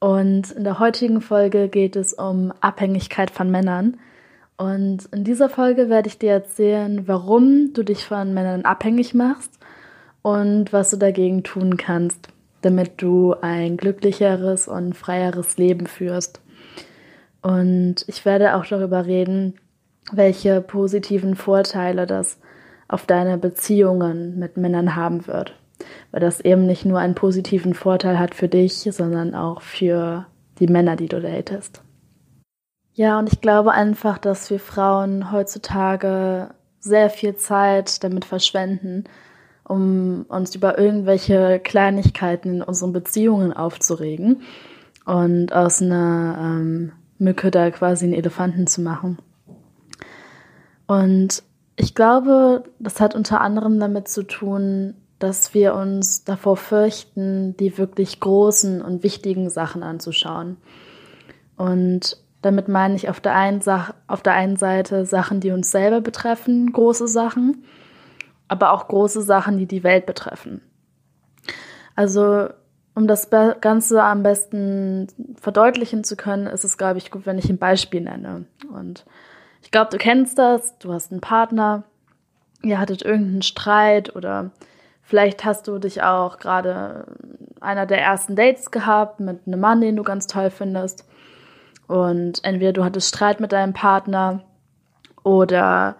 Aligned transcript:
Und 0.00 0.52
in 0.52 0.64
der 0.64 0.78
heutigen 0.78 1.20
Folge 1.20 1.68
geht 1.68 1.96
es 1.96 2.14
um 2.14 2.52
Abhängigkeit 2.60 3.30
von 3.30 3.50
Männern. 3.50 3.98
Und 4.56 5.06
in 5.12 5.24
dieser 5.24 5.48
Folge 5.48 5.88
werde 5.88 6.08
ich 6.08 6.18
dir 6.18 6.32
erzählen, 6.32 7.06
warum 7.06 7.72
du 7.72 7.82
dich 7.82 8.04
von 8.04 8.34
Männern 8.34 8.62
abhängig 8.62 9.14
machst 9.14 9.52
und 10.22 10.72
was 10.72 10.90
du 10.90 10.96
dagegen 10.96 11.42
tun 11.42 11.76
kannst, 11.76 12.28
damit 12.62 13.00
du 13.02 13.34
ein 13.40 13.76
glücklicheres 13.76 14.68
und 14.68 14.94
freieres 14.96 15.58
Leben 15.58 15.86
führst. 15.86 16.40
Und 17.42 18.04
ich 18.08 18.24
werde 18.24 18.56
auch 18.56 18.66
darüber 18.66 19.06
reden, 19.06 19.54
welche 20.12 20.60
positiven 20.60 21.36
Vorteile 21.36 22.06
das 22.06 22.38
auf 22.88 23.06
deine 23.06 23.38
Beziehungen 23.38 24.38
mit 24.38 24.56
Männern 24.56 24.96
haben 24.96 25.26
wird 25.26 25.54
weil 26.10 26.20
das 26.20 26.40
eben 26.40 26.66
nicht 26.66 26.84
nur 26.84 26.98
einen 26.98 27.14
positiven 27.14 27.74
Vorteil 27.74 28.18
hat 28.18 28.34
für 28.34 28.48
dich, 28.48 28.74
sondern 28.74 29.34
auch 29.34 29.62
für 29.62 30.26
die 30.58 30.66
Männer, 30.66 30.96
die 30.96 31.08
du 31.08 31.20
datest. 31.20 31.82
Ja, 32.94 33.18
und 33.18 33.32
ich 33.32 33.40
glaube 33.40 33.72
einfach, 33.72 34.18
dass 34.18 34.50
wir 34.50 34.58
Frauen 34.58 35.30
heutzutage 35.30 36.50
sehr 36.80 37.10
viel 37.10 37.36
Zeit 37.36 38.02
damit 38.02 38.24
verschwenden, 38.24 39.04
um 39.64 40.24
uns 40.28 40.54
über 40.54 40.78
irgendwelche 40.78 41.60
Kleinigkeiten 41.60 42.56
in 42.56 42.62
unseren 42.62 42.92
Beziehungen 42.92 43.52
aufzuregen 43.52 44.42
und 45.04 45.52
aus 45.52 45.80
einer 45.80 46.38
ähm, 46.40 46.92
Mücke 47.18 47.50
da 47.50 47.70
quasi 47.70 48.06
einen 48.06 48.14
Elefanten 48.14 48.66
zu 48.66 48.80
machen. 48.80 49.18
Und 50.86 51.42
ich 51.76 51.94
glaube, 51.94 52.64
das 52.78 53.00
hat 53.00 53.14
unter 53.14 53.40
anderem 53.40 53.78
damit 53.78 54.08
zu 54.08 54.24
tun, 54.24 54.94
dass 55.18 55.54
wir 55.54 55.74
uns 55.74 56.24
davor 56.24 56.56
fürchten, 56.56 57.56
die 57.56 57.76
wirklich 57.76 58.20
großen 58.20 58.82
und 58.82 59.02
wichtigen 59.02 59.50
Sachen 59.50 59.82
anzuschauen. 59.82 60.56
Und 61.56 62.18
damit 62.40 62.68
meine 62.68 62.94
ich 62.94 63.08
auf 63.08 63.20
der, 63.20 63.34
einen 63.34 63.60
auf 64.06 64.22
der 64.22 64.34
einen 64.34 64.56
Seite 64.56 65.04
Sachen, 65.04 65.40
die 65.40 65.50
uns 65.50 65.70
selber 65.70 66.00
betreffen, 66.00 66.72
große 66.72 67.08
Sachen, 67.08 67.64
aber 68.46 68.72
auch 68.72 68.86
große 68.86 69.22
Sachen, 69.22 69.58
die 69.58 69.66
die 69.66 69.82
Welt 69.82 70.06
betreffen. 70.06 70.62
Also 71.96 72.48
um 72.94 73.06
das 73.06 73.28
Ganze 73.30 74.02
am 74.02 74.22
besten 74.22 75.08
verdeutlichen 75.40 76.04
zu 76.04 76.16
können, 76.16 76.46
ist 76.46 76.64
es, 76.64 76.78
glaube 76.78 76.98
ich, 76.98 77.10
gut, 77.10 77.26
wenn 77.26 77.38
ich 77.38 77.48
ein 77.48 77.58
Beispiel 77.58 78.00
nenne. 78.00 78.46
Und 78.72 79.04
ich 79.62 79.70
glaube, 79.70 79.90
du 79.90 79.98
kennst 79.98 80.38
das, 80.38 80.78
du 80.78 80.92
hast 80.92 81.12
einen 81.12 81.20
Partner, 81.20 81.84
ihr 82.62 82.80
hattet 82.80 83.02
irgendeinen 83.02 83.42
Streit 83.42 84.14
oder 84.16 84.50
Vielleicht 85.08 85.46
hast 85.46 85.66
du 85.66 85.78
dich 85.78 86.02
auch 86.02 86.38
gerade 86.38 87.06
einer 87.62 87.86
der 87.86 87.98
ersten 87.98 88.36
Dates 88.36 88.70
gehabt 88.70 89.20
mit 89.20 89.46
einem 89.46 89.58
Mann, 89.58 89.80
den 89.80 89.96
du 89.96 90.02
ganz 90.02 90.26
toll 90.26 90.50
findest. 90.50 91.08
Und 91.86 92.44
entweder 92.44 92.74
du 92.74 92.84
hattest 92.84 93.08
Streit 93.08 93.40
mit 93.40 93.52
deinem 93.52 93.72
Partner 93.72 94.44
oder 95.24 95.96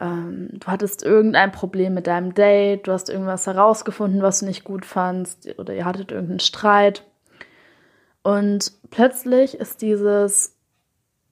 ähm, 0.00 0.48
du 0.54 0.66
hattest 0.66 1.02
irgendein 1.02 1.52
Problem 1.52 1.92
mit 1.92 2.06
deinem 2.06 2.32
Date, 2.32 2.86
du 2.86 2.92
hast 2.92 3.10
irgendwas 3.10 3.46
herausgefunden, 3.46 4.22
was 4.22 4.40
du 4.40 4.46
nicht 4.46 4.64
gut 4.64 4.86
fandst, 4.86 5.58
oder 5.58 5.74
ihr 5.74 5.84
hattet 5.84 6.10
irgendeinen 6.10 6.40
Streit. 6.40 7.04
Und 8.22 8.72
plötzlich 8.88 9.58
ist 9.58 9.82
dieses 9.82 10.56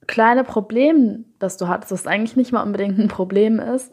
kleine 0.06 0.44
Problem, 0.44 1.24
das 1.38 1.56
du 1.56 1.66
hattest, 1.66 1.92
das 1.92 2.06
eigentlich 2.06 2.36
nicht 2.36 2.52
mal 2.52 2.62
unbedingt 2.62 2.98
ein 2.98 3.08
Problem 3.08 3.58
ist, 3.58 3.90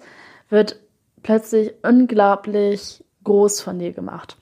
wird 0.50 0.82
plötzlich 1.22 1.74
unglaublich 1.84 3.06
groß 3.24 3.62
von 3.62 3.80
dir 3.80 3.94
gemacht. 3.94 4.38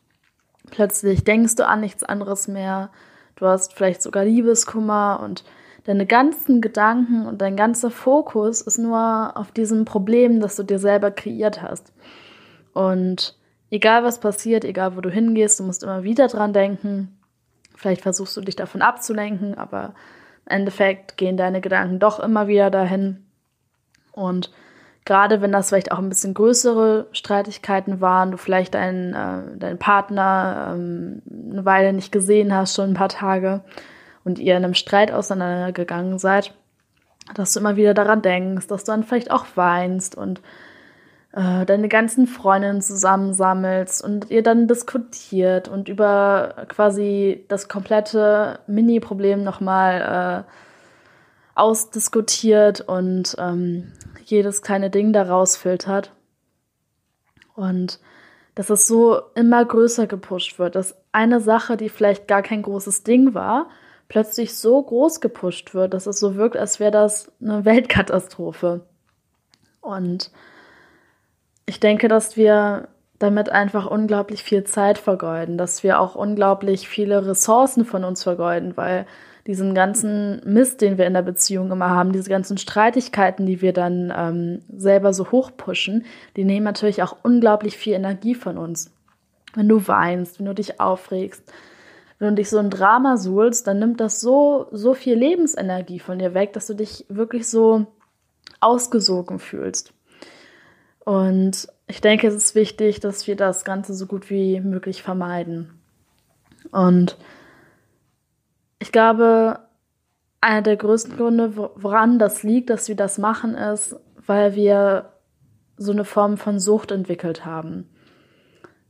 Plötzlich 0.70 1.24
denkst 1.24 1.56
du 1.56 1.68
an 1.68 1.82
nichts 1.82 2.04
anderes 2.04 2.48
mehr. 2.48 2.90
Du 3.36 3.46
hast 3.46 3.74
vielleicht 3.74 4.02
sogar 4.02 4.26
Liebeskummer 4.26 5.22
und 5.24 5.44
deine 5.86 6.06
ganzen 6.06 6.62
Gedanken 6.62 7.26
und 7.26 7.42
dein 7.42 7.56
ganzer 7.56 7.90
Fokus 7.90 8.62
ist 8.62 8.78
nur 8.78 9.34
auf 9.36 9.52
diesem 9.52 9.86
Problem, 9.86 10.40
das 10.40 10.56
du 10.56 10.64
dir 10.64 10.80
selber 10.80 11.12
kreiert 11.12 11.62
hast. 11.62 11.92
Und 12.74 13.38
egal 13.70 14.04
was 14.04 14.20
passiert, 14.20 14.64
egal 14.64 14.96
wo 14.96 15.02
du 15.02 15.10
hingehst, 15.10 15.60
du 15.60 15.64
musst 15.64 15.84
immer 15.84 16.04
wieder 16.04 16.28
dran 16.28 16.54
denken. 16.54 17.18
Vielleicht 17.76 18.02
versuchst 18.02 18.38
du 18.38 18.42
dich 18.42 18.56
davon 18.56 18.82
abzulenken, 18.82 19.58
aber 19.58 19.96
im 20.46 20.58
Endeffekt 20.58 21.18
gehen 21.18 21.38
deine 21.38 21.62
Gedanken 21.62 22.00
doch 22.00 22.20
immer 22.20 22.48
wieder 22.48 22.70
dahin. 22.70 23.26
Und 24.12 24.52
Gerade 25.04 25.42
wenn 25.42 25.52
das 25.52 25.70
vielleicht 25.70 25.92
auch 25.92 25.98
ein 25.98 26.10
bisschen 26.10 26.34
größere 26.34 27.08
Streitigkeiten 27.12 28.02
waren, 28.02 28.32
du 28.32 28.38
vielleicht 28.38 28.76
deinen, 28.76 29.14
äh, 29.14 29.58
deinen 29.58 29.80
Partner 29.80 30.74
ähm, 30.76 31.22
eine 31.52 31.66
Weile 31.66 31.92
nicht 31.94 32.12
gesehen 32.12 32.56
hast, 32.56 32.76
schon 32.76 32.92
ein 32.92 32.96
paar 32.96 33.10
Tage, 33.10 33.62
und 34.24 34.40
ihr 34.40 34.58
in 34.58 34.64
einem 34.64 34.74
Streit 34.74 35.12
auseinandergegangen 35.12 36.20
seid, 36.20 36.54
dass 37.34 37.54
du 37.54 37.60
immer 37.60 37.76
wieder 37.76 37.94
daran 37.94 38.22
denkst, 38.22 38.68
dass 38.68 38.84
du 38.84 38.92
dann 38.92 39.04
vielleicht 39.04 39.32
auch 39.32 39.46
weinst 39.56 40.16
und 40.16 40.42
äh, 41.34 41.66
deine 41.66 41.88
ganzen 41.88 42.28
Freundinnen 42.28 42.82
zusammensammelst 42.82 44.04
und 44.04 44.30
ihr 44.30 44.44
dann 44.44 44.68
diskutiert 44.68 45.68
und 45.68 45.88
über 45.88 46.66
quasi 46.68 47.46
das 47.48 47.70
komplette 47.70 48.60
Mini-Problem 48.68 49.44
nochmal 49.44 50.46
äh, 50.46 50.52
ausdiskutiert 51.56 52.82
und 52.82 53.36
ähm, 53.40 53.92
jedes 54.32 54.62
kleine 54.62 54.90
Ding 54.90 55.14
daraus 55.14 55.58
filtert. 55.58 56.14
Und 57.56 58.00
dass 58.56 58.70
es 58.70 58.88
so 58.88 59.22
immer 59.36 59.64
größer 59.64 60.08
gepusht 60.08 60.60
wird, 60.60 60.76
dass 60.76 60.96
eine 61.12 61.40
Sache, 61.40 61.78
die 61.78 61.90
vielleicht 61.90 62.28
gar 62.28 62.42
kein 62.42 62.62
großes 62.62 63.04
Ding 63.04 63.34
war, 63.34 63.70
plötzlich 64.10 64.56
so 64.56 64.82
groß 64.82 65.22
gepusht 65.22 65.74
wird, 65.74 65.94
dass 65.94 66.08
es 66.08 66.20
so 66.20 66.36
wirkt, 66.36 66.58
als 66.58 66.80
wäre 66.80 66.92
das 66.92 67.32
eine 67.42 67.64
Weltkatastrophe. 67.64 68.82
Und 69.80 70.32
ich 71.66 71.80
denke, 71.80 72.08
dass 72.08 72.36
wir 72.36 72.90
damit 73.20 73.50
einfach 73.50 73.86
unglaublich 73.86 74.44
viel 74.44 74.64
Zeit 74.64 74.98
vergeuden, 74.98 75.58
dass 75.58 75.84
wir 75.84 76.00
auch 76.00 76.16
unglaublich 76.16 76.88
viele 76.88 77.26
Ressourcen 77.26 77.86
von 77.86 78.04
uns 78.04 78.24
vergeuden, 78.24 78.76
weil 78.76 79.06
diesen 79.48 79.74
ganzen 79.74 80.42
Mist, 80.46 80.82
den 80.82 80.98
wir 80.98 81.08
in 81.08 81.14
der 81.14 81.22
Beziehung 81.22 81.72
immer 81.72 81.90
haben, 81.90 82.12
diese 82.12 82.30
ganzen 82.30 82.58
Streitigkeiten, 82.58 83.46
die 83.46 83.62
wir 83.62 83.74
dann 83.74 84.14
ähm, 84.16 84.62
selber 84.76 85.14
so 85.14 85.32
hochpushen, 85.32 86.06
die 86.36 86.44
nehmen 86.44 86.64
natürlich 86.64 87.02
auch 87.02 87.18
unglaublich 87.24 87.78
viel 87.78 87.94
Energie 87.94 88.36
von 88.36 88.58
uns. 88.58 88.92
Wenn 89.54 89.68
du 89.68 89.88
weinst, 89.88 90.40
wenn 90.40 90.46
du 90.46 90.54
dich 90.54 90.80
aufregst, 90.80 91.44
wenn 92.20 92.30
du 92.30 92.36
dich 92.36 92.50
so 92.50 92.60
ein 92.60 92.70
Drama 92.70 93.18
suhlst, 93.18 93.66
dann 93.66 93.80
nimmt 93.80 94.00
das 94.00 94.22
so, 94.22 94.68
so 94.72 94.94
viel 94.94 95.16
Lebensenergie 95.16 96.00
von 96.00 96.20
dir 96.20 96.34
weg, 96.36 96.54
dass 96.54 96.68
du 96.68 96.76
dich 96.76 97.06
wirklich 97.10 97.50
so 97.50 97.88
ausgesogen 98.60 99.40
fühlst. 99.40 99.92
Und 101.04 101.68
ich 101.88 102.00
denke, 102.00 102.28
es 102.28 102.36
ist 102.36 102.56
wichtig, 102.56 103.00
dass 103.00 103.26
wir 103.26 103.36
das 103.36 103.66
Ganze 103.66 103.96
so 103.96 104.06
gut 104.06 104.30
wie 104.30 104.62
möglich 104.62 105.02
vermeiden. 105.02 105.80
Und 106.72 107.18
ich 108.82 108.92
glaube, 108.92 109.60
einer 110.42 110.64
der 110.64 110.76
größten 110.76 111.16
Gründe, 111.16 111.56
woran 111.56 112.18
das 112.18 112.42
liegt, 112.42 112.72
dass 112.72 112.88
wir 112.88 112.96
das 112.96 113.20
machen, 113.20 113.54
ist, 113.54 113.96
weil 114.26 114.56
wir 114.56 115.12
so 115.78 115.92
eine 115.92 116.04
Form 116.04 116.38
von 116.38 116.60
Sucht 116.60 116.92
entwickelt 116.92 117.46
haben. 117.46 117.90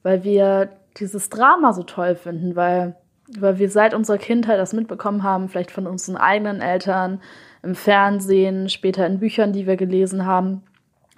Weil 0.01 0.23
wir 0.23 0.69
dieses 0.97 1.29
Drama 1.29 1.73
so 1.73 1.83
toll 1.83 2.15
finden, 2.15 2.55
weil, 2.55 2.95
weil 3.37 3.59
wir 3.59 3.69
seit 3.69 3.93
unserer 3.93 4.17
Kindheit 4.17 4.59
das 4.59 4.71
mitbekommen 4.71 5.23
haben, 5.23 5.49
vielleicht 5.49 5.71
von 5.71 5.87
unseren 5.87 6.15
eigenen 6.15 6.61
Eltern, 6.61 7.21
im 7.61 7.75
Fernsehen, 7.75 8.69
später 8.69 9.05
in 9.05 9.19
Büchern, 9.19 9.51
die 9.51 9.67
wir 9.67 9.75
gelesen 9.75 10.25
haben, 10.25 10.63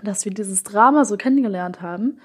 dass 0.03 0.25
wir 0.25 0.33
dieses 0.33 0.63
Drama 0.63 1.05
so 1.05 1.15
kennengelernt 1.15 1.81
haben 1.81 2.19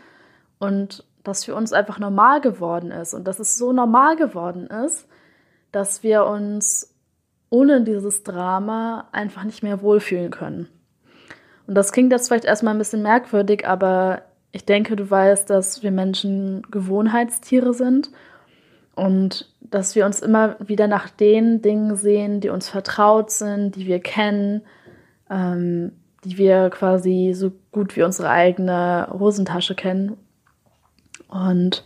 und 0.59 1.05
das 1.23 1.45
für 1.45 1.55
uns 1.55 1.75
einfach 1.75 1.99
normal 1.99 2.41
geworden 2.41 2.91
ist 2.91 3.13
und 3.13 3.29
dass 3.29 3.39
es 3.39 3.59
so 3.59 3.73
normal 3.73 4.17
geworden 4.17 4.67
ist, 4.67 5.08
dass 5.73 6.03
wir 6.03 6.25
uns 6.25 6.95
ohne 7.51 7.83
dieses 7.83 8.23
Drama 8.23 9.09
einfach 9.13 9.45
nicht 9.45 9.63
mehr 9.63 9.83
wohlfühlen 9.83 10.31
können. 10.31 10.69
Und 11.67 11.75
das 11.75 11.93
klingt 11.93 12.13
jetzt 12.13 12.29
vielleicht 12.29 12.45
erstmal 12.45 12.75
ein 12.75 12.79
bisschen 12.79 13.03
merkwürdig, 13.03 13.67
aber 13.67 14.23
ich 14.53 14.65
denke, 14.65 14.97
du 14.97 15.11
weißt, 15.11 15.51
dass 15.51 15.83
wir 15.83 15.91
Menschen 15.91 16.63
Gewohnheitstiere 16.71 17.75
sind 17.75 18.11
Und 18.99 19.49
dass 19.61 19.95
wir 19.95 20.05
uns 20.05 20.19
immer 20.19 20.57
wieder 20.59 20.89
nach 20.89 21.09
den 21.09 21.63
Dingen 21.63 21.95
sehen, 21.95 22.41
die 22.41 22.49
uns 22.49 22.69
vertraut 22.69 23.31
sind, 23.31 23.77
die 23.77 23.87
wir 23.87 24.01
kennen, 24.01 24.63
ähm, 25.31 25.93
die 26.25 26.37
wir 26.37 26.69
quasi 26.71 27.33
so 27.33 27.53
gut 27.71 27.95
wie 27.95 28.03
unsere 28.03 28.29
eigene 28.29 29.07
Hosentasche 29.17 29.77
kennen. 29.77 30.17
Und 31.29 31.85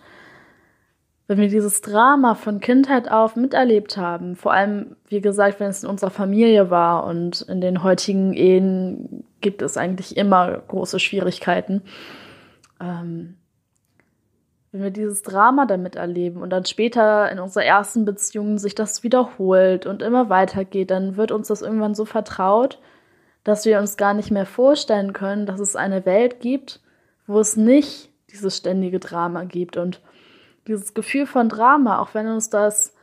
wenn 1.33 1.39
wir 1.39 1.49
dieses 1.49 1.81
Drama 1.81 2.35
von 2.35 2.61
Kindheit 2.61 3.11
auf 3.11 3.37
miterlebt 3.37 3.97
haben, 3.97 4.37
vor 4.37 4.53
allem, 4.53 4.97
wie 5.09 5.23
gesagt, 5.23 5.61
wenn 5.61 5.71
es 5.71 5.83
in 5.83 5.89
unserer 5.89 6.11
Familie 6.11 6.69
war 6.69 7.07
und 7.07 7.41
in 7.49 7.63
den 7.63 7.83
heutigen 7.83 8.35
Ehen 8.35 9.25
gibt 9.41 9.63
es 9.63 9.79
eigentlich 9.79 10.19
immer 10.19 10.59
große 10.69 11.01
Schwierigkeiten, 11.01 11.81
ähm, 12.83 13.39
wenn 14.73 14.83
wir 14.83 14.91
dieses 14.91 15.23
Drama 15.23 15.65
damit 15.65 15.97
erleben 15.97 16.43
und 16.43 16.51
dann 16.51 16.67
später 16.67 17.33
in 17.33 17.39
unserer 17.39 17.65
ersten 17.65 18.05
Beziehung 18.05 18.59
sich 18.59 18.75
das 18.75 19.03
wiederholt 19.03 19.87
und 19.87 20.03
immer 20.03 20.29
weitergeht, 20.29 20.91
dann 20.91 21.17
wird 21.17 21.33
uns 21.33 21.49
das 21.49 21.63
irgendwann 21.63 21.95
so 21.95 22.05
vertraut, 22.05 22.79
dass 23.43 23.65
wir 23.65 23.79
uns 23.79 23.97
gar 23.97 24.13
nicht 24.13 24.31
mehr 24.31 24.45
vorstellen 24.45 25.15
können, 25.15 25.47
dass 25.47 25.61
es 25.61 25.77
eine 25.77 26.05
Welt 26.05 26.41
gibt, 26.41 26.81
wo 27.27 27.41
es 27.41 27.57
nicht 27.57 28.11
dieses 28.31 28.55
ständige 28.55 28.99
Drama 28.99 29.45
gibt 29.45 29.79
und 29.79 30.03
dieses 30.67 30.95
Gefühl 30.95 31.27
von 31.27 31.49
Drama, 31.49 31.99
auch 31.99 32.15
wenn 32.15 32.29
uns 32.29 32.51
das 32.51 32.95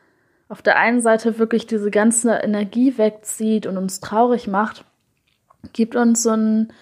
auf 0.47 0.61
der 0.61 0.77
einen 0.77 1.01
Seite 1.01 1.37
wirklich 1.37 1.67
diese 1.67 1.91
ganze 1.91 2.31
Energie 2.31 2.97
wegzieht 2.97 3.67
und 3.67 3.77
uns 3.77 3.99
traurig 3.99 4.47
macht, 4.47 4.83
gibt 5.73 5.95
uns 5.95 6.23
so 6.23 6.31
ein 6.31 6.73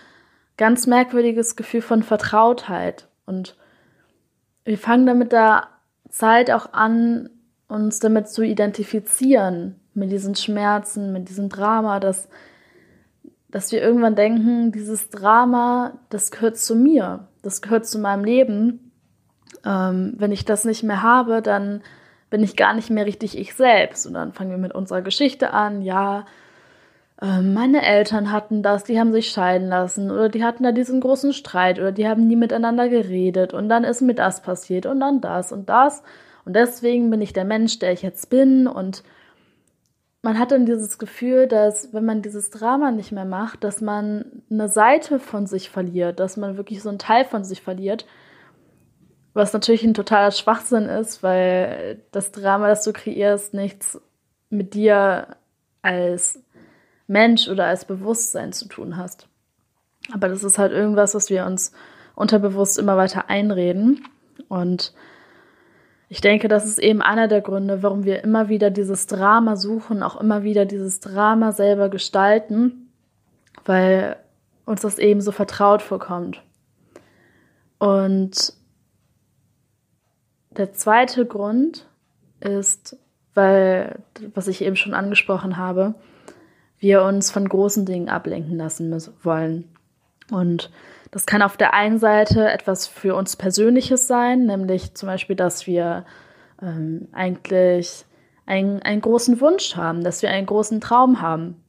ganz 0.55 0.87
merkwürdiges 0.87 1.55
Gefühl 1.55 1.81
von 1.81 2.01
Vertrautheit. 2.01 3.07
Und 3.25 3.57
wir 4.63 4.77
fangen 4.77 5.05
damit 5.05 5.31
der 5.31 5.67
Zeit 6.09 6.49
auch 6.51 6.73
an, 6.73 7.29
uns 7.67 7.99
damit 7.99 8.29
zu 8.29 8.43
identifizieren, 8.43 9.79
mit 9.93 10.11
diesen 10.11 10.35
Schmerzen, 10.35 11.11
mit 11.11 11.27
diesem 11.27 11.49
Drama, 11.49 11.99
dass, 11.99 12.29
dass 13.49 13.71
wir 13.71 13.81
irgendwann 13.81 14.15
denken, 14.15 14.71
dieses 14.71 15.09
Drama, 15.09 15.99
das 16.09 16.31
gehört 16.31 16.57
zu 16.57 16.75
mir, 16.75 17.27
das 17.41 17.61
gehört 17.61 17.85
zu 17.85 17.99
meinem 17.99 18.23
Leben 18.23 18.86
ähm, 19.65 20.13
wenn 20.17 20.31
ich 20.31 20.45
das 20.45 20.65
nicht 20.65 20.83
mehr 20.83 21.03
habe, 21.03 21.41
dann 21.41 21.81
bin 22.29 22.43
ich 22.43 22.55
gar 22.55 22.73
nicht 22.73 22.89
mehr 22.89 23.05
richtig 23.05 23.37
ich 23.37 23.53
selbst. 23.53 24.05
Und 24.05 24.13
dann 24.13 24.33
fangen 24.33 24.51
wir 24.51 24.57
mit 24.57 24.75
unserer 24.75 25.01
Geschichte 25.01 25.53
an. 25.53 25.81
Ja, 25.81 26.25
äh, 27.21 27.41
meine 27.41 27.83
Eltern 27.83 28.31
hatten 28.31 28.63
das, 28.63 28.83
die 28.83 28.99
haben 28.99 29.11
sich 29.11 29.29
scheiden 29.29 29.69
lassen 29.69 30.11
oder 30.11 30.29
die 30.29 30.43
hatten 30.43 30.63
da 30.63 30.71
diesen 30.71 31.01
großen 31.01 31.33
Streit 31.33 31.79
oder 31.79 31.91
die 31.91 32.07
haben 32.07 32.27
nie 32.27 32.35
miteinander 32.35 32.89
geredet 32.89 33.53
und 33.53 33.69
dann 33.69 33.83
ist 33.83 34.01
mir 34.01 34.13
das 34.13 34.41
passiert 34.41 34.85
und 34.85 34.99
dann 34.99 35.21
das 35.21 35.51
und 35.51 35.69
das. 35.69 36.03
Und 36.47 36.55
deswegen 36.55 37.09
bin 37.09 37.21
ich 37.21 37.33
der 37.33 37.43
Mensch, 37.43 37.79
der 37.79 37.91
ich 37.91 38.01
jetzt 38.03 38.29
bin. 38.29 38.67
Und 38.67 39.03
man 40.21 40.39
hat 40.39 40.51
dann 40.51 40.65
dieses 40.65 40.97
Gefühl, 40.97 41.45
dass 41.45 41.93
wenn 41.93 42.05
man 42.05 42.21
dieses 42.21 42.51
Drama 42.51 42.91
nicht 42.91 43.11
mehr 43.11 43.25
macht, 43.25 43.65
dass 43.65 43.81
man 43.81 44.43
eine 44.49 44.69
Seite 44.69 45.19
von 45.19 45.45
sich 45.45 45.69
verliert, 45.69 46.21
dass 46.21 46.37
man 46.37 46.55
wirklich 46.55 46.81
so 46.81 46.87
einen 46.87 46.99
Teil 46.99 47.25
von 47.25 47.43
sich 47.43 47.61
verliert, 47.61 48.05
was 49.37 49.53
natürlich 49.53 49.83
ein 49.83 49.93
totaler 49.93 50.31
Schwachsinn 50.31 50.85
ist, 50.89 51.21
weil 51.23 52.01
das 52.11 52.31
Drama, 52.31 52.67
das 52.67 52.83
du 52.83 52.91
kreierst, 52.91 53.53
nichts 53.53 54.01
mit 54.49 54.73
dir 54.73 55.27
als 55.81 56.41
Mensch 57.05 57.47
oder 57.47 57.65
als 57.65 57.85
Bewusstsein 57.85 58.51
zu 58.51 58.67
tun 58.67 58.97
hast. 58.97 59.27
Aber 60.11 60.27
das 60.27 60.43
ist 60.43 60.57
halt 60.57 60.71
irgendwas, 60.71 61.13
was 61.13 61.29
wir 61.29 61.45
uns 61.45 61.71
unterbewusst 62.15 62.79
immer 62.79 62.97
weiter 62.97 63.29
einreden. 63.29 64.03
Und 64.47 64.93
ich 66.09 66.21
denke, 66.21 66.47
das 66.47 66.65
ist 66.65 66.79
eben 66.79 67.01
einer 67.01 67.27
der 67.27 67.41
Gründe, 67.41 67.83
warum 67.83 68.05
wir 68.05 68.23
immer 68.23 68.49
wieder 68.49 68.71
dieses 68.71 69.05
Drama 69.05 69.55
suchen, 69.55 70.01
auch 70.01 70.19
immer 70.19 70.43
wieder 70.43 70.65
dieses 70.65 70.99
Drama 70.99 71.51
selber 71.51 71.89
gestalten, 71.89 72.89
weil 73.65 74.15
uns 74.65 74.81
das 74.81 74.97
eben 74.97 75.21
so 75.21 75.31
vertraut 75.31 75.81
vorkommt. 75.81 76.41
Und 77.77 78.56
der 80.57 80.73
zweite 80.73 81.25
Grund 81.25 81.87
ist, 82.39 82.97
weil, 83.33 83.99
was 84.33 84.47
ich 84.47 84.61
eben 84.61 84.75
schon 84.75 84.93
angesprochen 84.93 85.57
habe, 85.57 85.95
wir 86.79 87.03
uns 87.03 87.31
von 87.31 87.47
großen 87.47 87.85
Dingen 87.85 88.09
ablenken 88.09 88.57
lassen 88.57 88.95
wollen. 89.23 89.65
Und 90.31 90.71
das 91.11 91.25
kann 91.25 91.41
auf 91.41 91.57
der 91.57 91.73
einen 91.73 91.99
Seite 91.99 92.49
etwas 92.49 92.87
für 92.87 93.15
uns 93.15 93.35
Persönliches 93.35 94.07
sein, 94.07 94.45
nämlich 94.45 94.93
zum 94.93 95.07
Beispiel, 95.07 95.35
dass 95.35 95.67
wir 95.67 96.05
ähm, 96.61 97.07
eigentlich 97.13 98.05
einen, 98.45 98.81
einen 98.81 99.01
großen 99.01 99.39
Wunsch 99.41 99.75
haben, 99.75 100.03
dass 100.03 100.21
wir 100.21 100.29
einen 100.29 100.45
großen 100.45 100.81
Traum 100.81 101.21
haben. 101.21 101.63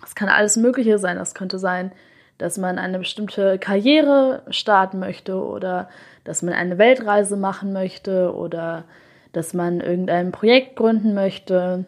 Das 0.00 0.14
kann 0.14 0.28
alles 0.28 0.56
Mögliche 0.56 0.98
sein. 0.98 1.16
Das 1.16 1.34
könnte 1.34 1.58
sein, 1.58 1.92
dass 2.38 2.58
man 2.58 2.78
eine 2.78 2.98
bestimmte 2.98 3.58
Karriere 3.58 4.42
starten 4.50 4.98
möchte 4.98 5.36
oder 5.36 5.88
dass 6.24 6.42
man 6.42 6.54
eine 6.54 6.78
Weltreise 6.78 7.36
machen 7.36 7.72
möchte 7.72 8.34
oder 8.34 8.84
dass 9.32 9.54
man 9.54 9.80
irgendein 9.80 10.32
Projekt 10.32 10.76
gründen 10.76 11.14
möchte 11.14 11.84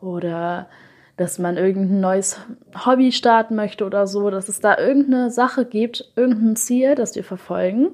oder 0.00 0.68
dass 1.16 1.38
man 1.38 1.56
irgendein 1.56 2.00
neues 2.00 2.40
Hobby 2.84 3.12
starten 3.12 3.54
möchte 3.54 3.84
oder 3.84 4.06
so, 4.06 4.30
dass 4.30 4.48
es 4.48 4.60
da 4.60 4.76
irgendeine 4.78 5.30
Sache 5.30 5.64
gibt, 5.64 6.12
irgendein 6.16 6.56
Ziel, 6.56 6.94
das 6.96 7.14
wir 7.14 7.22
verfolgen. 7.22 7.90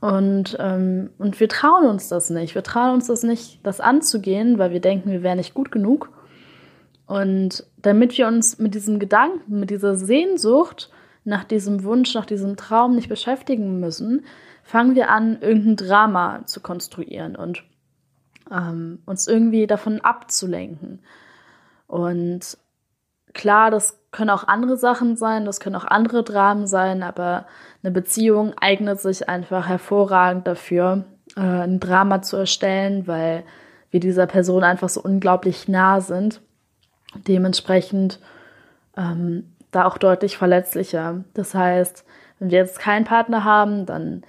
Und, 0.00 0.56
ähm, 0.58 1.10
und 1.18 1.38
wir 1.38 1.48
trauen 1.48 1.86
uns 1.86 2.08
das 2.08 2.30
nicht. 2.30 2.54
Wir 2.54 2.62
trauen 2.62 2.94
uns 2.94 3.06
das 3.06 3.22
nicht, 3.22 3.60
das 3.64 3.80
anzugehen, 3.80 4.58
weil 4.58 4.72
wir 4.72 4.80
denken, 4.80 5.10
wir 5.10 5.22
wären 5.22 5.36
nicht 5.36 5.54
gut 5.54 5.70
genug. 5.70 6.10
Und 7.06 7.66
damit 7.82 8.16
wir 8.16 8.26
uns 8.26 8.58
mit 8.58 8.74
diesem 8.74 8.98
Gedanken, 8.98 9.60
mit 9.60 9.70
dieser 9.70 9.94
Sehnsucht 9.94 10.90
nach 11.24 11.44
diesem 11.44 11.84
Wunsch, 11.84 12.14
nach 12.14 12.26
diesem 12.26 12.56
Traum 12.56 12.94
nicht 12.94 13.08
beschäftigen 13.08 13.80
müssen, 13.80 14.24
fangen 14.62 14.94
wir 14.94 15.10
an, 15.10 15.40
irgendein 15.40 15.76
Drama 15.76 16.46
zu 16.46 16.60
konstruieren 16.60 17.36
und 17.36 17.64
ähm, 18.50 19.00
uns 19.06 19.26
irgendwie 19.26 19.66
davon 19.66 20.00
abzulenken. 20.00 21.00
Und 21.86 22.58
klar, 23.32 23.70
das 23.70 24.00
können 24.10 24.30
auch 24.30 24.46
andere 24.46 24.76
Sachen 24.76 25.16
sein, 25.16 25.44
das 25.44 25.60
können 25.60 25.76
auch 25.76 25.84
andere 25.84 26.22
Dramen 26.22 26.66
sein, 26.66 27.02
aber 27.02 27.46
eine 27.82 27.92
Beziehung 27.92 28.54
eignet 28.60 29.00
sich 29.00 29.28
einfach 29.28 29.68
hervorragend 29.68 30.46
dafür, 30.46 31.04
äh, 31.36 31.40
ein 31.40 31.80
Drama 31.80 32.22
zu 32.22 32.36
erstellen, 32.36 33.06
weil 33.06 33.44
wir 33.90 34.00
dieser 34.00 34.26
Person 34.26 34.64
einfach 34.64 34.88
so 34.88 35.02
unglaublich 35.02 35.68
nah 35.68 36.00
sind. 36.00 36.40
Dementsprechend 37.14 38.20
ähm, 38.96 39.51
da 39.72 39.86
auch 39.86 39.98
deutlich 39.98 40.36
verletzlicher. 40.36 41.24
Das 41.34 41.54
heißt, 41.54 42.04
wenn 42.38 42.50
wir 42.50 42.58
jetzt 42.58 42.78
keinen 42.78 43.04
Partner 43.04 43.42
haben, 43.44 43.86
dann 43.86 44.22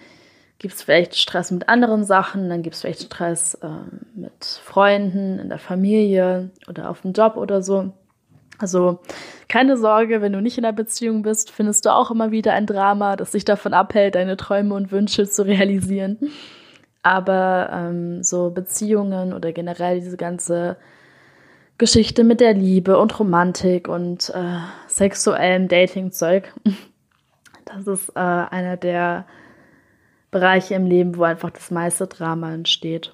gibt 0.57 0.73
es 0.75 0.81
vielleicht 0.81 1.15
Stress 1.15 1.51
mit 1.51 1.67
anderen 1.67 2.05
Sachen, 2.05 2.49
dann 2.49 2.63
gibt 2.63 2.75
es 2.75 2.81
vielleicht 2.81 3.03
Stress 3.03 3.55
äh, 3.55 3.67
mit 4.15 4.45
Freunden, 4.63 5.37
in 5.37 5.49
der 5.49 5.59
Familie 5.59 6.49
oder 6.67 6.89
auf 6.89 7.01
dem 7.01 7.11
Job 7.11 7.35
oder 7.35 7.61
so. 7.61 7.91
Also 8.59 8.99
keine 9.49 9.77
Sorge, 9.77 10.21
wenn 10.21 10.31
du 10.31 10.41
nicht 10.41 10.57
in 10.57 10.63
einer 10.63 10.73
Beziehung 10.73 11.21
bist, 11.21 11.51
findest 11.51 11.85
du 11.85 11.93
auch 11.93 12.11
immer 12.11 12.31
wieder 12.31 12.53
ein 12.53 12.65
Drama, 12.65 13.17
das 13.17 13.31
dich 13.31 13.43
davon 13.43 13.73
abhält, 13.73 14.15
deine 14.15 14.37
Träume 14.37 14.73
und 14.75 14.91
Wünsche 14.91 15.27
zu 15.27 15.45
realisieren. 15.45 16.17
Aber 17.01 17.69
ähm, 17.73 18.23
so 18.23 18.49
Beziehungen 18.51 19.33
oder 19.33 19.51
generell 19.51 19.99
diese 19.99 20.15
ganze 20.15 20.77
Geschichte 21.77 22.23
mit 22.23 22.39
der 22.39 22.53
Liebe 22.53 22.97
und 22.97 23.19
Romantik 23.19 23.87
und 23.87 24.29
äh, 24.29 24.59
sexuellem 24.87 25.67
Dating-Zeug, 25.67 26.53
das 27.65 27.87
ist 27.87 28.09
äh, 28.09 28.19
einer 28.19 28.77
der 28.77 29.25
Bereiche 30.31 30.75
im 30.75 30.85
Leben, 30.85 31.17
wo 31.17 31.23
einfach 31.23 31.51
das 31.51 31.71
meiste 31.71 32.07
Drama 32.07 32.53
entsteht. 32.53 33.13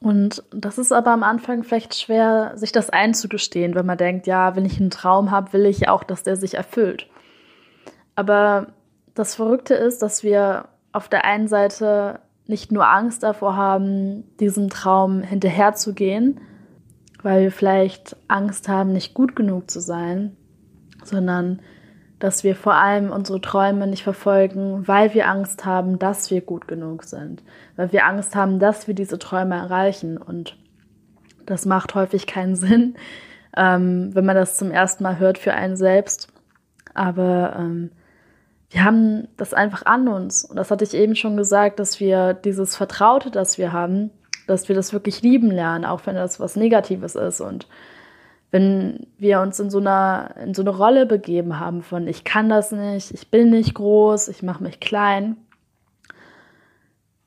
Und 0.00 0.44
das 0.50 0.78
ist 0.78 0.92
aber 0.92 1.10
am 1.10 1.22
Anfang 1.22 1.64
vielleicht 1.64 1.94
schwer, 1.98 2.52
sich 2.54 2.70
das 2.70 2.90
einzugestehen, 2.90 3.74
wenn 3.74 3.86
man 3.86 3.98
denkt, 3.98 4.26
ja, 4.26 4.54
wenn 4.54 4.66
ich 4.66 4.78
einen 4.78 4.90
Traum 4.90 5.30
habe, 5.30 5.52
will 5.54 5.66
ich 5.66 5.88
auch, 5.88 6.04
dass 6.04 6.22
der 6.22 6.36
sich 6.36 6.54
erfüllt. 6.54 7.08
Aber 8.14 8.68
das 9.14 9.34
Verrückte 9.34 9.74
ist, 9.74 10.02
dass 10.02 10.22
wir 10.22 10.68
auf 10.92 11.08
der 11.08 11.24
einen 11.24 11.48
Seite 11.48 12.20
nicht 12.46 12.70
nur 12.70 12.86
Angst 12.88 13.22
davor 13.22 13.56
haben, 13.56 14.24
diesem 14.38 14.70
Traum 14.70 15.22
hinterherzugehen, 15.22 16.40
weil 17.26 17.42
wir 17.42 17.50
vielleicht 17.50 18.14
Angst 18.28 18.68
haben, 18.68 18.92
nicht 18.92 19.12
gut 19.12 19.34
genug 19.34 19.68
zu 19.68 19.80
sein, 19.80 20.36
sondern 21.02 21.58
dass 22.20 22.44
wir 22.44 22.54
vor 22.54 22.74
allem 22.74 23.10
unsere 23.10 23.40
Träume 23.40 23.88
nicht 23.88 24.04
verfolgen, 24.04 24.86
weil 24.86 25.12
wir 25.12 25.28
Angst 25.28 25.64
haben, 25.64 25.98
dass 25.98 26.30
wir 26.30 26.40
gut 26.40 26.68
genug 26.68 27.02
sind, 27.02 27.42
weil 27.74 27.90
wir 27.90 28.06
Angst 28.06 28.36
haben, 28.36 28.60
dass 28.60 28.86
wir 28.86 28.94
diese 28.94 29.18
Träume 29.18 29.56
erreichen. 29.56 30.18
Und 30.18 30.56
das 31.46 31.66
macht 31.66 31.96
häufig 31.96 32.28
keinen 32.28 32.54
Sinn, 32.64 32.94
ähm, 33.56 34.14
wenn 34.14 34.24
man 34.24 34.36
das 34.36 34.56
zum 34.56 34.70
ersten 34.70 35.02
Mal 35.02 35.18
hört 35.18 35.36
für 35.36 35.52
einen 35.52 35.76
selbst. 35.76 36.28
Aber 36.94 37.56
ähm, 37.58 37.90
wir 38.70 38.84
haben 38.84 39.26
das 39.36 39.52
einfach 39.52 39.84
an 39.84 40.06
uns. 40.06 40.44
Und 40.44 40.54
das 40.54 40.70
hatte 40.70 40.84
ich 40.84 40.94
eben 40.94 41.16
schon 41.16 41.36
gesagt, 41.36 41.80
dass 41.80 41.98
wir 41.98 42.34
dieses 42.34 42.76
Vertraute, 42.76 43.32
das 43.32 43.58
wir 43.58 43.72
haben, 43.72 44.12
dass 44.46 44.68
wir 44.68 44.76
das 44.76 44.92
wirklich 44.92 45.22
lieben 45.22 45.50
lernen, 45.50 45.84
auch 45.84 46.02
wenn 46.06 46.14
das 46.14 46.40
was 46.40 46.56
Negatives 46.56 47.14
ist. 47.14 47.40
Und 47.40 47.66
wenn 48.50 49.06
wir 49.18 49.40
uns 49.40 49.58
in 49.58 49.70
so 49.70 49.78
einer, 49.78 50.34
in 50.42 50.54
so 50.54 50.62
eine 50.62 50.70
Rolle 50.70 51.06
begeben 51.06 51.58
haben 51.58 51.82
von 51.82 52.06
ich 52.06 52.24
kann 52.24 52.48
das 52.48 52.72
nicht, 52.72 53.12
ich 53.12 53.30
bin 53.30 53.50
nicht 53.50 53.74
groß, 53.74 54.28
ich 54.28 54.42
mache 54.42 54.62
mich 54.62 54.80
klein, 54.80 55.36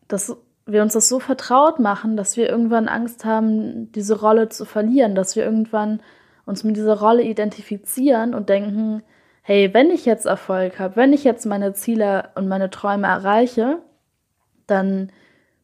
dass 0.08 0.36
wir 0.66 0.82
uns 0.82 0.94
das 0.94 1.10
so 1.10 1.20
vertraut 1.20 1.80
machen, 1.80 2.16
dass 2.16 2.38
wir 2.38 2.50
irgendwann 2.50 2.88
Angst 2.88 3.26
haben, 3.26 3.92
diese 3.92 4.20
Rolle 4.20 4.50
zu 4.50 4.66
verlieren, 4.66 5.16
dass 5.16 5.36
wir 5.36 5.44
irgendwann 5.44 6.02
uns 6.46 6.64
mit 6.64 6.78
dieser 6.78 7.00
Rolle 7.00 7.24
identifizieren 7.24 8.34
und 8.34 8.50
denken, 8.50 9.04
hey, 9.42 9.74
wenn 9.74 9.90
ich 9.90 10.06
jetzt 10.06 10.26
Erfolg 10.26 10.80
habe, 10.80 10.96
wenn 10.96 11.14
ich 11.14 11.24
jetzt 11.24 11.46
meine 11.46 11.74
Ziele 11.74 12.30
und 12.36 12.48
meine 12.48 12.70
Träume 12.70 13.08
erreiche, 13.08 13.80
dann 14.68 15.12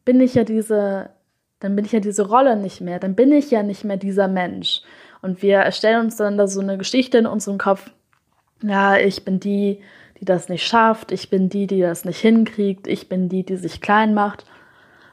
bin 0.04 0.20
ich 0.20 0.34
ja 0.34 0.44
diese, 0.44 1.10
dann 1.66 1.74
bin 1.74 1.84
ich 1.84 1.90
ja 1.90 1.98
diese 1.98 2.28
Rolle 2.28 2.56
nicht 2.56 2.80
mehr, 2.80 3.00
dann 3.00 3.16
bin 3.16 3.32
ich 3.32 3.50
ja 3.50 3.64
nicht 3.64 3.82
mehr 3.82 3.96
dieser 3.96 4.28
Mensch. 4.28 4.82
Und 5.20 5.42
wir 5.42 5.56
erstellen 5.56 6.04
uns 6.04 6.14
dann 6.14 6.38
da 6.38 6.46
so 6.46 6.60
eine 6.60 6.78
Geschichte 6.78 7.18
in 7.18 7.26
unserem 7.26 7.58
Kopf. 7.58 7.90
Ja, 8.62 8.96
ich 8.96 9.24
bin 9.24 9.40
die, 9.40 9.82
die 10.20 10.24
das 10.24 10.48
nicht 10.48 10.64
schafft, 10.64 11.10
ich 11.10 11.28
bin 11.28 11.48
die, 11.48 11.66
die 11.66 11.80
das 11.80 12.04
nicht 12.04 12.20
hinkriegt, 12.20 12.86
ich 12.86 13.08
bin 13.08 13.28
die, 13.28 13.42
die 13.44 13.56
sich 13.56 13.80
klein 13.80 14.14
macht. 14.14 14.44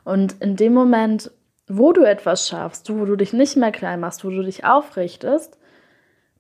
Und 0.04 0.44
in 0.44 0.56
dem 0.56 0.76
Moment, 0.76 1.32
wo 1.68 1.92
du 1.92 2.04
etwas 2.04 2.48
schaffst, 2.48 2.94
wo 2.94 3.04
du 3.06 3.16
dich 3.16 3.34
nicht 3.34 3.58
mehr 3.58 3.72
klein 3.72 4.00
machst, 4.00 4.24
wo 4.24 4.30
du 4.30 4.44
dich 4.44 4.64
aufrichtest, 4.64 5.58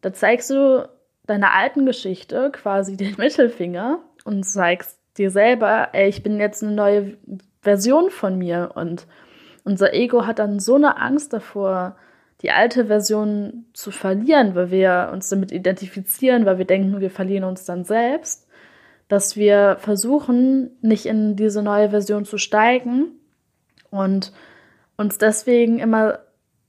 da 0.01 0.13
zeigst 0.13 0.51
du 0.51 0.88
deiner 1.25 1.55
alten 1.55 1.88
Geschichte 1.88 2.51
quasi 2.51 2.98
den 2.98 3.15
Mittelfinger 3.17 3.98
und 4.25 4.43
zeigst 4.43 5.00
dir 5.17 5.32
selber, 5.32 5.89
ey, 5.93 6.08
ich 6.08 6.22
bin 6.22 6.39
jetzt 6.39 6.62
eine 6.62 6.74
neue 6.74 7.17
Version 7.62 8.12
von 8.12 8.38
mir. 8.38 8.74
Und 8.75 9.08
unser 9.63 9.93
Ego 9.93 10.25
hat 10.25 10.39
dann 10.39 10.60
so 10.60 10.75
eine 10.75 10.98
Angst 10.98 11.34
davor, 11.34 11.96
die 12.41 12.51
alte 12.51 12.86
Version 12.88 13.65
zu 13.74 13.91
verlieren, 13.91 14.55
weil 14.55 14.70
wir 14.70 15.10
uns 15.13 15.29
damit 15.29 15.51
identifizieren, 15.51 16.46
weil 16.46 16.58
wir 16.58 16.65
denken, 16.65 17.00
wir 17.00 17.12
verlieren 17.12 17.46
uns 17.46 17.63
dann 17.63 17.86
selbst, 17.86 18.48
dass 19.08 19.38
wir 19.38 19.77
versuchen, 19.79 20.72
nicht 20.82 21.05
in 21.05 21.36
diese 21.36 21.63
neue 21.63 21.89
Version 21.89 22.25
zu 22.25 22.38
steigen 22.38 23.12
und 23.89 24.34
uns 24.98 25.17
deswegen 25.17 25.79
immer 25.79 26.20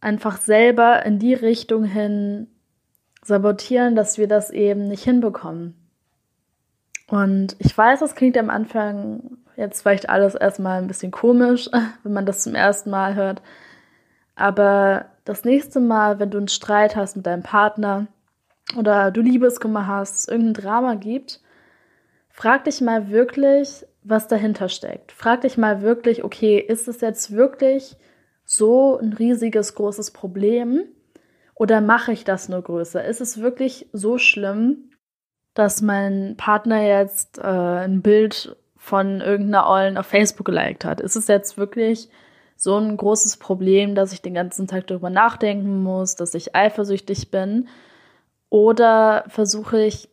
einfach 0.00 0.36
selber 0.36 1.04
in 1.04 1.18
die 1.18 1.34
Richtung 1.34 1.84
hin 1.84 2.46
sabotieren, 3.22 3.96
dass 3.96 4.18
wir 4.18 4.28
das 4.28 4.50
eben 4.50 4.86
nicht 4.86 5.02
hinbekommen. 5.02 5.74
Und 7.08 7.56
ich 7.58 7.76
weiß, 7.76 8.00
das 8.00 8.14
klingt 8.14 8.36
am 8.38 8.50
Anfang 8.50 9.38
jetzt 9.56 9.82
vielleicht 9.82 10.08
alles 10.08 10.34
erstmal 10.34 10.80
ein 10.80 10.86
bisschen 10.88 11.10
komisch, 11.10 11.70
wenn 12.02 12.12
man 12.12 12.26
das 12.26 12.42
zum 12.42 12.54
ersten 12.54 12.90
Mal 12.90 13.14
hört. 13.14 13.42
Aber 14.36 15.06
das 15.24 15.44
nächste 15.44 15.80
Mal, 15.80 16.18
wenn 16.18 16.30
du 16.30 16.38
einen 16.38 16.48
Streit 16.48 16.96
hast 16.96 17.16
mit 17.16 17.26
deinem 17.26 17.42
Partner 17.42 18.06
oder 18.76 19.10
du 19.10 19.20
Liebeskummer 19.20 19.86
hast, 19.86 20.28
irgendein 20.28 20.62
Drama 20.62 20.94
gibt, 20.94 21.40
frag 22.30 22.64
dich 22.64 22.80
mal 22.80 23.10
wirklich, 23.10 23.86
was 24.02 24.28
dahinter 24.28 24.68
steckt. 24.68 25.12
Frag 25.12 25.42
dich 25.42 25.56
mal 25.56 25.82
wirklich, 25.82 26.24
okay, 26.24 26.58
ist 26.58 26.88
es 26.88 27.00
jetzt 27.00 27.32
wirklich 27.32 27.96
so 28.44 28.98
ein 28.98 29.12
riesiges, 29.12 29.74
großes 29.74 30.10
Problem? 30.10 30.84
Oder 31.54 31.80
mache 31.80 32.12
ich 32.12 32.24
das 32.24 32.48
nur 32.48 32.62
größer? 32.62 33.04
Ist 33.04 33.20
es 33.20 33.40
wirklich 33.40 33.88
so 33.92 34.18
schlimm, 34.18 34.90
dass 35.54 35.80
mein 35.80 36.34
Partner 36.36 36.82
jetzt 36.82 37.38
äh, 37.38 37.42
ein 37.42 38.02
Bild 38.02 38.56
von 38.84 39.22
irgendeiner 39.22 39.66
Ollen 39.66 39.96
auf 39.96 40.04
Facebook 40.04 40.44
geliked 40.44 40.84
hat? 40.84 41.00
Ist 41.00 41.16
es 41.16 41.26
jetzt 41.26 41.56
wirklich 41.56 42.10
so 42.54 42.76
ein 42.76 42.98
großes 42.98 43.38
Problem, 43.38 43.94
dass 43.94 44.12
ich 44.12 44.20
den 44.20 44.34
ganzen 44.34 44.66
Tag 44.66 44.88
darüber 44.88 45.08
nachdenken 45.08 45.82
muss, 45.82 46.16
dass 46.16 46.34
ich 46.34 46.54
eifersüchtig 46.54 47.30
bin? 47.30 47.68
Oder 48.50 49.24
versuche 49.28 49.82
ich 49.82 50.10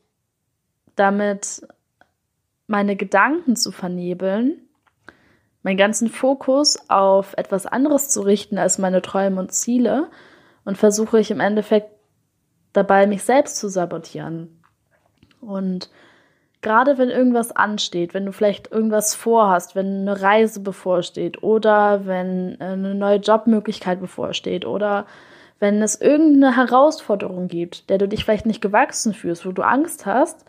damit 0.96 1.68
meine 2.68 2.96
Gedanken 2.96 3.58
zu 3.58 3.74
vernebeln, 3.74 4.62
meinen 5.64 5.78
ganzen 5.78 6.08
Fokus 6.08 6.80
auf 6.90 7.34
etwas 7.36 7.66
anderes 7.66 8.08
zu 8.08 8.22
richten 8.22 8.58
als 8.58 8.78
meine 8.78 9.02
Träume 9.02 9.42
und 9.42 9.52
Ziele 9.52 10.10
und 10.64 10.78
versuche 10.78 11.20
ich 11.20 11.30
im 11.30 11.42
Endeffekt 11.42 11.92
dabei, 12.72 13.06
mich 13.06 13.24
selbst 13.24 13.58
zu 13.58 13.68
sabotieren. 13.68 14.64
Und 15.42 15.90
gerade 16.62 16.98
wenn 16.98 17.10
irgendwas 17.10 17.56
ansteht, 17.56 18.14
wenn 18.14 18.26
du 18.26 18.32
vielleicht 18.32 18.72
irgendwas 18.72 19.16
vorhast, 19.16 19.76
wenn 19.76 20.02
eine 20.02 20.22
Reise 20.22 20.60
bevorsteht 20.60 21.44
oder 21.44 22.06
wenn 22.06 22.60
eine 22.60 22.96
neue 22.96 23.18
Jobmöglichkeit 23.18 24.00
bevorsteht 24.00 24.66
oder 24.66 25.06
wenn 25.60 25.82
es 25.82 26.00
irgendeine 26.00 26.56
Herausforderung 26.56 27.48
gibt, 27.48 27.90
der 27.90 27.98
du 27.98 28.08
dich 28.08 28.24
vielleicht 28.24 28.46
nicht 28.46 28.62
gewachsen 28.62 29.14
fühlst, 29.14 29.46
wo 29.46 29.52
du 29.52 29.62
Angst 29.62 30.06
hast, 30.06 30.46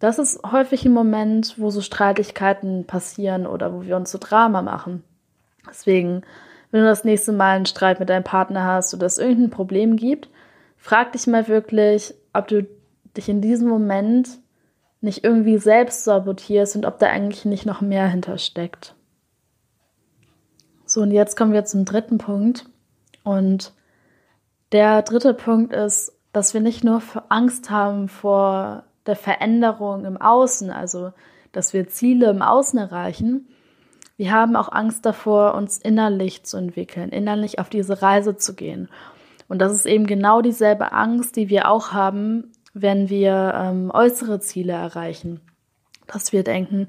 das 0.00 0.18
ist 0.18 0.40
häufig 0.50 0.84
ein 0.84 0.92
Moment, 0.92 1.54
wo 1.58 1.70
so 1.70 1.80
Streitigkeiten 1.80 2.86
passieren 2.86 3.46
oder 3.46 3.72
wo 3.72 3.82
wir 3.82 3.96
uns 3.96 4.10
so 4.10 4.18
Drama 4.18 4.62
machen. 4.62 5.04
Deswegen 5.68 6.22
wenn 6.72 6.80
du 6.80 6.86
das 6.86 7.04
nächste 7.04 7.32
Mal 7.32 7.56
einen 7.56 7.66
Streit 7.66 8.00
mit 8.00 8.08
deinem 8.08 8.24
Partner 8.24 8.64
hast 8.64 8.92
oder 8.94 9.06
es 9.06 9.18
irgendein 9.18 9.50
Problem 9.50 9.96
gibt, 9.96 10.28
frag 10.78 11.12
dich 11.12 11.26
mal 11.26 11.46
wirklich, 11.46 12.14
ob 12.32 12.48
du 12.48 12.66
dich 13.16 13.28
in 13.28 13.42
diesem 13.42 13.68
Moment 13.68 14.28
nicht 15.02 15.24
irgendwie 15.24 15.58
selbst 15.58 16.04
sabotierst 16.04 16.76
und 16.76 16.86
ob 16.86 16.98
da 16.98 17.06
eigentlich 17.08 17.44
nicht 17.44 17.66
noch 17.66 17.80
mehr 17.80 18.08
hintersteckt. 18.08 18.94
So, 20.86 21.02
und 21.02 21.10
jetzt 21.10 21.36
kommen 21.36 21.52
wir 21.52 21.64
zum 21.64 21.84
dritten 21.84 22.18
Punkt. 22.18 22.66
Und 23.24 23.72
der 24.72 25.02
dritte 25.02 25.34
Punkt 25.34 25.72
ist, 25.72 26.12
dass 26.32 26.54
wir 26.54 26.60
nicht 26.60 26.84
nur 26.84 27.02
Angst 27.28 27.70
haben 27.70 28.08
vor 28.08 28.84
der 29.06 29.16
Veränderung 29.16 30.04
im 30.04 30.16
Außen, 30.16 30.70
also 30.70 31.12
dass 31.50 31.72
wir 31.72 31.88
Ziele 31.88 32.30
im 32.30 32.40
Außen 32.40 32.78
erreichen, 32.78 33.48
wir 34.16 34.30
haben 34.30 34.56
auch 34.56 34.70
Angst 34.70 35.04
davor, 35.04 35.54
uns 35.54 35.78
innerlich 35.78 36.44
zu 36.44 36.56
entwickeln, 36.56 37.10
innerlich 37.10 37.58
auf 37.58 37.68
diese 37.68 38.02
Reise 38.02 38.36
zu 38.36 38.54
gehen. 38.54 38.88
Und 39.48 39.58
das 39.58 39.72
ist 39.72 39.86
eben 39.86 40.06
genau 40.06 40.42
dieselbe 40.42 40.92
Angst, 40.92 41.36
die 41.36 41.48
wir 41.48 41.68
auch 41.68 41.92
haben, 41.92 42.52
wenn 42.74 43.08
wir 43.08 43.54
ähm, 43.56 43.90
äußere 43.92 44.40
Ziele 44.40 44.72
erreichen. 44.72 45.40
Dass 46.06 46.32
wir 46.32 46.42
denken, 46.42 46.88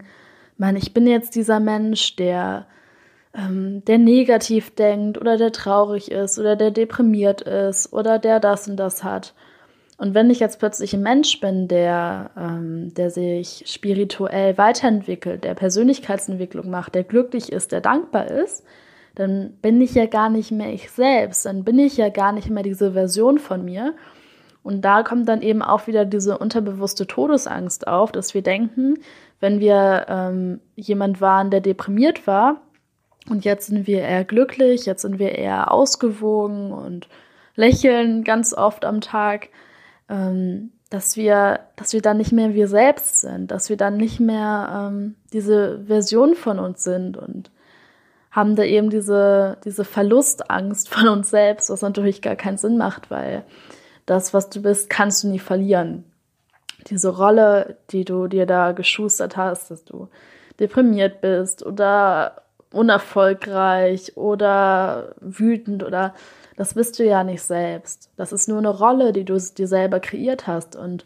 man, 0.58 0.76
ich 0.76 0.94
bin 0.94 1.08
jetzt 1.08 1.36
dieser 1.36 1.60
Mensch, 1.60 2.16
der, 2.16 2.68
ähm, 3.36 3.84
der 3.86 3.98
negativ 3.98 4.76
denkt 4.76 5.18
oder 5.18 5.38
der 5.38 5.52
traurig 5.52 6.12
ist 6.12 6.40
oder 6.40 6.56
der 6.56 6.72
deprimiert 6.72 7.42
ist 7.42 7.92
oder 7.94 8.20
der 8.20 8.40
das 8.40 8.68
und 8.68 8.78
das 8.78 9.04
hat. 9.04 9.34
Und 9.98 10.14
wenn 10.16 10.30
ich 10.30 10.40
jetzt 10.40 10.60
plötzlich 10.60 10.94
ein 10.94 11.04
Mensch 11.04 11.40
bin, 11.40 11.68
der, 11.68 12.32
ähm, 12.36 12.94
der 12.94 13.10
sich 13.10 13.64
spirituell 13.68 14.58
weiterentwickelt, 14.58 15.44
der 15.44 15.54
Persönlichkeitsentwicklung 15.54 16.70
macht, 16.70 16.96
der 16.96 17.04
glücklich 17.04 17.52
ist, 17.52 17.72
der 17.72 17.82
dankbar 17.82 18.28
ist, 18.28 18.64
dann 19.16 19.54
bin 19.62 19.80
ich 19.80 19.94
ja 19.94 20.08
gar 20.08 20.30
nicht 20.30 20.52
mehr 20.52 20.74
ich 20.74 20.90
selbst, 20.90 21.46
dann 21.46 21.64
bin 21.64 21.78
ich 21.78 21.98
ja 21.98 22.10
gar 22.10 22.32
nicht 22.32 22.50
mehr 22.50 22.64
diese 22.64 22.94
Version 22.94 23.38
von 23.38 23.64
mir. 23.64 23.94
Und 24.64 24.82
da 24.82 25.04
kommt 25.04 25.28
dann 25.28 25.42
eben 25.42 25.62
auch 25.62 25.88
wieder 25.88 26.06
diese 26.06 26.38
unterbewusste 26.38 27.06
Todesangst 27.06 27.86
auf, 27.88 28.12
dass 28.12 28.34
wir 28.34 28.42
denken, 28.42 29.00
wenn 29.40 29.60
wir 29.60 30.06
ähm, 30.08 30.62
jemand 30.76 31.20
waren, 31.20 31.52
der 31.52 31.62
deprimiert 31.62 32.26
war, 32.28 32.62
und 33.30 33.46
jetzt 33.46 33.68
sind 33.68 33.88
wir 33.88 34.02
eher 34.02 34.26
glücklich, 34.26 34.86
jetzt 34.86 35.04
sind 35.04 35.20
wir 35.20 35.34
eher 35.34 35.72
ausgewogen 35.72 36.72
und 36.74 37.08
lächeln 37.56 38.24
ganz 38.24 38.54
oft 38.54 38.84
am 38.86 39.02
Tag, 39.02 39.50
ähm, 40.10 40.72
dass 40.90 41.16
wir, 41.16 41.62
dass 41.76 41.94
wir 41.94 42.02
dann 42.02 42.18
nicht 42.18 42.32
mehr 42.32 42.54
wir 42.54 42.68
selbst 42.68 43.22
sind, 43.22 43.50
dass 43.52 43.70
wir 43.70 43.78
dann 43.78 43.98
nicht 43.98 44.20
mehr 44.20 44.90
ähm, 44.92 45.16
diese 45.32 45.84
Version 45.86 46.36
von 46.36 46.60
uns 46.60 46.84
sind 46.84 47.18
und 47.18 47.50
haben 48.30 48.56
da 48.56 48.64
eben 48.64 48.90
diese, 48.90 49.58
diese 49.64 49.86
Verlustangst 49.86 50.90
von 50.94 51.08
uns 51.08 51.30
selbst, 51.30 51.70
was 51.70 51.82
natürlich 51.82 52.22
gar 52.22 52.36
keinen 52.36 52.58
Sinn 52.58 52.78
macht, 52.78 53.10
weil 53.10 53.44
das, 54.06 54.34
was 54.34 54.50
du 54.50 54.62
bist, 54.62 54.90
kannst 54.90 55.24
du 55.24 55.30
nie 55.30 55.40
verlieren. 55.40 56.04
Diese 56.88 57.10
Rolle, 57.10 57.78
die 57.92 58.04
du 58.04 58.28
dir 58.28 58.46
da 58.46 58.74
geschustert 58.74 59.38
hast, 59.38 59.72
dass 59.72 59.86
du 59.86 60.10
deprimiert 60.60 61.22
bist 61.22 61.66
oder 61.66 62.44
unerfolgreich 62.72 64.18
oder 64.18 65.16
wütend 65.22 65.84
oder 65.84 66.14
das 66.56 66.74
bist 66.74 67.00
du 67.00 67.04
ja 67.06 67.24
nicht 67.24 67.42
selbst. 67.42 68.10
Das 68.16 68.32
ist 68.32 68.48
nur 68.48 68.60
eine 68.60 68.70
Rolle, 68.70 69.12
die 69.12 69.24
du 69.24 69.38
dir 69.38 69.68
selber 69.68 70.00
kreiert 70.00 70.46
hast. 70.46 70.76
Und 70.76 71.06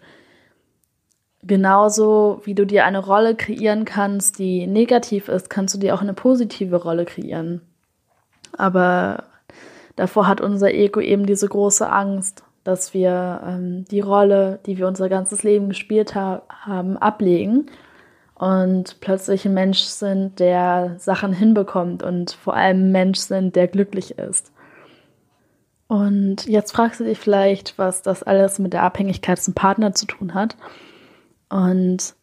genauso 1.44 2.42
wie 2.44 2.56
du 2.56 2.66
dir 2.66 2.86
eine 2.86 3.00
Rolle 3.00 3.36
kreieren 3.36 3.86
kannst, 3.86 4.40
die 4.40 4.68
negativ 4.68 5.30
ist, 5.30 5.50
kannst 5.50 5.76
du 5.76 5.80
dir 5.80 5.96
auch 5.96 6.02
eine 6.02 6.14
positive 6.14 6.76
Rolle 6.76 7.06
kreieren. 7.06 7.62
Aber 8.58 9.24
davor 9.96 10.28
hat 10.28 10.42
unser 10.42 10.74
Ego 10.74 11.00
eben 11.00 11.26
diese 11.26 11.48
große 11.48 11.90
Angst, 11.90 12.44
dass 12.68 12.94
wir 12.94 13.42
ähm, 13.48 13.86
die 13.86 14.02
Rolle, 14.02 14.60
die 14.66 14.78
wir 14.78 14.90
unser 14.90 15.08
ganzes 15.08 15.42
Leben 15.44 15.70
gespielt 15.70 16.16
ha 16.16 16.42
haben, 16.50 16.98
ablegen 16.98 17.68
und 18.36 19.00
plötzlich 19.00 19.46
ein 19.46 19.54
Mensch 19.54 19.80
sind, 19.80 20.42
der 20.42 20.96
Sachen 20.98 21.32
hinbekommt 21.32 22.04
und 22.04 22.32
vor 22.32 22.58
allem 22.58 22.88
ein 22.88 22.92
Mensch 22.92 23.20
sind, 23.20 23.56
der 23.56 23.70
glücklich 23.70 24.18
ist. 24.18 24.52
Und 25.88 26.46
jetzt 26.46 26.74
fragst 26.74 27.00
du 27.00 27.06
dich 27.06 27.18
vielleicht, 27.18 27.78
was 27.78 28.02
das 28.02 28.22
alles 28.22 28.60
mit 28.60 28.74
der 28.74 28.84
Abhängigkeit 28.84 29.42
zum 29.42 29.54
Partner 29.54 29.94
zu 29.94 30.06
tun 30.06 30.34
hat. 30.34 30.58
Und 31.50 32.16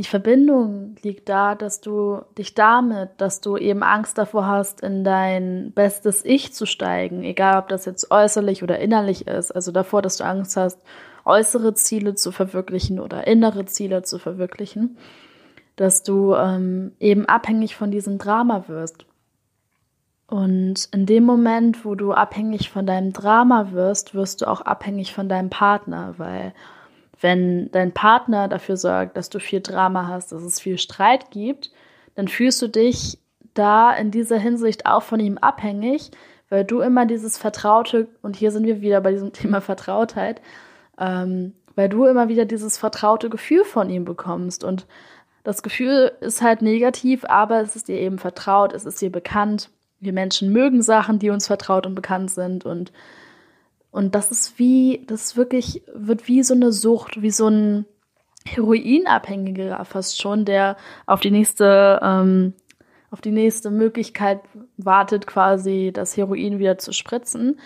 die 0.00 0.08
Verbindung 0.08 0.96
liegt 1.02 1.28
da, 1.28 1.54
dass 1.54 1.82
du 1.82 2.22
dich 2.38 2.54
damit, 2.54 3.10
dass 3.18 3.42
du 3.42 3.58
eben 3.58 3.82
Angst 3.82 4.16
davor 4.16 4.46
hast, 4.46 4.80
in 4.80 5.04
dein 5.04 5.72
bestes 5.72 6.24
Ich 6.24 6.54
zu 6.54 6.64
steigen, 6.64 7.22
egal 7.22 7.58
ob 7.58 7.68
das 7.68 7.84
jetzt 7.84 8.10
äußerlich 8.10 8.62
oder 8.62 8.78
innerlich 8.78 9.26
ist. 9.26 9.50
Also 9.54 9.72
davor, 9.72 10.00
dass 10.00 10.16
du 10.16 10.24
Angst 10.24 10.56
hast, 10.56 10.80
äußere 11.26 11.74
Ziele 11.74 12.14
zu 12.14 12.32
verwirklichen 12.32 12.98
oder 12.98 13.26
innere 13.26 13.66
Ziele 13.66 14.02
zu 14.02 14.18
verwirklichen, 14.18 14.96
dass 15.76 16.02
du 16.02 16.34
ähm, 16.34 16.92
eben 16.98 17.26
abhängig 17.26 17.76
von 17.76 17.90
diesem 17.90 18.16
Drama 18.16 18.68
wirst. 18.68 19.04
Und 20.28 20.88
in 20.92 21.04
dem 21.04 21.24
Moment, 21.24 21.84
wo 21.84 21.94
du 21.94 22.14
abhängig 22.14 22.70
von 22.70 22.86
deinem 22.86 23.12
Drama 23.12 23.72
wirst, 23.72 24.14
wirst 24.14 24.40
du 24.40 24.48
auch 24.48 24.62
abhängig 24.62 25.12
von 25.12 25.28
deinem 25.28 25.50
Partner, 25.50 26.14
weil 26.16 26.54
wenn 27.20 27.70
dein 27.70 27.92
Partner 27.92 28.48
dafür 28.48 28.76
sorgt, 28.76 29.16
dass 29.16 29.30
du 29.30 29.38
viel 29.40 29.60
Drama 29.60 30.06
hast, 30.08 30.32
dass 30.32 30.42
es 30.42 30.60
viel 30.60 30.78
Streit 30.78 31.30
gibt, 31.30 31.70
dann 32.14 32.28
fühlst 32.28 32.60
du 32.62 32.68
dich 32.68 33.18
da 33.54 33.92
in 33.92 34.10
dieser 34.10 34.38
Hinsicht 34.38 34.86
auch 34.86 35.02
von 35.02 35.20
ihm 35.20 35.38
abhängig, 35.38 36.10
weil 36.48 36.64
du 36.64 36.80
immer 36.80 37.06
dieses 37.06 37.38
Vertraute, 37.38 38.08
und 38.22 38.36
hier 38.36 38.50
sind 38.52 38.66
wir 38.66 38.80
wieder 38.80 39.00
bei 39.00 39.12
diesem 39.12 39.32
Thema 39.34 39.60
Vertrautheit, 39.60 40.40
ähm, 40.98 41.54
weil 41.74 41.88
du 41.88 42.06
immer 42.06 42.28
wieder 42.28 42.44
dieses 42.44 42.78
vertraute 42.78 43.30
Gefühl 43.30 43.64
von 43.64 43.90
ihm 43.90 44.04
bekommst. 44.04 44.64
Und 44.64 44.86
das 45.44 45.62
Gefühl 45.62 46.12
ist 46.20 46.42
halt 46.42 46.62
negativ, 46.62 47.24
aber 47.24 47.60
es 47.60 47.76
ist 47.76 47.88
dir 47.88 47.98
eben 47.98 48.18
vertraut, 48.18 48.72
es 48.72 48.84
ist 48.84 49.00
dir 49.00 49.10
bekannt 49.10 49.70
wir 50.00 50.12
Menschen 50.12 50.50
mögen 50.50 50.82
Sachen, 50.82 51.18
die 51.18 51.30
uns 51.30 51.46
vertraut 51.46 51.86
und 51.86 51.94
bekannt 51.94 52.30
sind 52.30 52.64
und 52.64 52.90
und 53.90 54.14
das 54.14 54.30
ist 54.30 54.58
wie, 54.58 55.04
das 55.06 55.36
wirklich, 55.36 55.82
wird 55.94 56.28
wie 56.28 56.42
so 56.42 56.54
eine 56.54 56.72
Sucht, 56.72 57.22
wie 57.22 57.30
so 57.30 57.48
ein 57.48 57.86
Heroinabhängiger 58.46 59.84
fast 59.84 60.20
schon, 60.20 60.44
der 60.44 60.76
auf 61.06 61.20
die 61.20 61.30
nächste, 61.30 62.00
ähm, 62.02 62.54
auf 63.10 63.20
die 63.20 63.32
nächste 63.32 63.70
Möglichkeit 63.70 64.40
wartet, 64.76 65.26
quasi 65.26 65.90
das 65.92 66.16
Heroin 66.16 66.58
wieder 66.58 66.78
zu 66.78 66.92
spritzen, 66.92 67.58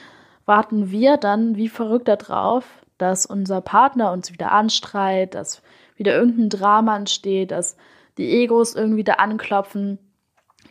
warten 0.46 0.90
wir 0.90 1.16
dann 1.16 1.56
wie 1.56 1.68
verrückt 1.68 2.08
darauf, 2.08 2.64
dass 2.98 3.26
unser 3.26 3.60
Partner 3.60 4.12
uns 4.12 4.32
wieder 4.32 4.52
anstreit, 4.52 5.34
dass 5.34 5.62
wieder 5.96 6.14
irgendein 6.14 6.48
Drama 6.48 6.96
entsteht, 6.96 7.50
dass 7.50 7.76
die 8.18 8.30
Egos 8.30 8.74
irgendwie 8.74 9.04
da 9.04 9.14
anklopfen 9.14 9.98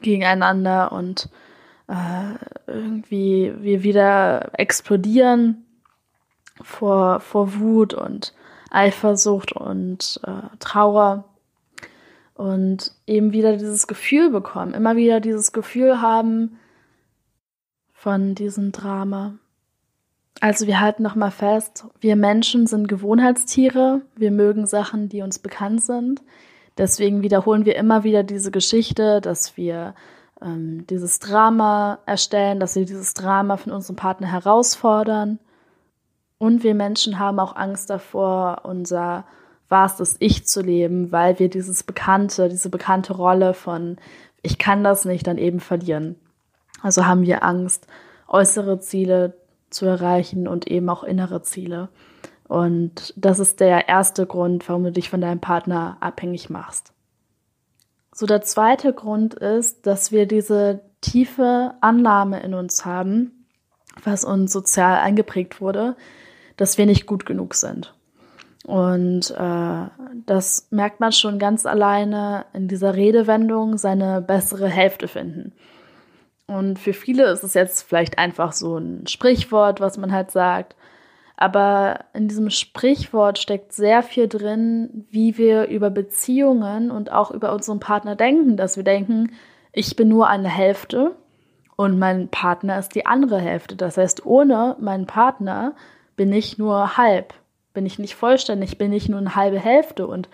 gegeneinander 0.01 0.91
und 0.91 1.29
äh, 1.93 2.37
irgendwie 2.67 3.53
wir 3.59 3.83
wieder 3.83 4.51
explodieren 4.59 5.65
vor, 6.61 7.19
vor 7.19 7.59
Wut 7.59 7.93
und 7.93 8.33
Eifersucht 8.71 9.51
und 9.51 10.19
äh, 10.23 10.57
Trauer 10.59 11.25
und 12.33 12.91
eben 13.05 13.31
wieder 13.31 13.57
dieses 13.57 13.85
Gefühl 13.85 14.31
bekommen, 14.31 14.73
immer 14.73 14.95
wieder 14.95 15.19
dieses 15.19 15.51
Gefühl 15.51 16.01
haben 16.01 16.57
von 17.93 18.33
diesem 18.33 18.71
Drama. 18.71 19.35
Also 20.39 20.65
wir 20.65 20.79
halten 20.79 21.03
noch 21.03 21.15
mal 21.15 21.31
fest, 21.31 21.85
wir 22.01 22.15
Menschen 22.15 22.65
sind 22.65 22.87
Gewohnheitstiere, 22.87 24.01
wir 24.15 24.31
mögen 24.31 24.65
Sachen, 24.65 25.09
die 25.09 25.21
uns 25.21 25.37
bekannt 25.37 25.83
sind. 25.83 26.23
Deswegen 26.77 27.21
wiederholen 27.21 27.65
wir 27.65 27.75
immer 27.75 28.03
wieder 28.03 28.23
diese 28.23 28.49
Geschichte, 28.49 29.21
dass 29.21 29.57
wir 29.57 29.93
ähm, 30.43 30.85
dieses 30.87 31.19
Drama 31.19 31.99
erstellen, 32.05 32.59
dass 32.59 32.75
wir 32.75 32.85
dieses 32.85 33.13
Drama 33.13 33.57
von 33.57 33.71
unserem 33.71 33.95
Partner 33.95 34.27
herausfordern. 34.31 35.39
Und 36.37 36.63
wir 36.63 36.75
Menschen 36.75 37.19
haben 37.19 37.39
auch 37.39 37.55
Angst 37.55 37.89
davor, 37.89 38.61
unser 38.63 39.25
wahrstes 39.69 40.17
Ich 40.19 40.45
zu 40.45 40.61
leben, 40.61 41.11
weil 41.11 41.39
wir 41.39 41.49
dieses 41.49 41.83
bekannte, 41.83 42.49
diese 42.49 42.69
bekannte 42.69 43.13
Rolle 43.13 43.53
von 43.53 43.97
ich 44.43 44.57
kann 44.57 44.83
das 44.83 45.05
nicht 45.05 45.25
dann 45.25 45.37
eben 45.37 45.61
verlieren. 45.61 46.17
Also 46.81 47.05
haben 47.05 47.21
wir 47.23 47.43
Angst, 47.43 47.87
äußere 48.27 48.79
Ziele 48.79 49.37
zu 49.69 49.85
erreichen 49.85 50.47
und 50.47 50.67
eben 50.67 50.89
auch 50.89 51.03
innere 51.03 51.41
Ziele. 51.41 51.89
Und 52.47 53.13
das 53.15 53.39
ist 53.39 53.61
der 53.61 53.87
erste 53.87 54.27
Grund, 54.27 54.67
warum 54.67 54.83
du 54.83 54.91
dich 54.91 55.09
von 55.09 55.21
deinem 55.21 55.39
Partner 55.39 55.97
abhängig 56.01 56.49
machst. 56.49 56.93
So 58.13 58.25
der 58.25 58.41
zweite 58.41 58.93
Grund 58.93 59.33
ist, 59.33 59.87
dass 59.87 60.11
wir 60.11 60.27
diese 60.27 60.81
tiefe 61.01 61.73
Annahme 61.81 62.41
in 62.41 62.53
uns 62.53 62.85
haben, 62.85 63.47
was 64.03 64.23
uns 64.23 64.53
sozial 64.53 64.99
eingeprägt 64.99 65.59
wurde, 65.59 65.95
dass 66.55 66.77
wir 66.77 66.85
nicht 66.85 67.07
gut 67.07 67.25
genug 67.25 67.55
sind. 67.55 67.93
Und 68.65 69.31
äh, 69.31 69.87
das 70.25 70.67
merkt 70.69 70.99
man 70.99 71.11
schon 71.11 71.37
ganz 71.37 71.65
alleine 71.65 72.45
in 72.53 72.67
dieser 72.67 72.95
Redewendung, 72.95 73.77
seine 73.77 74.21
bessere 74.21 74.69
Hälfte 74.69 75.07
finden. 75.07 75.51
Und 76.45 76.79
für 76.79 76.93
viele 76.93 77.25
ist 77.25 77.43
es 77.43 77.55
jetzt 77.55 77.83
vielleicht 77.83 78.17
einfach 78.17 78.53
so 78.53 78.77
ein 78.77 79.07
Sprichwort, 79.07 79.81
was 79.81 79.97
man 79.97 80.11
halt 80.11 80.31
sagt. 80.31 80.75
Aber 81.35 82.05
in 82.13 82.27
diesem 82.27 82.49
Sprichwort 82.49 83.39
steckt 83.39 83.73
sehr 83.73 84.03
viel 84.03 84.27
drin, 84.27 85.05
wie 85.09 85.37
wir 85.37 85.67
über 85.67 85.89
Beziehungen 85.89 86.91
und 86.91 87.11
auch 87.11 87.31
über 87.31 87.53
unseren 87.53 87.79
Partner 87.79 88.15
denken, 88.15 88.55
dass 88.55 88.77
wir 88.77 88.83
denken, 88.83 89.31
ich 89.71 89.95
bin 89.95 90.07
nur 90.07 90.27
eine 90.27 90.49
Hälfte 90.49 91.15
und 91.75 91.97
mein 91.97 92.29
Partner 92.29 92.77
ist 92.77 92.93
die 92.93 93.05
andere 93.05 93.39
Hälfte. 93.39 93.75
Das 93.75 93.97
heißt, 93.97 94.25
ohne 94.25 94.75
meinen 94.79 95.07
Partner 95.07 95.73
bin 96.15 96.31
ich 96.31 96.59
nur 96.59 96.97
halb, 96.97 97.33
bin 97.73 97.85
ich 97.85 97.97
nicht 97.97 98.15
vollständig, 98.15 98.77
bin 98.77 98.93
ich 98.93 99.09
nur 99.09 99.19
eine 99.19 99.35
halbe 99.35 99.59
Hälfte. 99.59 100.05
Und 100.05 100.29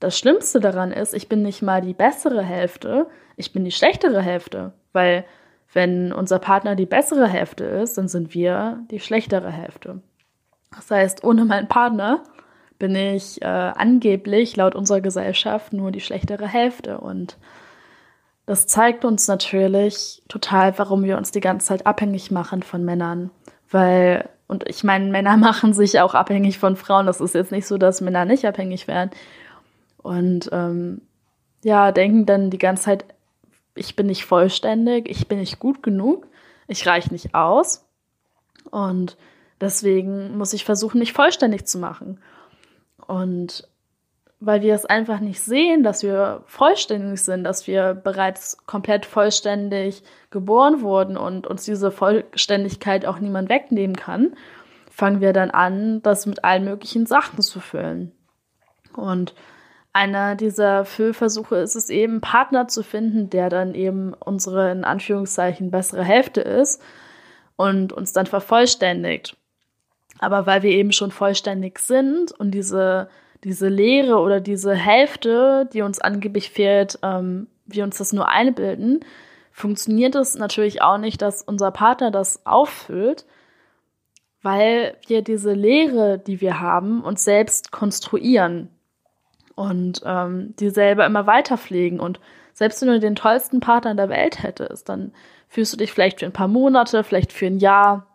das 0.00 0.18
Schlimmste 0.18 0.60
daran 0.60 0.92
ist, 0.92 1.12
ich 1.12 1.28
bin 1.28 1.42
nicht 1.42 1.60
mal 1.60 1.82
die 1.82 1.92
bessere 1.92 2.42
Hälfte, 2.42 3.06
ich 3.36 3.52
bin 3.52 3.64
die 3.64 3.72
schlechtere 3.72 4.22
Hälfte, 4.22 4.72
weil 4.94 5.26
wenn 5.72 6.12
unser 6.12 6.38
Partner 6.38 6.74
die 6.74 6.86
bessere 6.86 7.28
Hälfte 7.28 7.64
ist, 7.64 7.98
dann 7.98 8.08
sind 8.08 8.34
wir 8.34 8.82
die 8.90 9.00
schlechtere 9.00 9.50
Hälfte. 9.50 10.00
Das 10.74 10.90
heißt, 10.90 11.24
ohne 11.24 11.44
meinen 11.44 11.68
Partner 11.68 12.22
bin 12.78 12.94
ich 12.94 13.42
äh, 13.42 13.44
angeblich 13.44 14.56
laut 14.56 14.74
unserer 14.74 15.00
Gesellschaft 15.00 15.72
nur 15.72 15.90
die 15.90 16.00
schlechtere 16.00 16.46
Hälfte. 16.46 16.98
Und 16.98 17.36
das 18.46 18.66
zeigt 18.66 19.04
uns 19.04 19.28
natürlich 19.28 20.22
total, 20.28 20.76
warum 20.78 21.04
wir 21.04 21.16
uns 21.16 21.30
die 21.30 21.40
ganze 21.40 21.66
Zeit 21.66 21.86
abhängig 21.86 22.30
machen 22.30 22.62
von 22.62 22.84
Männern. 22.84 23.30
Weil, 23.70 24.28
und 24.48 24.68
ich 24.68 24.82
meine, 24.82 25.10
Männer 25.10 25.36
machen 25.36 25.72
sich 25.72 26.00
auch 26.00 26.14
abhängig 26.14 26.58
von 26.58 26.76
Frauen. 26.76 27.06
Das 27.06 27.20
ist 27.20 27.34
jetzt 27.34 27.52
nicht 27.52 27.66
so, 27.66 27.76
dass 27.78 28.00
Männer 28.00 28.24
nicht 28.24 28.46
abhängig 28.46 28.88
werden. 28.88 29.10
Und 29.98 30.48
ähm, 30.52 31.02
ja, 31.62 31.92
denken 31.92 32.26
dann 32.26 32.50
die 32.50 32.58
ganze 32.58 32.84
Zeit, 32.84 33.04
ich 33.74 33.94
bin 33.94 34.06
nicht 34.06 34.24
vollständig, 34.24 35.08
ich 35.08 35.28
bin 35.28 35.38
nicht 35.38 35.58
gut 35.58 35.82
genug, 35.82 36.26
ich 36.66 36.86
reiche 36.86 37.12
nicht 37.12 37.34
aus. 37.34 37.86
Und 38.70 39.16
Deswegen 39.60 40.36
muss 40.38 40.52
ich 40.52 40.64
versuchen, 40.64 40.98
mich 40.98 41.12
vollständig 41.12 41.66
zu 41.66 41.78
machen. 41.78 42.20
Und 43.06 43.68
weil 44.40 44.62
wir 44.62 44.74
es 44.74 44.86
einfach 44.86 45.20
nicht 45.20 45.42
sehen, 45.42 45.82
dass 45.82 46.02
wir 46.02 46.42
vollständig 46.46 47.20
sind, 47.20 47.44
dass 47.44 47.66
wir 47.66 47.92
bereits 47.92 48.56
komplett 48.66 49.04
vollständig 49.04 50.02
geboren 50.30 50.80
wurden 50.80 51.18
und 51.18 51.46
uns 51.46 51.64
diese 51.64 51.90
Vollständigkeit 51.90 53.04
auch 53.04 53.18
niemand 53.18 53.50
wegnehmen 53.50 53.96
kann, 53.96 54.34
fangen 54.90 55.20
wir 55.20 55.34
dann 55.34 55.50
an, 55.50 56.00
das 56.02 56.24
mit 56.24 56.42
allen 56.42 56.64
möglichen 56.64 57.04
Sachen 57.04 57.42
zu 57.42 57.60
füllen. 57.60 58.12
Und 58.96 59.34
einer 59.92 60.36
dieser 60.36 60.84
Füllversuche 60.84 61.56
ist 61.56 61.74
es 61.74 61.90
eben, 61.90 62.14
einen 62.14 62.20
Partner 62.20 62.68
zu 62.68 62.82
finden, 62.82 63.28
der 63.28 63.50
dann 63.50 63.74
eben 63.74 64.14
unsere 64.14 64.70
in 64.70 64.84
Anführungszeichen 64.84 65.70
bessere 65.70 66.04
Hälfte 66.04 66.40
ist 66.40 66.80
und 67.56 67.92
uns 67.92 68.12
dann 68.12 68.26
vervollständigt. 68.26 69.36
Aber 70.20 70.46
weil 70.46 70.62
wir 70.62 70.70
eben 70.70 70.92
schon 70.92 71.10
vollständig 71.10 71.78
sind 71.78 72.30
und 72.32 72.50
diese, 72.50 73.08
diese 73.42 73.68
Leere 73.68 74.18
oder 74.18 74.40
diese 74.40 74.74
Hälfte, 74.74 75.68
die 75.72 75.80
uns 75.80 75.98
angeblich 75.98 76.50
fehlt, 76.50 76.98
ähm, 77.02 77.46
wir 77.64 77.84
uns 77.84 77.96
das 77.96 78.12
nur 78.12 78.28
einbilden, 78.28 79.00
funktioniert 79.50 80.14
es 80.14 80.34
natürlich 80.34 80.82
auch 80.82 80.98
nicht, 80.98 81.22
dass 81.22 81.42
unser 81.42 81.70
Partner 81.70 82.10
das 82.10 82.44
auffüllt, 82.44 83.24
weil 84.42 84.96
wir 85.06 85.22
diese 85.22 85.54
Leere, 85.54 86.18
die 86.18 86.42
wir 86.42 86.60
haben, 86.60 87.02
uns 87.02 87.24
selbst 87.24 87.72
konstruieren 87.72 88.68
und 89.54 90.02
ähm, 90.04 90.54
die 90.60 90.68
selber 90.68 91.06
immer 91.06 91.26
weiter 91.26 91.56
pflegen. 91.56 91.98
Und 91.98 92.20
selbst 92.52 92.82
wenn 92.82 92.88
du 92.88 93.00
den 93.00 93.16
tollsten 93.16 93.60
Partner 93.60 93.94
der 93.94 94.10
Welt 94.10 94.42
hättest, 94.42 94.90
dann 94.90 95.12
fühlst 95.48 95.72
du 95.72 95.78
dich 95.78 95.92
vielleicht 95.92 96.20
für 96.20 96.26
ein 96.26 96.32
paar 96.32 96.48
Monate, 96.48 97.04
vielleicht 97.04 97.32
für 97.32 97.46
ein 97.46 97.58
Jahr 97.58 98.06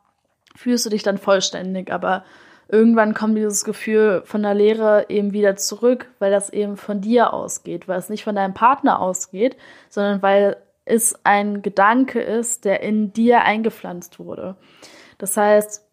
fühlst 0.56 0.86
du 0.86 0.90
dich 0.90 1.04
dann 1.04 1.18
vollständig, 1.18 1.92
aber 1.92 2.24
irgendwann 2.68 3.14
kommt 3.14 3.38
dieses 3.38 3.64
Gefühl 3.64 4.24
von 4.26 4.42
der 4.42 4.54
Leere 4.54 5.06
eben 5.10 5.34
wieder 5.34 5.56
zurück, 5.56 6.10
weil 6.20 6.32
das 6.32 6.50
eben 6.50 6.78
von 6.78 7.02
dir 7.02 7.34
ausgeht, 7.34 7.88
weil 7.88 8.00
es 8.00 8.10
nicht 8.10 8.24
von 8.24 8.36
deinem 8.36 8.54
Partner 8.54 9.00
ausgeht, 9.00 9.58
sondern 9.90 10.22
weil 10.22 10.58
es 10.86 11.20
ein 11.24 11.62
Gedanke 11.62 12.22
ist, 12.22 12.66
der 12.66 12.82
in 12.82 13.12
dir 13.12 13.42
eingepflanzt 13.42 14.20
wurde. 14.20 14.56
Das 15.18 15.36
heißt, 15.36 15.84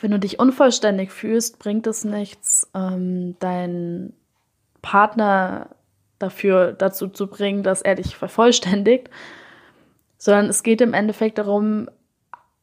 wenn 0.00 0.10
du 0.10 0.18
dich 0.18 0.38
unvollständig 0.38 1.10
fühlst, 1.10 1.58
bringt 1.58 1.86
es 1.86 2.04
nichts, 2.04 2.70
ähm, 2.74 3.36
deinen 3.40 4.14
Partner 4.82 5.70
dafür 6.18 6.72
dazu 6.72 7.08
zu 7.08 7.26
bringen, 7.26 7.62
dass 7.62 7.82
er 7.82 7.96
dich 7.96 8.16
vervollständigt, 8.16 9.10
sondern 10.18 10.46
es 10.46 10.62
geht 10.62 10.80
im 10.80 10.94
Endeffekt 10.94 11.38
darum, 11.38 11.88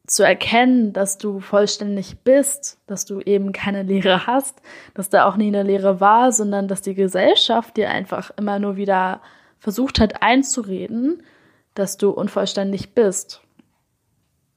zu 0.08 0.24
erkennen, 0.24 0.94
dass 0.94 1.18
du 1.18 1.42
vollständig 1.42 2.20
bist, 2.24 2.80
dass 2.88 3.06
du 3.06 3.20
eben 3.20 3.52
keine 3.52 3.84
Lehre 3.84 4.26
hast, 4.26 4.62
dass 4.94 5.10
da 5.10 5.26
auch 5.26 5.36
nie 5.36 5.48
eine 5.48 5.64
Lehre 5.64 6.00
war, 6.00 6.32
sondern 6.32 6.70
dass 6.70 6.82
die 6.82 6.96
Gesellschaft 6.96 7.76
dir 7.76 7.90
einfach 7.90 8.32
immer 8.38 8.58
nur 8.58 8.78
wieder 8.78 9.22
versucht 9.60 10.00
hat 10.00 10.24
einzureden, 10.24 11.24
dass 11.76 11.98
du 11.98 12.10
unvollständig 12.10 12.96
bist. 12.96 13.42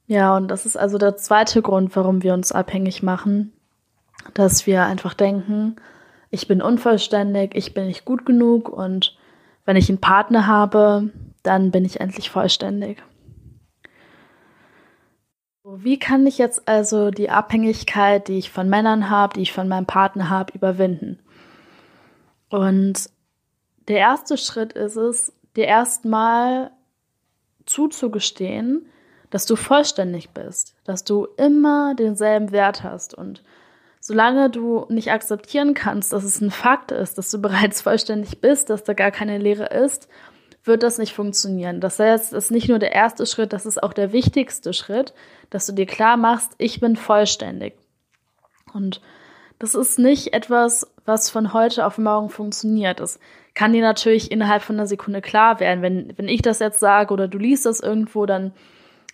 Ja, 0.07 0.35
und 0.37 0.47
das 0.47 0.65
ist 0.65 0.77
also 0.77 0.97
der 0.97 1.17
zweite 1.17 1.61
Grund, 1.61 1.95
warum 1.95 2.23
wir 2.23 2.33
uns 2.33 2.51
abhängig 2.51 3.03
machen, 3.03 3.51
dass 4.33 4.65
wir 4.65 4.83
einfach 4.85 5.13
denken, 5.13 5.75
ich 6.29 6.47
bin 6.47 6.61
unvollständig, 6.61 7.55
ich 7.55 7.73
bin 7.73 7.87
nicht 7.87 8.05
gut 8.05 8.25
genug 8.25 8.69
und 8.69 9.17
wenn 9.65 9.75
ich 9.75 9.89
einen 9.89 9.99
Partner 9.99 10.47
habe, 10.47 11.11
dann 11.43 11.71
bin 11.71 11.83
ich 11.83 11.99
endlich 11.99 12.29
vollständig. 12.29 13.03
Wie 15.73 15.99
kann 15.99 16.27
ich 16.27 16.37
jetzt 16.37 16.67
also 16.67 17.11
die 17.11 17.29
Abhängigkeit, 17.29 18.27
die 18.27 18.37
ich 18.37 18.51
von 18.51 18.69
Männern 18.69 19.09
habe, 19.09 19.35
die 19.35 19.41
ich 19.41 19.53
von 19.53 19.67
meinem 19.67 19.85
Partner 19.85 20.29
habe, 20.29 20.53
überwinden? 20.53 21.19
Und 22.49 23.09
der 23.87 23.97
erste 23.97 24.37
Schritt 24.37 24.73
ist 24.73 24.97
es, 24.97 25.33
dir 25.55 25.65
erstmal 25.65 26.71
zuzugestehen, 27.65 28.85
dass 29.29 29.45
du 29.45 29.55
vollständig 29.55 30.31
bist, 30.31 30.75
dass 30.83 31.05
du 31.05 31.25
immer 31.37 31.95
denselben 31.95 32.51
Wert 32.51 32.83
hast. 32.83 33.13
Und 33.13 33.41
solange 34.01 34.49
du 34.49 34.85
nicht 34.89 35.11
akzeptieren 35.11 35.73
kannst, 35.73 36.11
dass 36.11 36.25
es 36.25 36.41
ein 36.41 36.51
Fakt 36.51 36.91
ist, 36.91 37.17
dass 37.17 37.31
du 37.31 37.41
bereits 37.41 37.81
vollständig 37.81 38.41
bist, 38.41 38.69
dass 38.69 38.83
da 38.83 38.93
gar 38.93 39.11
keine 39.11 39.37
Lehre 39.37 39.67
ist, 39.67 40.09
wird 40.63 40.83
das 40.83 40.97
nicht 40.97 41.13
funktionieren. 41.13 41.81
Das 41.81 41.99
heißt, 41.99 42.33
es 42.33 42.45
ist 42.45 42.51
nicht 42.51 42.69
nur 42.69 42.79
der 42.79 42.91
erste 42.91 43.25
Schritt, 43.25 43.53
das 43.53 43.65
ist 43.65 43.81
auch 43.81 43.93
der 43.93 44.11
wichtigste 44.11 44.73
Schritt, 44.73 45.13
dass 45.49 45.65
du 45.65 45.73
dir 45.73 45.85
klar 45.85 46.17
machst, 46.17 46.53
ich 46.57 46.79
bin 46.79 46.95
vollständig. 46.95 47.73
Und 48.73 49.01
das 49.59 49.75
ist 49.75 49.99
nicht 49.99 50.33
etwas, 50.33 50.91
was 51.05 51.29
von 51.29 51.53
heute 51.53 51.85
auf 51.85 51.97
morgen 51.97 52.29
funktioniert. 52.29 52.99
Das 52.99 53.19
kann 53.53 53.73
dir 53.73 53.81
natürlich 53.81 54.31
innerhalb 54.31 54.61
von 54.61 54.75
einer 54.75 54.87
Sekunde 54.87 55.21
klar 55.21 55.59
werden. 55.59 55.81
Wenn, 55.81 56.13
wenn 56.17 56.27
ich 56.27 56.41
das 56.41 56.59
jetzt 56.59 56.79
sage 56.79 57.13
oder 57.13 57.27
du 57.27 57.37
liest 57.37 57.65
das 57.65 57.79
irgendwo, 57.79 58.25
dann 58.25 58.53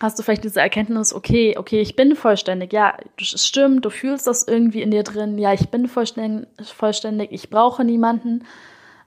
hast 0.00 0.18
du 0.18 0.22
vielleicht 0.22 0.44
diese 0.44 0.60
Erkenntnis, 0.60 1.12
okay, 1.12 1.56
okay, 1.58 1.80
ich 1.80 1.96
bin 1.96 2.14
vollständig. 2.14 2.72
Ja, 2.72 2.96
es 3.20 3.46
stimmt, 3.46 3.84
du 3.84 3.90
fühlst 3.90 4.26
das 4.26 4.46
irgendwie 4.46 4.82
in 4.82 4.90
dir 4.90 5.02
drin. 5.02 5.38
Ja, 5.38 5.52
ich 5.52 5.70
bin 5.70 5.88
vollständig, 5.88 6.48
vollständig 6.62 7.32
ich 7.32 7.50
brauche 7.50 7.84
niemanden. 7.84 8.44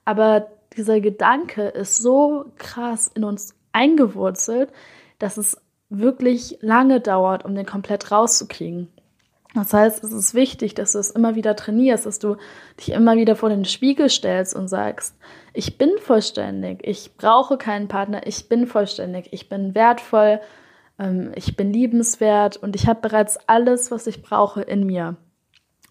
Aber 0.04 0.48
dieser 0.78 1.02
Gedanke 1.02 1.68
ist 1.68 1.98
so 1.98 2.46
krass 2.58 3.12
in 3.14 3.24
uns 3.24 3.56
eingewurzelt, 3.74 4.72
dass 5.20 5.38
es 5.38 5.58
wirklich 5.90 6.58
lange 6.62 7.02
dauert, 7.02 7.46
um 7.46 7.56
den 7.56 7.66
komplett 7.66 8.12
rauszukriegen. 8.12 8.88
Das 9.54 9.74
heißt, 9.74 10.02
es 10.04 10.14
ist 10.14 10.34
wichtig, 10.34 10.76
dass 10.76 10.94
du 10.94 11.00
es 11.00 11.12
immer 11.12 11.36
wieder 11.36 11.58
trainierst, 11.58 12.06
dass 12.06 12.20
du 12.20 12.38
dich 12.80 12.94
immer 12.94 13.18
wieder 13.18 13.36
vor 13.36 13.50
den 13.50 13.66
Spiegel 13.66 14.10
stellst 14.10 14.56
und 14.56 14.70
sagst, 14.70 15.18
ich 15.54 15.78
bin 15.78 15.92
vollständig, 16.00 16.80
ich 16.88 17.18
brauche 17.18 17.58
keinen 17.58 17.90
Partner, 17.90 18.26
ich 18.26 18.48
bin 18.48 18.66
vollständig, 18.66 19.28
ich 19.32 19.50
bin 19.50 19.76
wertvoll, 19.76 20.40
ähm, 20.98 21.34
ich 21.36 21.58
bin 21.58 21.74
liebenswert 21.74 22.56
und 22.56 22.78
ich 22.78 22.88
habe 22.88 23.02
bereits 23.02 23.38
alles, 23.50 23.92
was 23.92 24.08
ich 24.08 24.22
brauche 24.22 24.62
in 24.62 24.86
mir. 24.86 25.18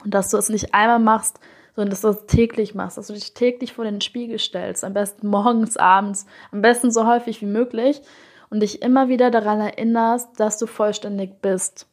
Und 0.03 0.15
dass 0.15 0.31
du 0.31 0.39
es 0.39 0.49
nicht 0.49 0.73
einmal 0.73 0.99
machst, 0.99 1.39
sondern 1.75 1.91
dass 1.91 2.03
du 2.03 2.09
es 2.09 2.27
täglich 2.27 2.75
machst, 2.75 2.99
dass 2.99 3.09
du 3.09 3.13
dich 3.13 3.35
täglich 3.35 3.73
vor 3.73 3.85
den 3.85 4.01
Spiegel 4.01 4.39
stellst, 4.39 4.85
am 4.85 4.95
besten 4.95 5.29
morgens, 5.29 5.77
abends, 5.77 6.27
am 6.53 6.63
besten 6.63 6.91
so 6.91 7.07
häufig 7.07 7.41
wie 7.41 7.47
möglich 7.47 8.03
und 8.51 8.61
dich 8.61 8.83
immer 8.83 9.09
wieder 9.09 9.31
daran 9.31 9.61
erinnerst, 9.61 10.39
dass 10.39 10.59
du 10.59 10.67
vollständig 10.67 11.41
bist, 11.41 11.87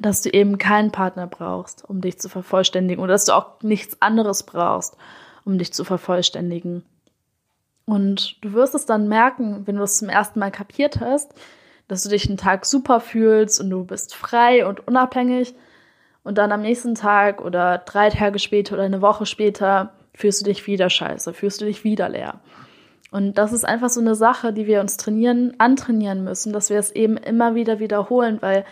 dass 0.00 0.22
du 0.22 0.30
eben 0.30 0.58
keinen 0.58 0.90
Partner 0.90 1.26
brauchst, 1.26 1.88
um 1.88 2.00
dich 2.00 2.18
zu 2.18 2.28
vervollständigen 2.28 3.02
oder 3.02 3.14
dass 3.14 3.24
du 3.24 3.32
auch 3.32 3.62
nichts 3.62 4.00
anderes 4.02 4.42
brauchst, 4.42 4.96
um 5.44 5.58
dich 5.58 5.72
zu 5.72 5.84
vervollständigen. 5.84 6.84
Und 7.86 8.44
du 8.44 8.52
wirst 8.52 8.74
es 8.74 8.84
dann 8.84 9.08
merken, 9.08 9.62
wenn 9.66 9.76
du 9.76 9.82
es 9.84 9.98
zum 9.98 10.08
ersten 10.08 10.40
Mal 10.40 10.50
kapiert 10.50 11.00
hast, 11.00 11.34
dass 11.88 12.02
du 12.02 12.08
dich 12.08 12.28
einen 12.28 12.36
Tag 12.36 12.66
super 12.66 12.98
fühlst 12.98 13.60
und 13.60 13.70
du 13.70 13.84
bist 13.84 14.14
frei 14.14 14.66
und 14.66 14.86
unabhängig 14.88 15.54
und 16.26 16.38
dann 16.38 16.50
am 16.50 16.60
nächsten 16.60 16.96
Tag 16.96 17.40
oder 17.40 17.78
drei 17.78 18.10
Tage 18.10 18.40
später 18.40 18.74
oder 18.74 18.82
eine 18.82 19.00
Woche 19.00 19.26
später 19.26 19.92
fühlst 20.12 20.40
du 20.40 20.46
dich 20.46 20.66
wieder 20.66 20.90
scheiße, 20.90 21.32
fühlst 21.32 21.60
du 21.60 21.66
dich 21.66 21.84
wieder 21.84 22.08
leer. 22.08 22.40
Und 23.12 23.38
das 23.38 23.52
ist 23.52 23.64
einfach 23.64 23.90
so 23.90 24.00
eine 24.00 24.16
Sache, 24.16 24.52
die 24.52 24.66
wir 24.66 24.80
uns 24.80 24.96
trainieren, 24.96 25.54
antrainieren 25.58 26.24
müssen, 26.24 26.52
dass 26.52 26.68
wir 26.68 26.80
es 26.80 26.90
eben 26.90 27.16
immer 27.16 27.54
wieder 27.54 27.78
wiederholen, 27.78 28.38
weil 28.40 28.64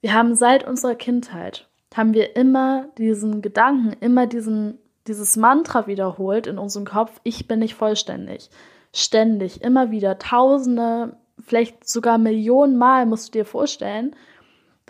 wir 0.00 0.12
haben 0.12 0.34
seit 0.34 0.66
unserer 0.66 0.96
Kindheit, 0.96 1.68
haben 1.94 2.14
wir 2.14 2.34
immer 2.34 2.86
diesen 2.98 3.42
Gedanken, 3.42 3.92
immer 4.00 4.26
diesen, 4.26 4.78
dieses 5.06 5.36
Mantra 5.36 5.86
wiederholt 5.86 6.48
in 6.48 6.58
unserem 6.58 6.84
Kopf, 6.84 7.20
ich 7.22 7.46
bin 7.46 7.60
nicht 7.60 7.76
vollständig. 7.76 8.50
Ständig, 8.92 9.62
immer 9.62 9.92
wieder, 9.92 10.18
tausende, 10.18 11.16
vielleicht 11.38 11.88
sogar 11.88 12.18
Millionen 12.18 12.76
Mal 12.76 13.06
musst 13.06 13.28
du 13.28 13.38
dir 13.38 13.44
vorstellen, 13.44 14.16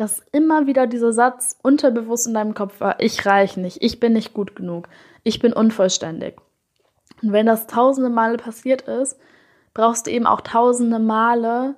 dass 0.00 0.22
immer 0.32 0.66
wieder 0.66 0.86
dieser 0.86 1.12
Satz 1.12 1.58
unterbewusst 1.62 2.26
in 2.26 2.32
deinem 2.32 2.54
Kopf 2.54 2.80
war, 2.80 3.00
ich 3.00 3.26
reiche 3.26 3.60
nicht, 3.60 3.82
ich 3.82 4.00
bin 4.00 4.14
nicht 4.14 4.32
gut 4.32 4.56
genug, 4.56 4.88
ich 5.24 5.40
bin 5.40 5.52
unvollständig. 5.52 6.36
Und 7.20 7.32
wenn 7.32 7.44
das 7.44 7.66
tausende 7.66 8.08
Male 8.08 8.38
passiert 8.38 8.80
ist, 8.82 9.20
brauchst 9.74 10.06
du 10.06 10.10
eben 10.10 10.26
auch 10.26 10.40
tausende 10.40 10.98
Male 10.98 11.74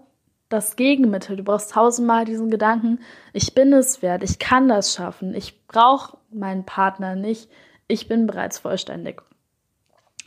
das 0.49 0.77
Gegenmittel. 0.77 1.37
Du 1.37 1.43
brauchst 1.43 1.73
tausendmal 1.73 2.25
diesen 2.25 2.49
Gedanken, 2.49 3.01
ich 3.33 3.55
bin 3.55 3.73
es 3.73 4.03
wert, 4.03 4.23
ich 4.23 4.39
kann 4.39 4.69
das 4.69 4.95
schaffen, 4.95 5.35
ich 5.35 5.67
brauche 5.67 6.17
meinen 6.31 6.65
Partner 6.65 7.17
nicht, 7.17 7.51
ich 7.89 8.07
bin 8.07 8.29
bereits 8.29 8.61
vollständig. 8.61 9.21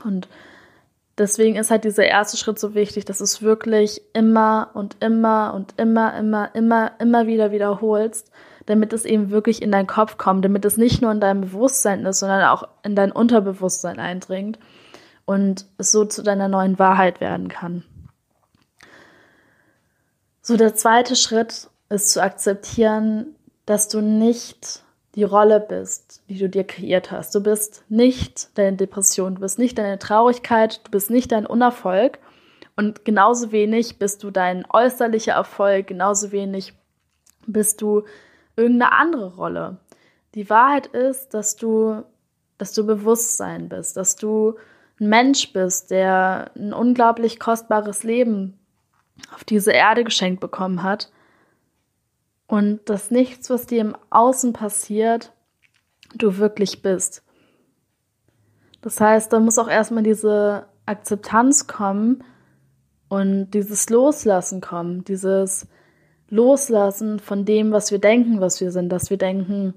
Und 0.03 0.27
deswegen 1.17 1.55
ist 1.55 1.71
halt 1.71 1.83
dieser 1.83 2.05
erste 2.05 2.37
Schritt 2.37 2.59
so 2.59 2.73
wichtig, 2.75 3.05
dass 3.05 3.19
du 3.19 3.23
es 3.23 3.41
wirklich 3.41 4.01
immer 4.13 4.71
und 4.73 4.97
immer 4.99 5.53
und 5.53 5.73
immer, 5.77 6.17
immer, 6.17 6.53
immer, 6.53 6.91
immer 6.99 7.27
wieder 7.27 7.51
wiederholst, 7.51 8.31
damit 8.65 8.93
es 8.93 9.05
eben 9.05 9.29
wirklich 9.29 9.61
in 9.61 9.71
deinen 9.71 9.87
Kopf 9.87 10.17
kommt, 10.17 10.43
damit 10.43 10.65
es 10.65 10.77
nicht 10.77 11.01
nur 11.01 11.11
in 11.11 11.19
deinem 11.19 11.41
Bewusstsein 11.41 12.05
ist, 12.05 12.19
sondern 12.19 12.43
auch 12.43 12.67
in 12.83 12.95
dein 12.95 13.11
Unterbewusstsein 13.11 13.99
eindringt 13.99 14.59
und 15.25 15.65
es 15.77 15.91
so 15.91 16.05
zu 16.05 16.23
deiner 16.23 16.47
neuen 16.47 16.79
Wahrheit 16.79 17.21
werden 17.21 17.47
kann. 17.47 17.83
So, 20.41 20.57
der 20.57 20.75
zweite 20.75 21.15
Schritt 21.15 21.69
ist 21.89 22.11
zu 22.11 22.21
akzeptieren, 22.21 23.35
dass 23.65 23.87
du 23.87 24.01
nicht 24.01 24.83
die 25.15 25.23
Rolle 25.23 25.59
bist, 25.59 26.21
die 26.29 26.37
du 26.37 26.49
dir 26.49 26.65
kreiert 26.65 27.11
hast. 27.11 27.33
Du 27.33 27.41
bist 27.41 27.83
nicht 27.89 28.57
deine 28.57 28.75
Depression, 28.75 29.35
du 29.35 29.41
bist 29.41 29.57
nicht 29.57 29.77
deine 29.77 29.97
Traurigkeit, 29.97 30.81
du 30.85 30.91
bist 30.91 31.09
nicht 31.09 31.31
dein 31.31 31.45
Unerfolg 31.45 32.19
und 32.75 33.05
genauso 33.05 33.51
wenig 33.51 33.97
bist 33.97 34.23
du 34.23 34.31
dein 34.31 34.65
äußerlicher 34.69 35.33
Erfolg, 35.33 35.87
genauso 35.87 36.31
wenig 36.31 36.73
bist 37.47 37.81
du 37.81 38.03
irgendeine 38.57 38.91
andere 38.91 39.35
Rolle. 39.35 39.77
Die 40.33 40.49
Wahrheit 40.49 40.87
ist, 40.87 41.33
dass 41.33 41.55
du, 41.55 42.03
dass 42.57 42.73
du 42.73 42.85
Bewusstsein 42.85 43.69
bist, 43.69 43.95
dass 43.95 44.17
du 44.17 44.55
ein 44.99 45.07
Mensch 45.07 45.53
bist, 45.53 45.91
der 45.91 46.51
ein 46.57 46.73
unglaublich 46.73 47.39
kostbares 47.39 48.03
Leben 48.03 48.59
auf 49.33 49.45
diese 49.45 49.71
Erde 49.71 50.03
geschenkt 50.03 50.41
bekommen 50.41 50.83
hat 50.83 51.09
und 52.47 52.89
dass 52.89 53.11
nichts, 53.11 53.49
was 53.49 53.65
dir 53.65 53.81
im 53.81 53.95
Außen 54.09 54.53
passiert, 54.53 55.33
du 56.15 56.37
wirklich 56.37 56.81
bist. 56.81 57.23
Das 58.81 59.01
heißt, 59.01 59.33
da 59.33 59.39
muss 59.39 59.57
auch 59.57 59.67
erstmal 59.67 60.03
diese 60.03 60.67
Akzeptanz 60.85 61.65
kommen 61.65 62.23
und 63.09 63.51
dieses 63.51 63.89
Loslassen 63.89 64.61
kommen, 64.61 65.03
dieses 65.03 65.67
Loslassen 66.29 67.19
von 67.19 67.45
dem, 67.45 67.71
was 67.71 67.91
wir 67.91 67.99
denken, 67.99 68.41
was 68.41 68.61
wir 68.61 68.71
sind, 68.71 68.89
dass 68.89 69.09
wir 69.09 69.17
denken, 69.17 69.73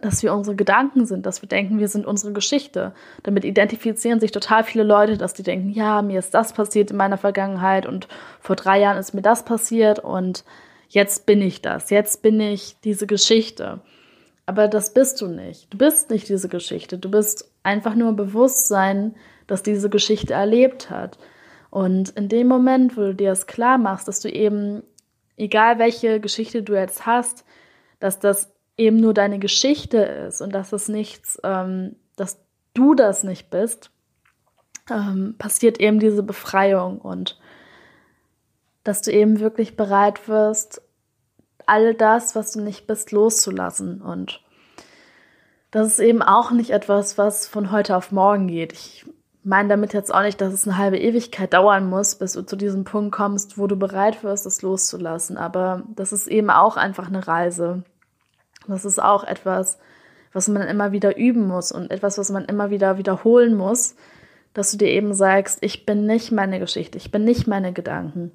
dass 0.00 0.22
wir 0.22 0.32
unsere 0.32 0.56
Gedanken 0.56 1.06
sind, 1.06 1.26
dass 1.26 1.42
wir 1.42 1.48
denken, 1.48 1.78
wir 1.78 1.88
sind 1.88 2.06
unsere 2.06 2.32
Geschichte. 2.32 2.92
Damit 3.22 3.44
identifizieren 3.44 4.20
sich 4.20 4.30
total 4.30 4.64
viele 4.64 4.84
Leute, 4.84 5.16
dass 5.16 5.34
die 5.34 5.42
denken, 5.42 5.70
ja, 5.70 6.00
mir 6.02 6.18
ist 6.18 6.32
das 6.32 6.52
passiert 6.52 6.90
in 6.90 6.96
meiner 6.96 7.18
Vergangenheit 7.18 7.86
und 7.86 8.08
vor 8.40 8.56
drei 8.56 8.80
Jahren 8.80 8.98
ist 8.98 9.14
mir 9.14 9.22
das 9.22 9.44
passiert 9.44 9.98
und 9.98 10.44
jetzt 10.90 11.24
bin 11.24 11.40
ich 11.40 11.62
das, 11.62 11.90
jetzt 11.90 12.20
bin 12.20 12.40
ich 12.40 12.76
diese 12.84 13.06
Geschichte. 13.06 13.80
Aber 14.44 14.66
das 14.68 14.92
bist 14.92 15.20
du 15.20 15.28
nicht. 15.28 15.72
Du 15.72 15.78
bist 15.78 16.10
nicht 16.10 16.28
diese 16.28 16.48
Geschichte. 16.48 16.98
Du 16.98 17.10
bist 17.10 17.50
einfach 17.62 17.94
nur 17.94 18.12
Bewusstsein, 18.14 19.14
das 19.46 19.62
diese 19.62 19.88
Geschichte 19.88 20.34
erlebt 20.34 20.90
hat. 20.90 21.18
Und 21.70 22.10
in 22.10 22.28
dem 22.28 22.48
Moment, 22.48 22.96
wo 22.96 23.02
du 23.02 23.14
dir 23.14 23.30
das 23.30 23.46
klar 23.46 23.78
machst, 23.78 24.08
dass 24.08 24.20
du 24.20 24.28
eben, 24.28 24.82
egal 25.36 25.78
welche 25.78 26.18
Geschichte 26.18 26.64
du 26.64 26.74
jetzt 26.74 27.06
hast, 27.06 27.44
dass 28.00 28.18
das 28.18 28.52
eben 28.76 28.96
nur 28.96 29.14
deine 29.14 29.38
Geschichte 29.38 29.98
ist 29.98 30.40
und 30.40 30.52
dass 30.52 30.72
es 30.72 30.88
nichts, 30.88 31.38
ähm, 31.44 31.94
dass 32.16 32.40
du 32.74 32.94
das 32.96 33.22
nicht 33.22 33.50
bist, 33.50 33.92
ähm, 34.90 35.36
passiert 35.38 35.78
eben 35.78 36.00
diese 36.00 36.24
Befreiung 36.24 36.98
und 36.98 37.38
dass 38.90 39.02
du 39.02 39.12
eben 39.12 39.38
wirklich 39.38 39.76
bereit 39.76 40.26
wirst, 40.26 40.82
all 41.64 41.94
das, 41.94 42.34
was 42.34 42.50
du 42.50 42.60
nicht 42.60 42.88
bist, 42.88 43.12
loszulassen. 43.12 44.02
Und 44.02 44.42
das 45.70 45.86
ist 45.86 46.00
eben 46.00 46.22
auch 46.22 46.50
nicht 46.50 46.70
etwas, 46.70 47.16
was 47.16 47.46
von 47.46 47.70
heute 47.70 47.96
auf 47.96 48.10
morgen 48.10 48.48
geht. 48.48 48.72
Ich 48.72 49.06
meine 49.44 49.68
damit 49.68 49.92
jetzt 49.92 50.12
auch 50.12 50.22
nicht, 50.22 50.40
dass 50.40 50.52
es 50.52 50.66
eine 50.66 50.76
halbe 50.76 50.98
Ewigkeit 50.98 51.54
dauern 51.54 51.88
muss, 51.88 52.16
bis 52.16 52.32
du 52.32 52.42
zu 52.42 52.56
diesem 52.56 52.82
Punkt 52.82 53.12
kommst, 53.12 53.58
wo 53.58 53.68
du 53.68 53.76
bereit 53.76 54.24
wirst, 54.24 54.44
es 54.44 54.60
loszulassen. 54.60 55.36
Aber 55.36 55.84
das 55.94 56.12
ist 56.12 56.26
eben 56.26 56.50
auch 56.50 56.76
einfach 56.76 57.06
eine 57.06 57.28
Reise. 57.28 57.84
Das 58.66 58.84
ist 58.84 59.00
auch 59.00 59.22
etwas, 59.22 59.78
was 60.32 60.48
man 60.48 60.62
immer 60.62 60.90
wieder 60.90 61.16
üben 61.16 61.46
muss 61.46 61.70
und 61.70 61.92
etwas, 61.92 62.18
was 62.18 62.30
man 62.30 62.44
immer 62.44 62.70
wieder 62.70 62.98
wiederholen 62.98 63.56
muss, 63.56 63.94
dass 64.52 64.72
du 64.72 64.78
dir 64.78 64.88
eben 64.88 65.14
sagst, 65.14 65.58
ich 65.60 65.86
bin 65.86 66.06
nicht 66.06 66.32
meine 66.32 66.58
Geschichte, 66.58 66.98
ich 66.98 67.12
bin 67.12 67.22
nicht 67.22 67.46
meine 67.46 67.72
Gedanken. 67.72 68.32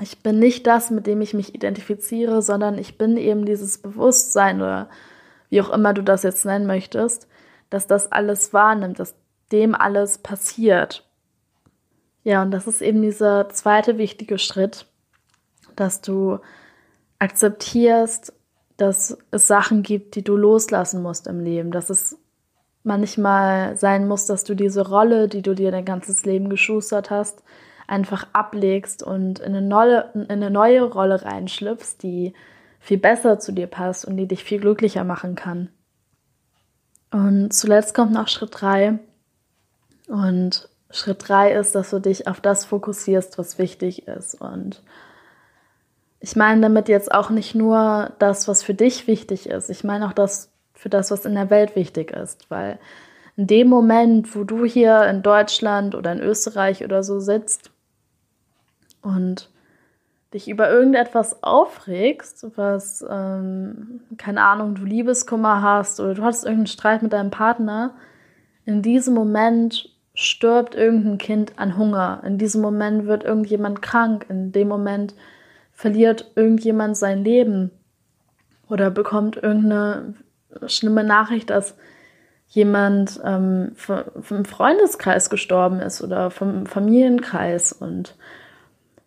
Ich 0.00 0.22
bin 0.22 0.38
nicht 0.38 0.66
das, 0.66 0.90
mit 0.90 1.06
dem 1.06 1.20
ich 1.20 1.34
mich 1.34 1.54
identifiziere, 1.54 2.42
sondern 2.42 2.78
ich 2.78 2.98
bin 2.98 3.16
eben 3.16 3.44
dieses 3.44 3.78
Bewusstsein 3.78 4.60
oder 4.60 4.88
wie 5.50 5.60
auch 5.60 5.70
immer 5.70 5.94
du 5.94 6.02
das 6.02 6.22
jetzt 6.22 6.44
nennen 6.44 6.66
möchtest, 6.66 7.26
dass 7.70 7.86
das 7.86 8.12
alles 8.12 8.52
wahrnimmt, 8.52 8.98
dass 9.00 9.14
dem 9.50 9.74
alles 9.74 10.18
passiert. 10.18 11.06
Ja, 12.22 12.42
und 12.42 12.50
das 12.50 12.66
ist 12.66 12.82
eben 12.82 13.02
dieser 13.02 13.48
zweite 13.48 13.98
wichtige 13.98 14.38
Schritt, 14.38 14.86
dass 15.76 16.00
du 16.00 16.38
akzeptierst, 17.18 18.32
dass 18.76 19.18
es 19.30 19.46
Sachen 19.46 19.82
gibt, 19.82 20.14
die 20.14 20.22
du 20.22 20.36
loslassen 20.36 21.02
musst 21.02 21.26
im 21.26 21.40
Leben, 21.40 21.70
dass 21.72 21.90
es 21.90 22.18
manchmal 22.84 23.76
sein 23.76 24.06
muss, 24.06 24.26
dass 24.26 24.44
du 24.44 24.54
diese 24.54 24.88
Rolle, 24.88 25.28
die 25.28 25.42
du 25.42 25.54
dir 25.54 25.70
dein 25.70 25.84
ganzes 25.84 26.24
Leben 26.24 26.48
geschustert 26.48 27.10
hast, 27.10 27.42
einfach 27.88 28.26
ablegst 28.32 29.02
und 29.02 29.40
in 29.40 29.56
eine 29.56 29.62
neue, 29.62 30.10
in 30.14 30.30
eine 30.30 30.50
neue 30.50 30.82
Rolle 30.82 31.24
reinschlüpfst, 31.24 31.96
die 32.02 32.34
viel 32.78 32.98
besser 32.98 33.38
zu 33.38 33.52
dir 33.52 33.66
passt 33.66 34.04
und 34.04 34.16
die 34.16 34.28
dich 34.28 34.44
viel 34.44 34.60
glücklicher 34.60 35.04
machen 35.04 35.34
kann. 35.34 35.70
Und 37.10 37.52
zuletzt 37.52 37.94
kommt 37.94 38.12
noch 38.12 38.28
Schritt 38.28 38.50
drei. 38.52 38.98
Und 40.06 40.68
Schritt 40.90 41.28
drei 41.28 41.52
ist, 41.52 41.74
dass 41.74 41.90
du 41.90 41.98
dich 41.98 42.28
auf 42.28 42.40
das 42.40 42.66
fokussierst, 42.66 43.38
was 43.38 43.58
wichtig 43.58 44.06
ist. 44.06 44.40
Und 44.40 44.82
ich 46.20 46.36
meine 46.36 46.60
damit 46.60 46.88
jetzt 46.88 47.12
auch 47.12 47.30
nicht 47.30 47.54
nur 47.54 48.12
das, 48.18 48.48
was 48.48 48.62
für 48.62 48.74
dich 48.74 49.06
wichtig 49.06 49.48
ist. 49.48 49.70
Ich 49.70 49.82
meine 49.82 50.06
auch 50.06 50.12
das 50.12 50.50
für 50.74 50.90
das, 50.90 51.10
was 51.10 51.24
in 51.24 51.34
der 51.34 51.50
Welt 51.50 51.74
wichtig 51.74 52.10
ist. 52.10 52.50
Weil 52.50 52.78
in 53.36 53.46
dem 53.46 53.68
Moment, 53.68 54.36
wo 54.36 54.44
du 54.44 54.66
hier 54.66 55.04
in 55.06 55.22
Deutschland 55.22 55.94
oder 55.94 56.12
in 56.12 56.20
Österreich 56.20 56.84
oder 56.84 57.02
so 57.02 57.18
sitzt 57.18 57.70
und 59.02 59.50
dich 60.34 60.48
über 60.48 60.70
irgendetwas 60.70 61.42
aufregst, 61.42 62.46
was, 62.56 63.04
ähm, 63.08 64.00
keine 64.18 64.42
Ahnung, 64.42 64.74
du 64.74 64.84
Liebeskummer 64.84 65.62
hast 65.62 66.00
oder 66.00 66.14
du 66.14 66.22
hast 66.22 66.44
irgendeinen 66.44 66.66
Streit 66.66 67.02
mit 67.02 67.12
deinem 67.12 67.30
Partner, 67.30 67.94
in 68.68 68.82
diesem 68.82 69.14
Moment 69.14 69.88
stirbt 70.12 70.74
irgendein 70.74 71.16
Kind 71.16 71.52
an 71.58 71.78
Hunger. 71.78 72.22
In 72.26 72.36
diesem 72.36 72.60
Moment 72.60 73.06
wird 73.06 73.24
irgendjemand 73.24 73.80
krank. 73.80 74.26
In 74.28 74.52
dem 74.52 74.68
Moment 74.68 75.14
verliert 75.72 76.32
irgendjemand 76.34 76.96
sein 76.96 77.24
Leben 77.24 77.70
oder 78.68 78.90
bekommt 78.90 79.36
irgendeine 79.36 80.14
schlimme 80.66 81.04
Nachricht, 81.04 81.50
dass 81.50 81.76
jemand 82.48 83.20
ähm, 83.24 83.72
vom 83.76 84.44
Freundeskreis 84.44 85.30
gestorben 85.30 85.80
ist 85.80 86.02
oder 86.02 86.30
vom 86.30 86.66
Familienkreis. 86.66 87.72
Und 87.72 88.16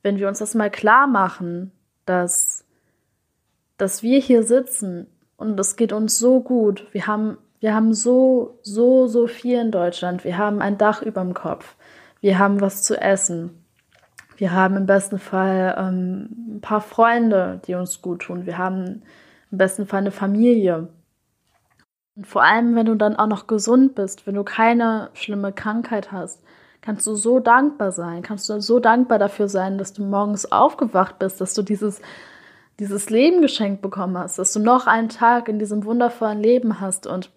wenn 0.04 0.18
wir 0.18 0.28
uns 0.28 0.40
das 0.40 0.56
mal 0.56 0.70
klar 0.70 1.08
machen, 1.08 1.72
dass, 2.06 2.66
dass 3.78 4.04
wir 4.04 4.20
hier 4.20 4.44
sitzen 4.44 5.08
und 5.38 5.60
es 5.60 5.76
geht 5.76 5.94
uns 5.94 6.18
so 6.18 6.42
gut, 6.42 6.88
wir 6.92 7.08
haben, 7.08 7.38
wir 7.60 7.74
haben 7.74 7.94
so, 7.94 8.60
so, 8.64 9.08
so 9.08 9.28
viel 9.28 9.60
in 9.60 9.72
Deutschland, 9.72 10.24
wir 10.24 10.38
haben 10.38 10.62
ein 10.62 10.78
Dach 10.78 11.02
über 11.02 11.22
dem 11.22 11.34
Kopf, 11.34 11.76
wir 12.20 12.40
haben 12.40 12.62
was 12.62 12.84
zu 12.84 13.00
essen, 13.00 13.64
wir 14.38 14.52
haben 14.52 14.76
im 14.76 14.86
besten 14.86 15.20
Fall 15.20 15.76
ähm, 15.78 16.56
ein 16.56 16.62
paar 16.62 16.82
Freunde, 16.82 17.62
die 17.68 17.76
uns 17.76 18.02
gut 18.02 18.24
tun, 18.24 18.46
wir 18.46 18.58
haben 18.58 19.04
im 19.52 19.58
besten 19.58 19.86
Fall 19.86 20.00
eine 20.00 20.12
Familie. 20.12 20.88
Und 22.16 22.28
vor 22.28 22.44
allem, 22.44 22.76
wenn 22.76 22.86
du 22.86 22.96
dann 22.96 23.16
auch 23.16 23.28
noch 23.28 23.48
gesund 23.48 23.96
bist, 23.96 24.26
wenn 24.26 24.36
du 24.36 24.44
keine 24.44 25.10
schlimme 25.14 25.54
Krankheit 25.54 26.12
hast, 26.12 26.42
kannst 26.82 27.06
du 27.08 27.16
so 27.16 27.40
dankbar 27.40 27.92
sein, 27.92 28.22
kannst 28.22 28.50
du 28.50 28.60
so 28.60 28.80
dankbar 28.80 29.20
dafür 29.20 29.48
sein, 29.48 29.78
dass 29.78 29.94
du 29.94 30.04
morgens 30.04 30.52
aufgewacht 30.52 31.20
bist, 31.20 31.40
dass 31.40 31.54
du 31.54 31.62
dieses, 31.62 32.02
dieses 32.80 33.10
Leben 33.10 33.42
geschenkt 33.42 33.82
bekommen 33.82 34.18
hast, 34.18 34.40
dass 34.40 34.54
du 34.54 34.60
noch 34.60 34.88
einen 34.88 35.10
Tag 35.10 35.48
in 35.48 35.60
diesem 35.60 35.86
wundervollen 35.86 36.42
Leben 36.42 36.82
hast. 36.82 37.06
Und 37.06 37.32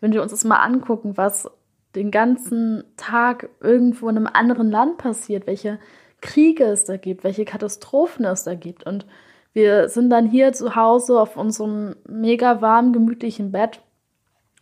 wenn 0.00 0.12
wir 0.12 0.22
uns 0.22 0.30
das 0.30 0.44
mal 0.44 0.56
angucken, 0.56 1.16
was 1.16 1.50
den 1.94 2.10
ganzen 2.10 2.84
Tag 2.96 3.48
irgendwo 3.60 4.08
in 4.08 4.16
einem 4.16 4.28
anderen 4.32 4.70
Land 4.70 4.98
passiert, 4.98 5.46
welche 5.46 5.78
Kriege 6.20 6.64
es 6.64 6.84
da 6.84 6.96
gibt, 6.96 7.24
welche 7.24 7.44
Katastrophen 7.44 8.24
es 8.24 8.44
da 8.44 8.54
gibt. 8.54 8.86
Und 8.86 9.06
wir 9.52 9.88
sind 9.88 10.10
dann 10.10 10.28
hier 10.28 10.52
zu 10.52 10.76
Hause 10.76 11.20
auf 11.20 11.36
unserem 11.36 11.96
mega 12.08 12.60
warm, 12.60 12.92
gemütlichen 12.92 13.52
Bett 13.52 13.80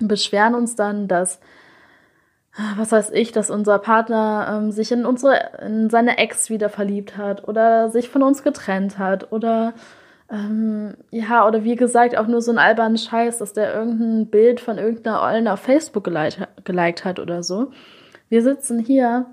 und 0.01 0.09
beschweren 0.09 0.55
uns 0.55 0.77
dann, 0.77 1.09
dass 1.09 1.41
was 2.77 2.93
weiß 2.93 3.11
ich, 3.11 3.33
dass 3.33 3.51
unser 3.51 3.79
Partner 3.79 4.59
ähm, 4.63 4.71
sich 4.71 4.93
in 4.93 5.07
unsere, 5.07 5.59
in 5.65 5.91
seine 5.91 6.19
Ex 6.19 6.51
wieder 6.51 6.69
verliebt 6.69 7.17
hat 7.17 7.49
oder 7.49 7.91
sich 7.91 8.09
von 8.09 8.23
uns 8.23 8.43
getrennt 8.43 8.99
hat 8.99 9.33
oder 9.33 9.75
ähm, 10.31 10.95
ja, 11.11 11.47
oder 11.47 11.65
wie 11.65 11.77
gesagt, 11.77 12.17
auch 12.17 12.27
nur 12.27 12.41
so 12.41 12.51
ein 12.53 12.59
albernen 12.59 12.97
Scheiß, 12.97 13.39
dass 13.39 13.53
der 13.53 13.75
irgendein 13.75 14.31
Bild 14.31 14.61
von 14.61 14.79
irgendeiner 14.79 15.23
Ollen 15.23 15.49
auf 15.49 15.61
Facebook 15.61 16.05
geliked 16.05 17.05
hat 17.05 17.19
oder 17.19 17.43
so. 17.43 17.73
Wir 18.29 18.43
sitzen 18.43 18.79
hier 18.79 19.27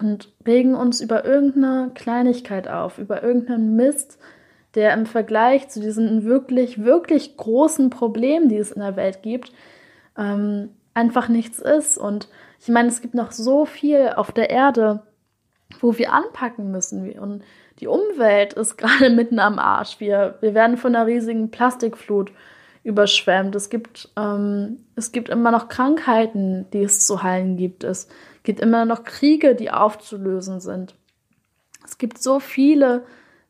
und 0.00 0.32
regen 0.46 0.74
uns 0.74 1.00
über 1.00 1.24
irgendeine 1.24 1.90
Kleinigkeit 1.94 2.68
auf, 2.68 2.98
über 2.98 3.22
irgendeinen 3.22 3.74
Mist, 3.74 4.18
der 4.74 4.92
im 4.92 5.06
Vergleich 5.06 5.68
zu 5.68 5.80
diesen 5.80 6.24
wirklich, 6.24 6.84
wirklich 6.84 7.36
großen 7.36 7.90
Problemen, 7.90 8.48
die 8.48 8.56
es 8.56 8.72
in 8.72 8.80
der 8.80 8.96
Welt 8.96 9.22
gibt, 9.22 9.52
ähm, 10.16 10.70
einfach 10.94 11.28
nichts 11.28 11.58
ist. 11.58 11.98
Und 11.98 12.28
ich 12.60 12.68
meine, 12.68 12.88
es 12.88 13.02
gibt 13.02 13.14
noch 13.14 13.32
so 13.32 13.66
viel 13.66 14.12
auf 14.16 14.32
der 14.32 14.50
Erde, 14.50 15.02
wo 15.80 15.98
wir 15.98 16.12
anpacken 16.12 16.70
müssen. 16.70 17.12
Und 17.18 17.42
die 17.80 17.88
Umwelt 17.88 18.54
ist 18.54 18.76
gerade 18.78 19.10
mitten 19.10 19.38
am 19.38 19.58
Arsch. 19.58 20.00
Wir, 20.00 20.38
wir 20.40 20.54
werden 20.54 20.76
von 20.76 20.94
einer 20.94 21.06
riesigen 21.06 21.50
Plastikflut 21.50 22.32
überschwemmt. 22.84 23.54
Es 23.54 23.70
gibt, 23.70 24.10
ähm, 24.16 24.84
es 24.94 25.10
gibt 25.10 25.30
immer 25.30 25.50
noch 25.50 25.68
Krankheiten, 25.68 26.66
die 26.72 26.82
es 26.82 27.06
zu 27.06 27.22
heilen 27.22 27.56
gibt. 27.56 27.82
Es 27.82 28.08
gibt 28.42 28.60
immer 28.60 28.84
noch 28.84 29.04
Kriege, 29.04 29.54
die 29.54 29.70
aufzulösen 29.70 30.60
sind. 30.60 30.94
Es 31.84 31.98
gibt 31.98 32.18
so 32.18 32.40
viele 32.40 33.04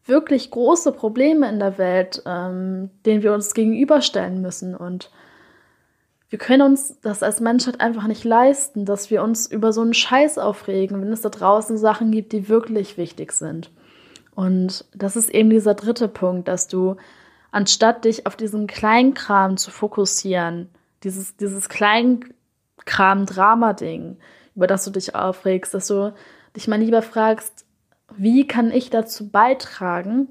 wirklich 0.06 0.50
große 0.50 0.92
Probleme 0.92 1.48
in 1.48 1.58
der 1.58 1.78
Welt, 1.78 2.22
ähm, 2.26 2.90
denen 3.06 3.22
wir 3.22 3.32
uns 3.32 3.54
gegenüberstellen 3.54 4.40
müssen. 4.40 4.76
Und 4.76 5.10
wir 6.34 6.38
können 6.38 6.62
uns 6.62 6.98
das 7.00 7.22
als 7.22 7.38
Menschheit 7.38 7.80
einfach 7.80 8.08
nicht 8.08 8.24
leisten, 8.24 8.84
dass 8.84 9.08
wir 9.08 9.22
uns 9.22 9.46
über 9.46 9.72
so 9.72 9.82
einen 9.82 9.94
Scheiß 9.94 10.38
aufregen, 10.38 11.00
wenn 11.00 11.12
es 11.12 11.20
da 11.20 11.28
draußen 11.28 11.78
Sachen 11.78 12.10
gibt, 12.10 12.32
die 12.32 12.48
wirklich 12.48 12.98
wichtig 12.98 13.30
sind. 13.30 13.70
Und 14.34 14.84
das 14.96 15.14
ist 15.14 15.30
eben 15.30 15.48
dieser 15.48 15.74
dritte 15.74 16.08
Punkt, 16.08 16.48
dass 16.48 16.66
du, 16.66 16.96
anstatt 17.52 18.04
dich 18.04 18.26
auf 18.26 18.34
diesen 18.34 18.66
Kleinkram 18.66 19.56
zu 19.56 19.70
fokussieren, 19.70 20.70
dieses, 21.04 21.36
dieses 21.36 21.68
Kleinkram-Drama-Ding, 21.68 24.16
über 24.56 24.66
das 24.66 24.84
du 24.84 24.90
dich 24.90 25.14
aufregst, 25.14 25.72
dass 25.72 25.86
du 25.86 26.12
dich 26.56 26.66
mal 26.66 26.80
lieber 26.80 27.02
fragst, 27.02 27.64
wie 28.16 28.48
kann 28.48 28.72
ich 28.72 28.90
dazu 28.90 29.28
beitragen, 29.28 30.26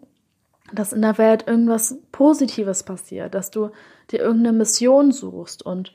dass 0.74 0.94
in 0.94 1.02
der 1.02 1.18
Welt 1.18 1.48
irgendwas 1.48 1.98
Positives 2.12 2.84
passiert, 2.84 3.34
dass 3.36 3.52
du 3.52 3.70
dir 4.12 4.20
irgendeine 4.20 4.58
Mission 4.58 5.12
suchst 5.12 5.66
und 5.66 5.94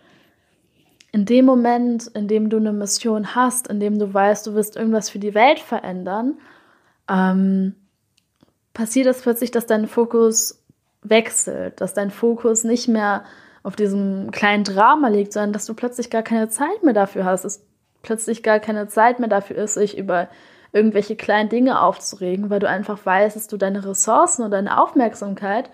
in 1.11 1.25
dem 1.25 1.47
Moment, 1.47 2.07
in 2.09 2.29
dem 2.29 2.51
du 2.51 2.59
eine 2.59 2.73
Mission 2.73 3.35
hast, 3.35 3.69
in 3.69 3.81
dem 3.81 3.99
du 3.99 4.13
weißt, 4.13 4.47
du 4.47 4.55
wirst 4.55 4.77
irgendwas 4.77 5.09
für 5.09 5.19
die 5.19 5.35
Welt 5.35 5.59
verändern, 5.59 6.39
ähm, 7.09 7.75
passiert 8.75 9.07
es 9.07 9.23
plötzlich, 9.23 9.51
dass 9.51 9.67
dein 9.67 9.87
Fokus 9.87 10.63
wechselt, 11.03 11.81
dass 11.81 11.95
dein 11.95 12.11
Fokus 12.11 12.65
nicht 12.65 12.89
mehr 12.89 13.25
auf 13.63 13.75
diesem 13.77 14.31
kleinen 14.31 14.65
Drama 14.65 15.09
liegt, 15.09 15.33
sondern 15.33 15.53
dass 15.53 15.67
du 15.67 15.75
plötzlich 15.75 16.11
gar 16.11 16.23
keine 16.23 16.49
Zeit 16.49 16.83
mehr 16.83 16.95
dafür 16.95 17.25
hast. 17.25 17.45
Es 17.45 17.65
plötzlich 18.03 18.43
gar 18.43 18.61
keine 18.61 18.89
Zeit 18.89 19.19
mehr 19.19 19.29
dafür 19.29 19.57
ist, 19.57 19.75
sich 19.75 19.99
über 19.99 20.29
irgendwelche 20.73 21.17
kleinen 21.17 21.49
Dinge 21.49 21.81
aufzuregen, 21.81 22.51
weil 22.51 22.61
du 22.61 22.69
einfach 22.69 23.05
weißt, 23.05 23.37
dass 23.37 23.49
du 23.49 23.57
deine 23.57 23.85
Ressourcen 23.85 24.43
und 24.43 24.51
deine 24.51 24.81
Aufmerksamkeit 24.81 25.71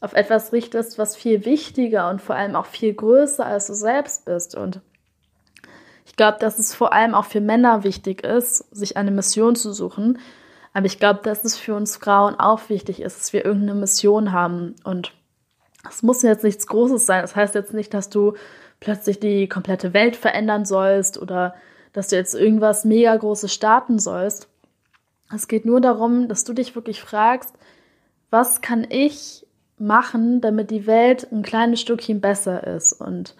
auf 0.00 0.14
etwas 0.14 0.52
richtest, 0.52 0.98
was 0.98 1.14
viel 1.14 1.44
wichtiger 1.44 2.10
und 2.10 2.20
vor 2.20 2.34
allem 2.34 2.56
auch 2.56 2.66
viel 2.66 2.92
größer 2.92 3.46
als 3.46 3.68
du 3.68 3.74
selbst 3.74 4.24
bist. 4.24 4.56
Und 4.56 4.80
ich 6.06 6.16
glaube, 6.16 6.38
dass 6.40 6.58
es 6.58 6.74
vor 6.74 6.92
allem 6.92 7.14
auch 7.14 7.24
für 7.24 7.40
Männer 7.40 7.84
wichtig 7.84 8.24
ist, 8.24 8.58
sich 8.74 8.96
eine 8.96 9.12
Mission 9.12 9.54
zu 9.54 9.72
suchen. 9.72 10.18
Aber 10.74 10.86
ich 10.86 10.98
glaube, 10.98 11.20
dass 11.22 11.44
es 11.44 11.56
für 11.56 11.74
uns 11.74 11.96
Frauen 11.96 12.34
auch 12.34 12.68
wichtig 12.68 13.00
ist, 13.00 13.18
dass 13.18 13.32
wir 13.32 13.44
irgendeine 13.44 13.78
Mission 13.78 14.32
haben. 14.32 14.74
Und 14.82 15.12
es 15.88 16.02
muss 16.02 16.22
jetzt 16.22 16.44
nichts 16.44 16.66
Großes 16.66 17.06
sein. 17.06 17.22
Das 17.22 17.36
heißt 17.36 17.54
jetzt 17.54 17.74
nicht, 17.74 17.94
dass 17.94 18.08
du 18.08 18.34
plötzlich 18.80 19.20
die 19.20 19.48
komplette 19.48 19.94
Welt 19.94 20.16
verändern 20.16 20.64
sollst 20.64 21.20
oder 21.20 21.54
dass 21.92 22.08
du 22.08 22.16
jetzt 22.16 22.34
irgendwas 22.34 22.84
mega 22.84 23.14
Großes 23.16 23.52
starten 23.52 23.98
sollst. 23.98 24.48
Es 25.34 25.48
geht 25.48 25.64
nur 25.64 25.80
darum, 25.80 26.28
dass 26.28 26.44
du 26.44 26.52
dich 26.52 26.74
wirklich 26.74 27.00
fragst, 27.00 27.54
was 28.30 28.60
kann 28.60 28.86
ich 28.88 29.46
machen, 29.78 30.40
damit 30.40 30.70
die 30.70 30.86
Welt 30.86 31.30
ein 31.32 31.42
kleines 31.42 31.80
Stückchen 31.80 32.20
besser 32.20 32.66
ist. 32.66 32.92
Und 32.92 33.34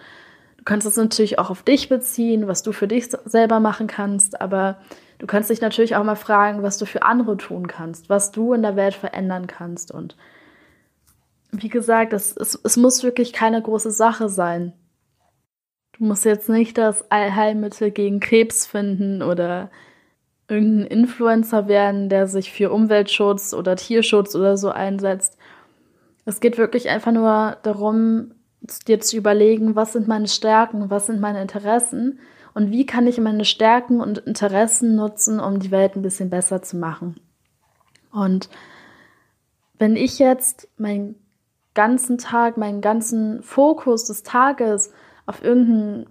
du 0.58 0.64
kannst 0.64 0.86
es 0.86 0.96
natürlich 0.96 1.38
auch 1.38 1.50
auf 1.50 1.62
dich 1.62 1.88
beziehen, 1.88 2.48
was 2.48 2.62
du 2.62 2.72
für 2.72 2.88
dich 2.88 3.08
selber 3.24 3.60
machen 3.60 3.86
kannst, 3.86 4.40
aber 4.40 4.78
du 5.18 5.26
kannst 5.26 5.50
dich 5.50 5.60
natürlich 5.60 5.96
auch 5.96 6.04
mal 6.04 6.16
fragen, 6.16 6.62
was 6.62 6.78
du 6.78 6.84
für 6.84 7.02
andere 7.02 7.36
tun 7.36 7.68
kannst, 7.68 8.08
was 8.08 8.32
du 8.32 8.52
in 8.52 8.62
der 8.62 8.76
Welt 8.76 8.94
verändern 8.94 9.46
kannst. 9.46 9.92
Und 9.92 10.16
wie 11.52 11.68
gesagt, 11.68 12.12
es, 12.12 12.36
es, 12.36 12.58
es 12.62 12.76
muss 12.76 13.02
wirklich 13.02 13.32
keine 13.32 13.60
große 13.62 13.90
Sache 13.90 14.28
sein. 14.28 14.72
Du 15.92 16.04
musst 16.04 16.24
jetzt 16.24 16.48
nicht 16.48 16.78
das 16.78 17.10
Allheilmittel 17.10 17.90
gegen 17.90 18.20
Krebs 18.20 18.66
finden 18.66 19.22
oder 19.22 19.70
irgendein 20.48 20.86
Influencer 20.86 21.68
werden, 21.68 22.08
der 22.08 22.26
sich 22.26 22.52
für 22.52 22.70
Umweltschutz 22.70 23.54
oder 23.54 23.76
Tierschutz 23.76 24.34
oder 24.34 24.56
so 24.56 24.70
einsetzt. 24.70 25.36
Es 26.24 26.40
geht 26.40 26.58
wirklich 26.58 26.88
einfach 26.88 27.12
nur 27.12 27.56
darum, 27.62 28.32
dir 28.86 29.00
zu 29.00 29.16
überlegen, 29.16 29.74
was 29.74 29.92
sind 29.92 30.08
meine 30.08 30.28
Stärken, 30.28 30.90
was 30.90 31.06
sind 31.06 31.20
meine 31.20 31.42
Interessen 31.42 32.20
und 32.54 32.70
wie 32.70 32.86
kann 32.86 33.06
ich 33.06 33.18
meine 33.18 33.44
Stärken 33.44 34.00
und 34.00 34.18
Interessen 34.18 34.94
nutzen, 34.94 35.40
um 35.40 35.58
die 35.58 35.70
Welt 35.70 35.96
ein 35.96 36.02
bisschen 36.02 36.30
besser 36.30 36.62
zu 36.62 36.76
machen. 36.76 37.16
Und 38.12 38.48
wenn 39.78 39.96
ich 39.96 40.18
jetzt 40.18 40.68
meinen 40.76 41.16
ganzen 41.74 42.18
Tag, 42.18 42.56
meinen 42.56 42.82
ganzen 42.82 43.42
Fokus 43.42 44.04
des 44.04 44.22
Tages 44.22 44.92
auf 45.26 45.42
irgendein 45.42 46.06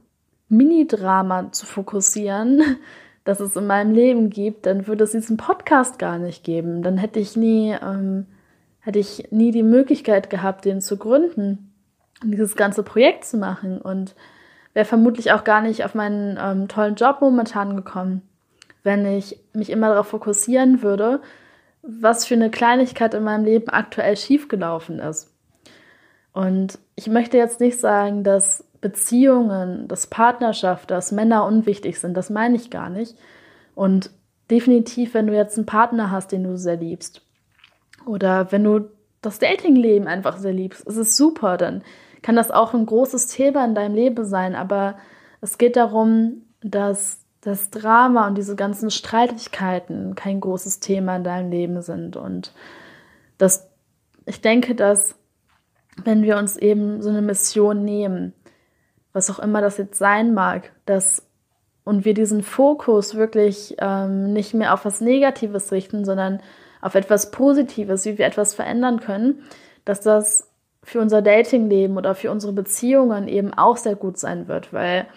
Mini-Drama 0.50 1.52
zu 1.52 1.66
fokussieren, 1.66 2.78
das 3.24 3.40
es 3.40 3.56
in 3.56 3.68
meinem 3.68 3.94
Leben 3.94 4.30
gibt, 4.30 4.66
dann 4.66 4.88
würde 4.88 5.04
es 5.04 5.12
diesen 5.12 5.38
Podcast 5.38 6.00
gar 6.00 6.18
nicht 6.18 6.44
geben. 6.44 6.82
Dann 6.82 6.98
hätte 6.98 7.20
ich 7.20 7.38
nie 7.38 7.76
ähm, 7.82 8.26
hätte 8.82 9.00
ich 9.00 9.32
nie 9.32 9.52
die 9.52 9.64
Möglichkeit 9.64 10.30
gehabt, 10.30 10.66
den 10.66 10.82
zu 10.82 10.98
gründen 10.98 11.72
und 12.24 12.32
dieses 12.32 12.56
ganze 12.56 12.84
Projekt 12.84 13.26
zu 13.26 13.38
machen 13.38 13.80
und 13.80 14.16
wäre 14.74 14.86
vermutlich 14.86 15.32
auch 15.32 15.44
gar 15.44 15.62
nicht 15.62 15.86
auf 15.86 15.96
meinen 15.96 16.38
ähm, 16.42 16.68
tollen 16.68 16.96
Job 16.96 17.18
momentan 17.22 17.76
gekommen, 17.76 18.22
wenn 18.84 19.06
ich 19.06 19.40
mich 19.54 19.70
immer 19.70 19.90
darauf 19.90 20.08
fokussieren 20.08 20.82
würde, 20.82 21.22
was 21.84 22.26
für 22.26 22.36
eine 22.36 22.52
Kleinigkeit 22.52 23.14
in 23.14 23.24
meinem 23.24 23.46
Leben 23.46 23.70
aktuell 23.70 24.18
schiefgelaufen 24.18 25.00
ist. 25.00 25.32
Und 26.34 26.80
ich 26.96 27.08
möchte 27.08 27.38
jetzt 27.38 27.60
nicht 27.60 27.80
sagen, 27.80 28.24
dass 28.24 28.64
Beziehungen, 28.82 29.88
dass 29.88 30.08
Partnerschaft, 30.08 30.92
dass 30.92 31.12
Männer 31.12 31.46
unwichtig 31.46 32.00
sind. 32.00 32.18
Das 32.18 32.30
meine 32.30 32.56
ich 32.56 32.72
gar 32.72 32.90
nicht. 32.90 33.16
Und 33.76 34.10
definitiv, 34.50 35.14
wenn 35.14 35.28
du 35.28 35.36
jetzt 35.36 35.58
einen 35.58 35.68
Partner 35.68 36.12
hast, 36.12 36.32
den 36.32 36.44
du 36.44 36.58
sehr 36.58 36.78
liebst, 36.78 37.22
oder 38.06 38.52
wenn 38.52 38.64
du 38.64 38.90
das 39.22 39.38
Datingleben 39.38 40.08
einfach 40.08 40.38
sehr 40.38 40.54
liebst, 40.54 40.86
ist 40.88 40.98
es 40.98 41.16
super, 41.16 41.58
dann 41.58 41.84
kann 42.24 42.36
das 42.36 42.52
auch 42.52 42.74
ein 42.74 42.86
großes 42.86 43.28
Thema 43.28 43.64
in 43.66 43.76
deinem 43.76 43.96
Leben 43.96 44.26
sein. 44.26 44.56
Aber 44.56 44.98
es 45.42 45.58
geht 45.58 45.76
darum, 45.76 46.44
dass 46.62 47.20
das 47.42 47.70
Drama 47.72 48.28
und 48.28 48.38
diese 48.38 48.56
ganzen 48.56 48.92
Streitigkeiten 48.92 50.16
kein 50.16 50.40
großes 50.40 50.80
Thema 50.80 51.16
in 51.16 51.24
deinem 51.24 51.52
Leben 51.52 51.82
sind. 51.82 52.16
Und 52.16 52.54
das, 53.38 53.68
ich 54.26 54.42
denke, 54.42 54.76
dass 54.76 55.16
wenn 56.04 56.24
wir 56.24 56.38
uns 56.38 56.58
eben 56.58 57.02
so 57.02 57.10
eine 57.10 57.22
Mission 57.22 57.84
nehmen, 57.84 58.34
was 59.14 59.30
auch 59.30 59.40
immer 59.40 59.62
das 59.62 59.78
jetzt 59.78 59.98
sein 59.98 60.34
mag, 60.34 60.72
dass 60.86 61.28
und 61.84 62.06
wir 62.06 62.14
diesen 62.14 62.44
Fokus 62.44 63.16
wirklich 63.16 63.76
ähm, 63.80 64.34
nicht 64.34 64.54
mehr 64.54 64.74
auf 64.74 64.86
was 64.86 65.02
Negatives 65.02 65.72
richten, 65.72 66.06
sondern 66.06 66.40
auf 66.82 66.96
etwas 66.96 67.32
Positives, 67.32 68.06
wie 68.06 68.18
wir 68.18 68.26
etwas 68.26 68.54
verändern 68.54 69.00
können, 69.00 69.44
dass 69.84 70.02
das 70.02 70.50
für 70.84 71.00
unser 71.00 71.22
Datingleben 71.22 71.98
oder 71.98 72.16
für 72.16 72.32
unsere 72.32 72.54
Beziehungen 72.54 73.28
eben 73.28 73.54
auch 73.54 73.78
sehr 73.78 73.96
gut 73.96 74.18
sein 74.18 74.48
wird, 74.48 74.74
weil 74.74 75.08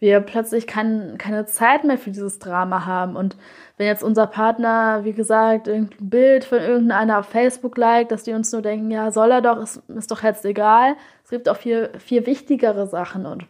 wir 0.00 0.20
plötzlich 0.20 0.66
kein, 0.66 1.16
keine 1.18 1.46
Zeit 1.46 1.84
mehr 1.84 1.98
für 1.98 2.10
dieses 2.10 2.38
Drama 2.38 2.84
haben. 2.84 3.16
Und 3.16 3.36
wenn 3.76 3.86
jetzt 3.86 4.02
unser 4.02 4.26
Partner, 4.26 5.04
wie 5.04 5.12
gesagt, 5.12 5.66
irgendein 5.66 6.10
Bild 6.10 6.44
von 6.44 6.58
irgendeiner 6.58 7.18
auf 7.18 7.26
Facebook 7.26 7.76
liked, 7.78 8.12
dass 8.12 8.22
die 8.22 8.32
uns 8.32 8.52
nur 8.52 8.60
denken, 8.60 8.90
ja, 8.90 9.10
soll 9.12 9.30
er 9.30 9.40
doch, 9.40 9.62
ist, 9.62 9.82
ist 9.88 10.10
doch 10.10 10.22
jetzt 10.22 10.44
egal. 10.44 10.96
Es 11.24 11.30
gibt 11.30 11.48
auch 11.48 11.56
viel, 11.56 11.90
viel 11.98 12.26
wichtigere 12.26 12.86
Sachen 12.86 13.24
und 13.24 13.46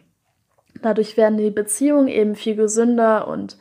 dadurch 0.81 1.17
werden 1.17 1.37
die 1.37 1.51
Beziehungen 1.51 2.07
eben 2.07 2.35
viel 2.35 2.55
gesünder 2.55 3.27
und 3.27 3.57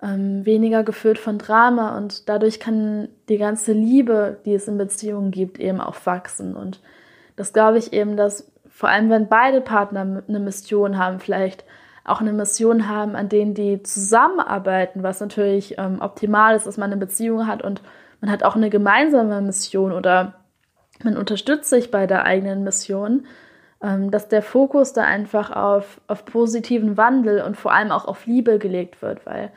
ähm, 0.00 0.46
weniger 0.46 0.84
gefüllt 0.84 1.18
von 1.18 1.38
Drama 1.38 1.96
und 1.96 2.28
dadurch 2.28 2.60
kann 2.60 3.08
die 3.28 3.38
ganze 3.38 3.72
Liebe, 3.72 4.38
die 4.44 4.54
es 4.54 4.68
in 4.68 4.78
Beziehungen 4.78 5.32
gibt, 5.32 5.58
eben 5.58 5.80
auch 5.80 5.96
wachsen. 6.04 6.54
Und 6.54 6.80
das 7.36 7.52
glaube 7.52 7.78
ich 7.78 7.92
eben, 7.92 8.16
dass 8.16 8.52
vor 8.68 8.88
allem 8.88 9.10
wenn 9.10 9.28
beide 9.28 9.60
Partner 9.60 10.22
eine 10.28 10.40
Mission 10.40 10.98
haben, 10.98 11.18
vielleicht 11.18 11.64
auch 12.04 12.20
eine 12.20 12.32
Mission 12.32 12.88
haben, 12.88 13.16
an 13.16 13.28
denen 13.28 13.54
die 13.54 13.82
zusammenarbeiten, 13.82 15.02
was 15.02 15.20
natürlich 15.20 15.76
ähm, 15.78 16.00
optimal 16.00 16.54
ist, 16.54 16.66
dass 16.66 16.76
man 16.76 16.92
eine 16.92 17.00
Beziehung 17.00 17.46
hat 17.46 17.62
und 17.62 17.82
man 18.20 18.30
hat 18.30 18.42
auch 18.42 18.56
eine 18.56 18.70
gemeinsame 18.70 19.40
Mission 19.40 19.90
oder 19.92 20.43
man 21.04 21.16
unterstützt 21.16 21.70
sich 21.70 21.90
bei 21.90 22.06
der 22.06 22.24
eigenen 22.24 22.64
Mission, 22.64 23.26
ähm, 23.82 24.10
dass 24.10 24.28
der 24.28 24.42
Fokus 24.42 24.92
da 24.92 25.02
einfach 25.02 25.50
auf, 25.50 26.00
auf 26.06 26.24
positiven 26.24 26.96
Wandel 26.96 27.42
und 27.42 27.56
vor 27.56 27.72
allem 27.72 27.90
auch 27.90 28.06
auf 28.06 28.26
Liebe 28.26 28.58
gelegt 28.58 29.02
wird, 29.02 29.26
weil 29.26 29.50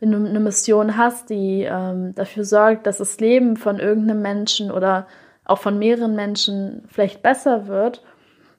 wenn 0.00 0.10
du 0.10 0.18
eine 0.18 0.40
Mission 0.40 0.96
hast, 0.96 1.30
die 1.30 1.62
ähm, 1.62 2.14
dafür 2.14 2.44
sorgt, 2.44 2.86
dass 2.86 2.98
das 2.98 3.20
Leben 3.20 3.56
von 3.56 3.78
irgendeinem 3.78 4.20
Menschen 4.20 4.72
oder 4.72 5.06
auch 5.44 5.58
von 5.58 5.78
mehreren 5.78 6.16
Menschen 6.16 6.82
vielleicht 6.88 7.22
besser 7.22 7.68
wird, 7.68 8.02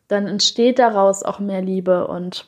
dann 0.08 0.28
entsteht 0.28 0.80
daraus 0.80 1.24
auch 1.24 1.40
mehr 1.40 1.62
Liebe 1.62 2.08
und 2.08 2.48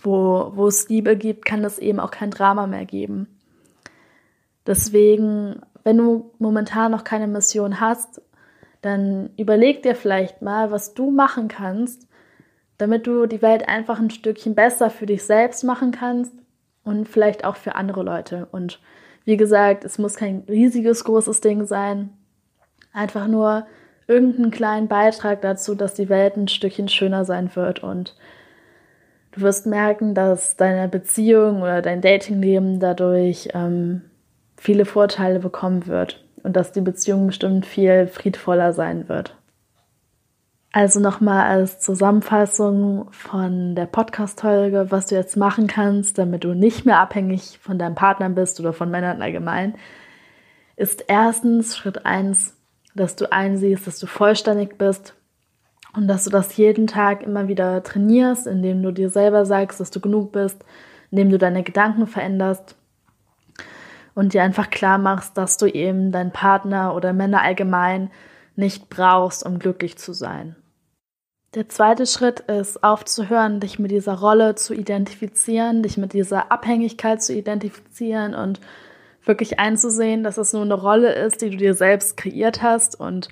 wo, 0.00 0.52
wo 0.54 0.66
es 0.66 0.88
Liebe 0.88 1.16
gibt, 1.16 1.44
kann 1.44 1.64
es 1.64 1.78
eben 1.78 2.00
auch 2.00 2.10
kein 2.10 2.30
Drama 2.30 2.66
mehr 2.66 2.84
geben. 2.84 3.38
Deswegen, 4.66 5.62
wenn 5.84 5.96
du 5.96 6.32
momentan 6.38 6.92
noch 6.92 7.04
keine 7.04 7.26
Mission 7.26 7.80
hast, 7.80 8.20
dann 8.86 9.30
überleg 9.36 9.82
dir 9.82 9.94
vielleicht 9.94 10.40
mal, 10.40 10.70
was 10.70 10.94
du 10.94 11.10
machen 11.10 11.48
kannst, 11.48 12.08
damit 12.78 13.06
du 13.06 13.26
die 13.26 13.42
Welt 13.42 13.68
einfach 13.68 13.98
ein 13.98 14.10
Stückchen 14.10 14.54
besser 14.54 14.88
für 14.88 15.06
dich 15.06 15.24
selbst 15.24 15.64
machen 15.64 15.90
kannst 15.92 16.32
und 16.84 17.08
vielleicht 17.08 17.44
auch 17.44 17.56
für 17.56 17.74
andere 17.74 18.02
Leute. 18.02 18.48
Und 18.52 18.80
wie 19.24 19.36
gesagt, 19.36 19.84
es 19.84 19.98
muss 19.98 20.14
kein 20.14 20.44
riesiges, 20.48 21.04
großes 21.04 21.40
Ding 21.40 21.66
sein. 21.66 22.10
Einfach 22.92 23.26
nur 23.26 23.66
irgendeinen 24.06 24.50
kleinen 24.50 24.88
Beitrag 24.88 25.42
dazu, 25.42 25.74
dass 25.74 25.94
die 25.94 26.08
Welt 26.08 26.36
ein 26.36 26.48
Stückchen 26.48 26.88
schöner 26.88 27.24
sein 27.24 27.54
wird. 27.54 27.82
Und 27.82 28.14
du 29.32 29.40
wirst 29.40 29.66
merken, 29.66 30.14
dass 30.14 30.56
deine 30.56 30.88
Beziehung 30.88 31.62
oder 31.62 31.82
dein 31.82 32.00
Datingleben 32.00 32.78
dadurch 32.78 33.48
ähm, 33.52 34.02
viele 34.56 34.84
Vorteile 34.84 35.40
bekommen 35.40 35.86
wird. 35.86 36.25
Und 36.46 36.52
dass 36.54 36.70
die 36.70 36.80
Beziehung 36.80 37.26
bestimmt 37.26 37.66
viel 37.66 38.06
friedvoller 38.06 38.72
sein 38.72 39.08
wird. 39.08 39.34
Also 40.70 41.00
nochmal 41.00 41.44
als 41.48 41.80
Zusammenfassung 41.80 43.08
von 43.10 43.74
der 43.74 43.86
Podcast-Folge, 43.86 44.92
was 44.92 45.06
du 45.06 45.16
jetzt 45.16 45.36
machen 45.36 45.66
kannst, 45.66 46.18
damit 46.18 46.44
du 46.44 46.54
nicht 46.54 46.86
mehr 46.86 47.00
abhängig 47.00 47.58
von 47.60 47.80
deinem 47.80 47.96
Partner 47.96 48.28
bist 48.28 48.60
oder 48.60 48.72
von 48.72 48.92
Männern 48.92 49.22
allgemein, 49.22 49.74
ist 50.76 51.06
erstens 51.08 51.76
Schritt 51.76 52.06
eins, 52.06 52.54
dass 52.94 53.16
du 53.16 53.32
einsiehst, 53.32 53.88
dass 53.88 53.98
du 53.98 54.06
vollständig 54.06 54.78
bist 54.78 55.14
und 55.96 56.06
dass 56.06 56.22
du 56.22 56.30
das 56.30 56.56
jeden 56.56 56.86
Tag 56.86 57.24
immer 57.24 57.48
wieder 57.48 57.82
trainierst, 57.82 58.46
indem 58.46 58.84
du 58.84 58.92
dir 58.92 59.10
selber 59.10 59.46
sagst, 59.46 59.80
dass 59.80 59.90
du 59.90 59.98
genug 59.98 60.30
bist, 60.30 60.64
indem 61.10 61.28
du 61.30 61.38
deine 61.38 61.64
Gedanken 61.64 62.06
veränderst 62.06 62.76
und 64.16 64.32
dir 64.32 64.42
einfach 64.42 64.70
klar 64.70 64.98
machst, 64.98 65.36
dass 65.36 65.58
du 65.58 65.66
eben 65.66 66.10
deinen 66.10 66.32
Partner 66.32 66.94
oder 66.94 67.12
Männer 67.12 67.42
allgemein 67.42 68.10
nicht 68.56 68.88
brauchst, 68.88 69.44
um 69.44 69.58
glücklich 69.58 69.98
zu 69.98 70.14
sein. 70.14 70.56
Der 71.54 71.68
zweite 71.68 72.06
Schritt 72.06 72.40
ist 72.40 72.82
aufzuhören, 72.82 73.60
dich 73.60 73.78
mit 73.78 73.90
dieser 73.90 74.14
Rolle 74.14 74.54
zu 74.54 74.74
identifizieren, 74.74 75.82
dich 75.82 75.98
mit 75.98 76.14
dieser 76.14 76.50
Abhängigkeit 76.50 77.22
zu 77.22 77.34
identifizieren 77.34 78.34
und 78.34 78.60
wirklich 79.22 79.60
einzusehen, 79.60 80.24
dass 80.24 80.38
es 80.38 80.52
nur 80.52 80.62
eine 80.62 80.74
Rolle 80.74 81.12
ist, 81.14 81.42
die 81.42 81.50
du 81.50 81.58
dir 81.58 81.74
selbst 81.74 82.16
kreiert 82.16 82.62
hast. 82.62 82.98
Und 82.98 83.28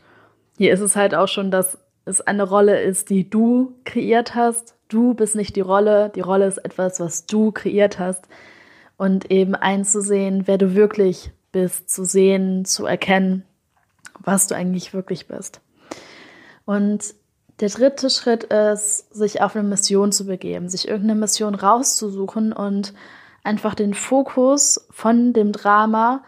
hier 0.59 0.72
ist 0.72 0.80
es 0.80 0.97
halt 0.97 1.14
auch 1.14 1.28
schon, 1.28 1.51
dass 1.51 1.78
es 2.05 2.20
eine 2.20 2.43
Rolle 2.43 2.82
ist, 2.82 3.09
die 3.09 3.28
du 3.28 3.74
kreiert 3.85 4.35
hast. 4.35 4.76
Du 4.89 5.14
bist 5.14 5.35
nicht 5.35 5.57
die 5.57 5.62
Rolle, 5.62 6.11
die 6.14 6.20
Rolle 6.20 6.47
ist 6.47 6.59
etwas, 6.59 7.01
was 7.01 7.24
du 7.24 7.53
kreiert 7.53 7.99
hast. 7.99 8.28
Und 8.97 9.30
eben 9.30 9.55
einzusehen, 9.55 10.47
wer 10.47 10.59
du 10.59 10.74
wirklich 10.74 11.32
bist, 11.53 11.90
zu 11.90 12.05
sehen, 12.05 12.64
zu 12.64 12.86
erkennen, 12.86 13.45
was 14.20 14.47
du 14.47 14.55
eigentlich 14.55 14.95
wirklich 14.95 15.26
bist. 15.26 15.61
Und 16.64 17.14
der 17.61 17.68
dritte 17.68 18.11
Schritt 18.11 18.45
ist, 18.45 19.14
sich 19.14 19.40
auf 19.40 19.55
eine 19.55 19.68
Mission 19.68 20.12
zu 20.12 20.26
begeben, 20.26 20.68
sich 20.68 20.88
irgendeine 20.88 21.20
Mission 21.20 21.55
rauszusuchen 21.55 22.53
und 22.53 22.95
einfach 23.45 23.74
den 23.74 23.95
Fokus 23.95 24.86
von 24.90 25.32
dem 25.32 25.53
Drama 25.53 26.24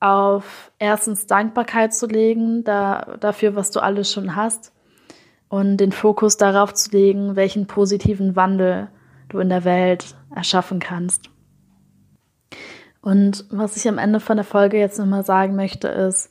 auf 0.00 0.70
erstens 0.78 1.26
Dankbarkeit 1.26 1.92
zu 1.92 2.06
legen, 2.06 2.62
da, 2.62 3.16
dafür, 3.18 3.56
was 3.56 3.70
du 3.72 3.80
alles 3.80 4.12
schon 4.12 4.36
hast, 4.36 4.72
und 5.48 5.78
den 5.78 5.92
Fokus 5.92 6.36
darauf 6.36 6.74
zu 6.74 6.90
legen, 6.90 7.34
welchen 7.34 7.66
positiven 7.66 8.36
Wandel 8.36 8.88
du 9.30 9.38
in 9.38 9.48
der 9.48 9.64
Welt 9.64 10.14
erschaffen 10.34 10.78
kannst. 10.78 11.30
Und 13.08 13.46
was 13.48 13.74
ich 13.78 13.88
am 13.88 13.96
Ende 13.96 14.20
von 14.20 14.36
der 14.36 14.44
Folge 14.44 14.76
jetzt 14.76 14.98
nochmal 14.98 15.24
sagen 15.24 15.56
möchte, 15.56 15.88
ist, 15.88 16.30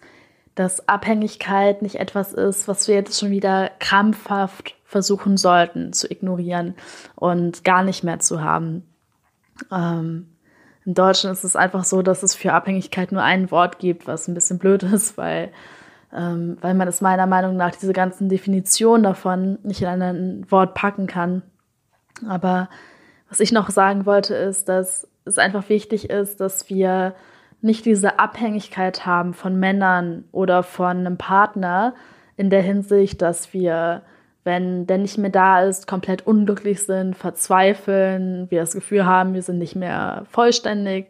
dass 0.53 0.87
Abhängigkeit 0.87 1.81
nicht 1.81 1.95
etwas 1.95 2.33
ist, 2.33 2.67
was 2.67 2.87
wir 2.87 2.93
jetzt 2.93 3.19
schon 3.19 3.31
wieder 3.31 3.71
krampfhaft 3.79 4.75
versuchen 4.85 5.37
sollten 5.37 5.91
zu 5.91 6.05
ignorieren 6.05 6.75
und 7.15 7.63
gar 7.63 7.81
nicht 7.81 8.03
mehr 8.03 8.19
zu 8.19 8.43
haben. 8.43 8.87
Ähm, 9.71 10.27
in 10.85 10.93
Deutschland 10.93 11.35
ist 11.35 11.43
es 11.43 11.55
einfach 11.55 11.83
so, 11.83 12.03
dass 12.03 12.21
es 12.21 12.35
für 12.35 12.53
Abhängigkeit 12.53 13.11
nur 13.11 13.23
ein 13.23 13.49
Wort 13.49 13.79
gibt, 13.79 14.05
was 14.05 14.27
ein 14.27 14.35
bisschen 14.35 14.59
blöd 14.59 14.83
ist, 14.93 15.17
weil, 15.17 15.51
ähm, 16.13 16.59
weil 16.61 16.75
man 16.75 16.87
es 16.87 17.01
meiner 17.01 17.25
Meinung 17.25 17.57
nach 17.57 17.75
diese 17.75 17.93
ganzen 17.93 18.29
Definitionen 18.29 19.01
davon 19.01 19.57
nicht 19.63 19.81
in 19.81 19.87
ein 19.87 20.45
Wort 20.51 20.75
packen 20.75 21.07
kann. 21.07 21.41
Aber 22.27 22.69
was 23.29 23.39
ich 23.39 23.51
noch 23.51 23.71
sagen 23.71 24.05
wollte, 24.05 24.35
ist, 24.35 24.69
dass 24.69 25.07
es 25.27 25.37
einfach 25.37 25.69
wichtig 25.69 26.09
ist, 26.09 26.39
dass 26.39 26.69
wir 26.69 27.15
nicht 27.61 27.85
diese 27.85 28.19
Abhängigkeit 28.19 29.05
haben 29.05 29.33
von 29.33 29.59
Männern 29.59 30.25
oder 30.31 30.63
von 30.63 30.97
einem 30.97 31.17
Partner 31.17 31.95
in 32.35 32.49
der 32.49 32.61
Hinsicht, 32.61 33.21
dass 33.21 33.53
wir, 33.53 34.03
wenn 34.43 34.85
der 34.85 34.99
nicht 34.99 35.17
mehr 35.17 35.31
da 35.31 35.63
ist, 35.63 35.87
komplett 35.87 36.25
unglücklich 36.27 36.83
sind, 36.83 37.15
verzweifeln, 37.15 38.47
wir 38.49 38.61
das 38.61 38.73
Gefühl 38.73 39.05
haben, 39.05 39.33
wir 39.33 39.41
sind 39.41 39.57
nicht 39.57 39.75
mehr 39.75 40.25
vollständig 40.29 41.07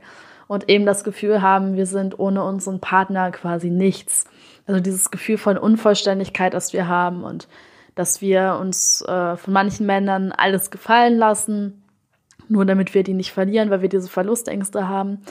und 0.47 0.69
eben 0.69 0.85
das 0.85 1.03
Gefühl 1.03 1.41
haben, 1.41 1.75
wir 1.75 1.85
sind 1.85 2.17
ohne 2.17 2.43
unseren 2.43 2.79
Partner 2.79 3.31
quasi 3.31 3.69
nichts. 3.69 4.25
Also 4.65 4.79
dieses 4.79 5.11
Gefühl 5.11 5.37
von 5.37 5.57
Unvollständigkeit, 5.57 6.53
das 6.53 6.73
wir 6.73 6.87
haben 6.87 7.23
und 7.23 7.47
dass 7.95 8.21
wir 8.21 8.57
uns 8.59 9.01
äh, 9.01 9.35
von 9.35 9.53
manchen 9.53 9.85
Männern 9.85 10.31
alles 10.31 10.71
gefallen 10.71 11.17
lassen, 11.17 11.83
nur 12.49 12.65
damit 12.65 12.93
wir 12.93 13.03
die 13.03 13.13
nicht 13.13 13.31
verlieren, 13.31 13.69
weil 13.69 13.81
wir 13.81 13.89
diese 13.89 14.09
Verlustängste 14.09 14.87
haben. 14.87 15.21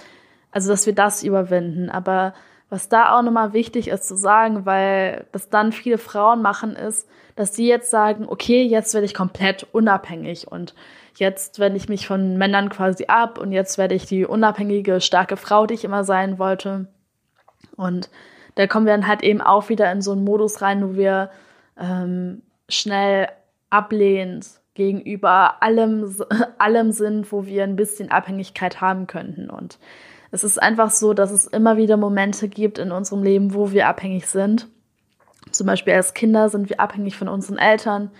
Also, 0.51 0.71
dass 0.71 0.87
wir 0.87 0.95
das 0.95 1.23
überwinden. 1.23 1.91
Aber 1.91 2.35
was 2.69 2.89
da 2.89 3.17
auch 3.17 3.23
nochmal 3.23 3.53
wichtig 3.53 3.89
ist 3.89 4.09
zu 4.09 4.17
sagen, 4.17 4.67
weil 4.67 5.27
das 5.33 5.51
dann 5.51 5.73
viele 5.73 5.99
Frauen 5.99 6.43
machen, 6.43 6.75
ist, 6.75 7.09
dass 7.37 7.55
sie 7.55 7.69
jetzt 7.69 7.91
sagen, 7.91 8.27
okay, 8.29 8.63
jetzt 8.63 8.95
werde 8.95 9.05
ich 9.05 9.15
komplett 9.15 9.67
unabhängig 9.73 10.49
und 10.49 10.75
jetzt 11.17 11.59
wende 11.59 11.77
ich 11.77 11.89
mich 11.89 12.07
von 12.07 12.37
Männern 12.37 12.71
quasi 12.71 13.07
ab 13.07 13.39
und 13.39 13.53
jetzt 13.53 13.79
werde 13.79 13.95
ich 13.95 14.07
die 14.07 14.25
unabhängige, 14.25 15.01
starke 15.01 15.37
Frau, 15.37 15.67
die 15.67 15.75
ich 15.75 15.85
immer 15.85 16.03
sein 16.03 16.39
wollte. 16.39 16.89
Und 17.77 18.11
da 18.57 18.67
kommen 18.67 18.87
wir 18.87 18.93
dann 18.93 19.07
halt 19.07 19.23
eben 19.23 19.41
auch 19.41 19.69
wieder 19.69 19.91
in 19.93 20.03
so 20.03 20.13
einen 20.13 20.25
Modus 20.25 20.63
rein, 20.63 20.83
wo 20.83 20.95
wir 20.97 21.31
ähm, 21.79 22.43
schnell 22.69 23.29
ablehnend 23.71 24.47
gegenüber 24.77 25.63
allem, 25.63 26.15
allem 26.59 26.93
sind, 26.93 27.33
wo 27.33 27.47
wir 27.47 27.65
ein 27.65 27.75
bisschen 27.75 28.13
Abhängigkeit 28.13 28.81
haben 28.81 29.09
könnten. 29.09 29.51
Und 29.51 29.79
es 30.31 30.45
ist 30.45 30.63
einfach 30.63 30.91
so, 30.91 31.15
dass 31.15 31.33
es 31.33 31.47
immer 31.47 31.77
wieder 31.77 31.97
Momente 31.97 32.49
gibt 32.49 32.79
in 32.79 32.93
unserem 32.93 33.25
Leben, 33.25 33.55
wo 33.55 33.73
wir 33.73 33.89
abhängig 33.89 34.27
sind. 34.29 34.69
Zum 35.51 35.67
Beispiel 35.67 35.95
als 35.95 36.15
Kinder 36.15 36.49
sind 36.49 36.69
wir 36.69 36.81
abhängig 36.81 37.17
von 37.17 37.29
unseren 37.29 37.59
Eltern, 37.59 38.11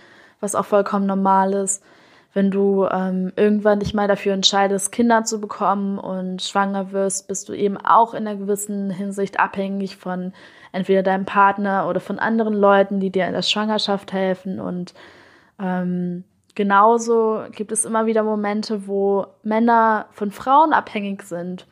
was 0.41 0.55
auch 0.55 0.65
vollkommen 0.65 1.07
normal 1.07 1.53
ist. 1.53 1.83
Wenn 2.33 2.51
du 2.51 2.87
ähm, 2.91 3.33
irgendwann 3.37 3.81
dich 3.81 3.95
mal 3.95 4.09
dafür 4.09 4.35
entscheidest, 4.35 4.93
Kinder 4.93 5.25
zu 5.25 5.41
bekommen 5.41 5.99
und 5.99 6.43
schwanger 6.43 6.93
wirst, 6.93 7.29
bist 7.29 7.49
du 7.49 7.55
eben 7.55 7.79
auch 7.79 8.13
in 8.13 8.27
einer 8.27 8.37
gewissen 8.37 8.91
Hinsicht 8.91 9.41
abhängig 9.41 9.97
von 9.97 10.35
entweder 10.71 11.03
deinem 11.03 11.25
Partner 11.25 11.89
oder 11.89 11.99
von 11.99 12.19
anderen 12.19 12.53
Leuten, 12.53 13.01
die 13.01 13.11
dir 13.11 13.27
in 13.27 13.33
der 13.33 13.41
Schwangerschaft 13.41 14.13
helfen. 14.13 14.61
Und 14.61 14.93
ähm, 15.59 16.25
genauso 16.57 17.45
gibt 17.53 17.71
es 17.71 17.85
immer 17.85 18.07
wieder 18.07 18.25
Momente, 18.25 18.89
wo 18.89 19.27
Männer 19.45 20.07
von 20.11 20.33
Frauen 20.33 20.73
abhängig 20.73 21.23
sind 21.23 21.69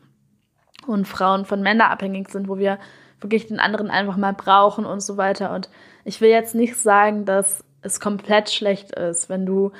und 0.86 1.08
Frauen 1.08 1.44
von 1.44 1.62
Männern 1.62 1.90
abhängig 1.90 2.28
sind, 2.28 2.46
wo 2.46 2.58
wir 2.58 2.78
wirklich 3.20 3.48
den 3.48 3.58
anderen 3.58 3.90
einfach 3.90 4.16
mal 4.16 4.34
brauchen 4.34 4.84
und 4.84 5.00
so 5.00 5.16
weiter. 5.16 5.52
Und 5.52 5.70
ich 6.04 6.20
will 6.20 6.28
jetzt 6.28 6.54
nicht 6.54 6.76
sagen, 6.76 7.24
dass 7.24 7.64
es 7.82 7.98
komplett 7.98 8.50
schlecht 8.50 8.92
ist, 8.92 9.28
wenn 9.28 9.46
du 9.46 9.72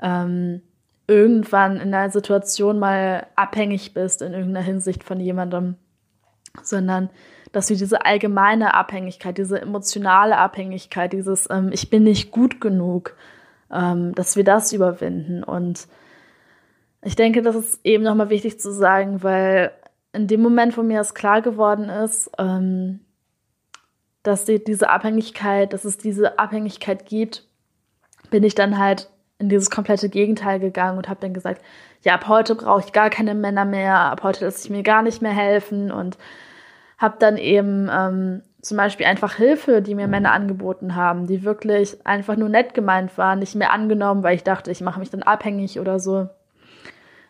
ähm, 0.00 0.62
irgendwann 1.06 1.76
in 1.76 1.94
einer 1.94 2.10
Situation 2.10 2.78
mal 2.78 3.26
abhängig 3.34 3.94
bist 3.94 4.22
in 4.22 4.32
irgendeiner 4.32 4.64
Hinsicht 4.64 5.02
von 5.02 5.18
jemandem, 5.18 5.76
sondern 6.62 7.08
dass 7.52 7.70
wir 7.70 7.76
diese 7.76 8.04
allgemeine 8.04 8.74
Abhängigkeit, 8.74 9.38
diese 9.38 9.60
emotionale 9.60 10.36
Abhängigkeit, 10.36 11.12
dieses 11.12 11.48
ähm, 11.50 11.70
Ich 11.72 11.88
bin 11.88 12.02
nicht 12.02 12.30
gut 12.30 12.60
genug, 12.60 13.16
ähm, 13.72 14.14
dass 14.14 14.36
wir 14.36 14.44
das 14.44 14.72
überwinden. 14.72 15.42
Und 15.42 15.88
ich 17.02 17.16
denke, 17.16 17.42
das 17.42 17.56
ist 17.56 17.80
eben 17.84 18.04
nochmal 18.04 18.30
wichtig 18.30 18.60
zu 18.60 18.72
sagen, 18.72 19.22
weil 19.22 19.72
in 20.12 20.26
dem 20.26 20.42
Moment, 20.42 20.76
wo 20.76 20.82
mir 20.82 20.98
das 20.98 21.14
klar 21.14 21.42
geworden 21.42 21.88
ist, 21.88 22.30
ähm, 22.38 23.00
dass 24.22 24.44
die, 24.44 24.62
diese 24.62 24.88
Abhängigkeit, 24.90 25.72
dass 25.72 25.84
es 25.84 25.98
diese 25.98 26.38
Abhängigkeit 26.38 27.06
gibt, 27.06 27.46
bin 28.30 28.44
ich 28.44 28.54
dann 28.54 28.78
halt 28.78 29.10
in 29.38 29.48
dieses 29.48 29.70
komplette 29.70 30.08
Gegenteil 30.08 30.60
gegangen 30.60 30.98
und 30.98 31.08
habe 31.08 31.20
dann 31.20 31.34
gesagt, 31.34 31.62
ja, 32.02 32.14
ab 32.14 32.28
heute 32.28 32.54
brauche 32.54 32.84
ich 32.86 32.92
gar 32.92 33.10
keine 33.10 33.34
Männer 33.34 33.64
mehr, 33.64 33.98
ab 33.98 34.22
heute 34.22 34.44
lasse 34.44 34.64
ich 34.64 34.70
mir 34.70 34.82
gar 34.82 35.02
nicht 35.02 35.22
mehr 35.22 35.32
helfen 35.32 35.90
und 35.90 36.16
habe 36.98 37.16
dann 37.18 37.36
eben 37.36 37.90
ähm, 37.92 38.42
zum 38.62 38.76
Beispiel 38.76 39.06
einfach 39.06 39.34
Hilfe, 39.34 39.82
die 39.82 39.96
mir 39.96 40.06
Männer 40.06 40.32
angeboten 40.32 40.94
haben, 40.94 41.26
die 41.26 41.42
wirklich 41.42 42.06
einfach 42.06 42.36
nur 42.36 42.48
nett 42.48 42.74
gemeint 42.74 43.18
waren, 43.18 43.40
nicht 43.40 43.56
mehr 43.56 43.72
angenommen, 43.72 44.22
weil 44.22 44.36
ich 44.36 44.44
dachte, 44.44 44.70
ich 44.70 44.80
mache 44.80 45.00
mich 45.00 45.10
dann 45.10 45.24
abhängig 45.24 45.80
oder 45.80 45.98
so. 45.98 46.28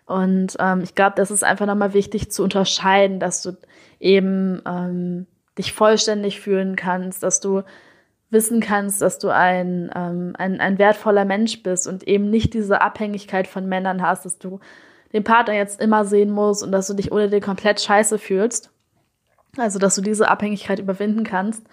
Und 0.05 0.57
ähm, 0.59 0.83
ich 0.83 0.95
glaube, 0.95 1.14
das 1.16 1.30
ist 1.30 1.43
einfach 1.43 1.64
nochmal 1.64 1.95
wichtig 1.95 2.30
zu 2.30 2.43
unterscheiden, 2.43 3.18
dass 3.18 3.43
du 3.43 3.57
eben 3.99 4.61
ähm, 4.66 5.26
dich 5.57 5.72
vollständig 5.72 6.39
fühlen 6.39 6.76
kannst, 6.76 7.22
dass 7.22 7.41
du 7.41 7.62
wissen 8.28 8.61
kannst, 8.61 9.01
dass 9.01 9.18
du 9.18 9.30
ein, 9.30 9.91
ähm, 9.95 10.35
ein, 10.37 10.61
ein 10.61 10.78
wertvoller 10.78 11.24
Mensch 11.24 11.62
bist 11.62 11.87
und 11.87 12.03
eben 12.07 12.28
nicht 12.28 12.53
diese 12.53 12.83
Abhängigkeit 12.83 13.47
von 13.47 13.66
Männern 13.66 14.03
hast, 14.03 14.26
dass 14.26 14.39
du 14.39 14.61
den 15.14 15.24
Partner 15.24 15.55
jetzt 15.55 15.80
immer 15.80 16.05
sehen 16.05 16.30
musst 16.30 16.62
und 16.62 16.72
dass 16.72 16.87
du 16.89 16.95
dich 16.95 17.11
ohne 17.11 17.30
den 17.30 17.43
komplett 17.43 17.80
scheiße 17.80 18.18
fühlst. 18.18 18.70
Also, 19.57 19.78
dass 19.78 19.94
du 19.94 20.00
diese 20.00 20.28
Abhängigkeit 20.28 20.78
überwinden 20.78 21.24
kannst 21.24 21.66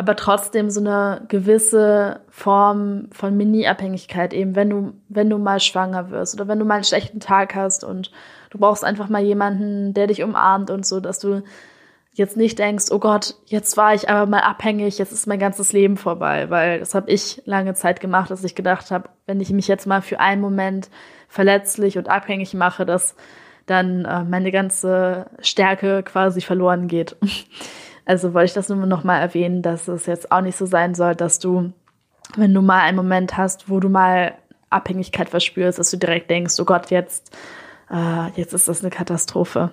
aber 0.00 0.16
trotzdem 0.16 0.70
so 0.70 0.80
eine 0.80 1.26
gewisse 1.28 2.20
Form 2.30 3.08
von 3.12 3.36
Mini-Abhängigkeit, 3.36 4.32
eben 4.32 4.56
wenn 4.56 4.70
du, 4.70 4.94
wenn 5.10 5.28
du 5.28 5.36
mal 5.36 5.60
schwanger 5.60 6.08
wirst 6.08 6.34
oder 6.36 6.48
wenn 6.48 6.58
du 6.58 6.64
mal 6.64 6.76
einen 6.76 6.84
schlechten 6.84 7.20
Tag 7.20 7.54
hast 7.54 7.84
und 7.84 8.10
du 8.48 8.56
brauchst 8.56 8.82
einfach 8.82 9.10
mal 9.10 9.20
jemanden, 9.20 9.92
der 9.92 10.06
dich 10.06 10.22
umarmt 10.22 10.70
und 10.70 10.86
so, 10.86 11.00
dass 11.00 11.18
du 11.18 11.42
jetzt 12.14 12.38
nicht 12.38 12.58
denkst, 12.58 12.86
oh 12.90 12.98
Gott, 12.98 13.34
jetzt 13.44 13.76
war 13.76 13.92
ich 13.92 14.08
aber 14.08 14.24
mal 14.24 14.40
abhängig, 14.40 14.96
jetzt 14.96 15.12
ist 15.12 15.26
mein 15.26 15.38
ganzes 15.38 15.74
Leben 15.74 15.98
vorbei, 15.98 16.48
weil 16.48 16.78
das 16.78 16.94
habe 16.94 17.10
ich 17.10 17.42
lange 17.44 17.74
Zeit 17.74 18.00
gemacht, 18.00 18.30
dass 18.30 18.42
ich 18.42 18.54
gedacht 18.54 18.90
habe, 18.90 19.10
wenn 19.26 19.38
ich 19.42 19.50
mich 19.50 19.68
jetzt 19.68 19.86
mal 19.86 20.00
für 20.00 20.18
einen 20.18 20.40
Moment 20.40 20.88
verletzlich 21.28 21.98
und 21.98 22.08
abhängig 22.08 22.54
mache, 22.54 22.86
dass 22.86 23.16
dann 23.70 24.04
äh, 24.04 24.24
meine 24.24 24.52
ganze 24.52 25.26
Stärke 25.40 26.02
quasi 26.02 26.40
verloren 26.40 26.88
geht. 26.88 27.16
Also 28.06 28.34
wollte 28.34 28.46
ich 28.46 28.54
das 28.54 28.68
nur 28.68 28.86
noch 28.86 29.04
mal 29.04 29.20
erwähnen, 29.20 29.62
dass 29.62 29.86
es 29.86 30.06
jetzt 30.06 30.32
auch 30.32 30.40
nicht 30.40 30.56
so 30.56 30.66
sein 30.66 30.96
soll, 30.96 31.14
dass 31.14 31.38
du, 31.38 31.72
wenn 32.34 32.52
du 32.52 32.60
mal 32.60 32.80
einen 32.80 32.96
Moment 32.96 33.36
hast, 33.36 33.68
wo 33.68 33.78
du 33.78 33.88
mal 33.88 34.34
Abhängigkeit 34.68 35.28
verspürst, 35.28 35.78
dass 35.78 35.92
du 35.92 35.96
direkt 35.96 36.28
denkst, 36.28 36.58
oh 36.58 36.64
Gott, 36.64 36.90
jetzt, 36.90 37.36
äh, 37.88 38.30
jetzt 38.34 38.52
ist 38.52 38.66
das 38.66 38.80
eine 38.80 38.90
Katastrophe. 38.90 39.70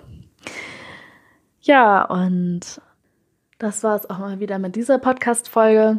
Ja, 1.62 2.04
und 2.04 2.80
das 3.58 3.82
war 3.82 3.96
es 3.96 4.08
auch 4.08 4.18
mal 4.18 4.38
wieder 4.38 4.60
mit 4.60 4.76
dieser 4.76 4.98
Podcast-Folge 4.98 5.98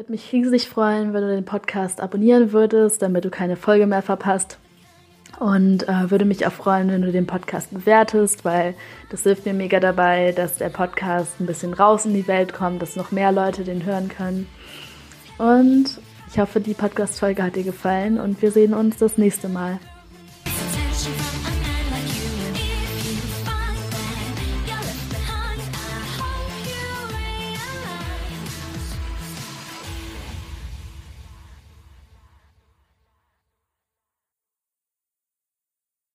würde 0.00 0.12
mich 0.12 0.32
riesig 0.32 0.66
freuen, 0.66 1.12
wenn 1.12 1.20
du 1.20 1.28
den 1.28 1.44
Podcast 1.44 2.00
abonnieren 2.00 2.52
würdest, 2.52 3.02
damit 3.02 3.26
du 3.26 3.30
keine 3.30 3.56
Folge 3.56 3.86
mehr 3.86 4.00
verpasst. 4.00 4.58
Und 5.40 5.88
äh, 5.88 6.10
würde 6.10 6.26
mich 6.26 6.46
auch 6.46 6.52
freuen, 6.52 6.90
wenn 6.90 7.00
du 7.00 7.12
den 7.12 7.26
Podcast 7.26 7.72
bewertest, 7.72 8.44
weil 8.44 8.74
das 9.08 9.22
hilft 9.22 9.46
mir 9.46 9.54
mega 9.54 9.80
dabei, 9.80 10.32
dass 10.32 10.58
der 10.58 10.68
Podcast 10.68 11.40
ein 11.40 11.46
bisschen 11.46 11.72
raus 11.72 12.04
in 12.04 12.12
die 12.12 12.28
Welt 12.28 12.52
kommt, 12.52 12.82
dass 12.82 12.94
noch 12.94 13.10
mehr 13.10 13.32
Leute 13.32 13.64
den 13.64 13.86
hören 13.86 14.10
können. 14.10 14.46
Und 15.38 15.98
ich 16.30 16.38
hoffe, 16.38 16.60
die 16.60 16.74
Podcast-Folge 16.74 17.42
hat 17.42 17.56
dir 17.56 17.64
gefallen 17.64 18.20
und 18.20 18.42
wir 18.42 18.52
sehen 18.52 18.74
uns 18.74 18.98
das 18.98 19.16
nächste 19.16 19.48
Mal. 19.48 19.80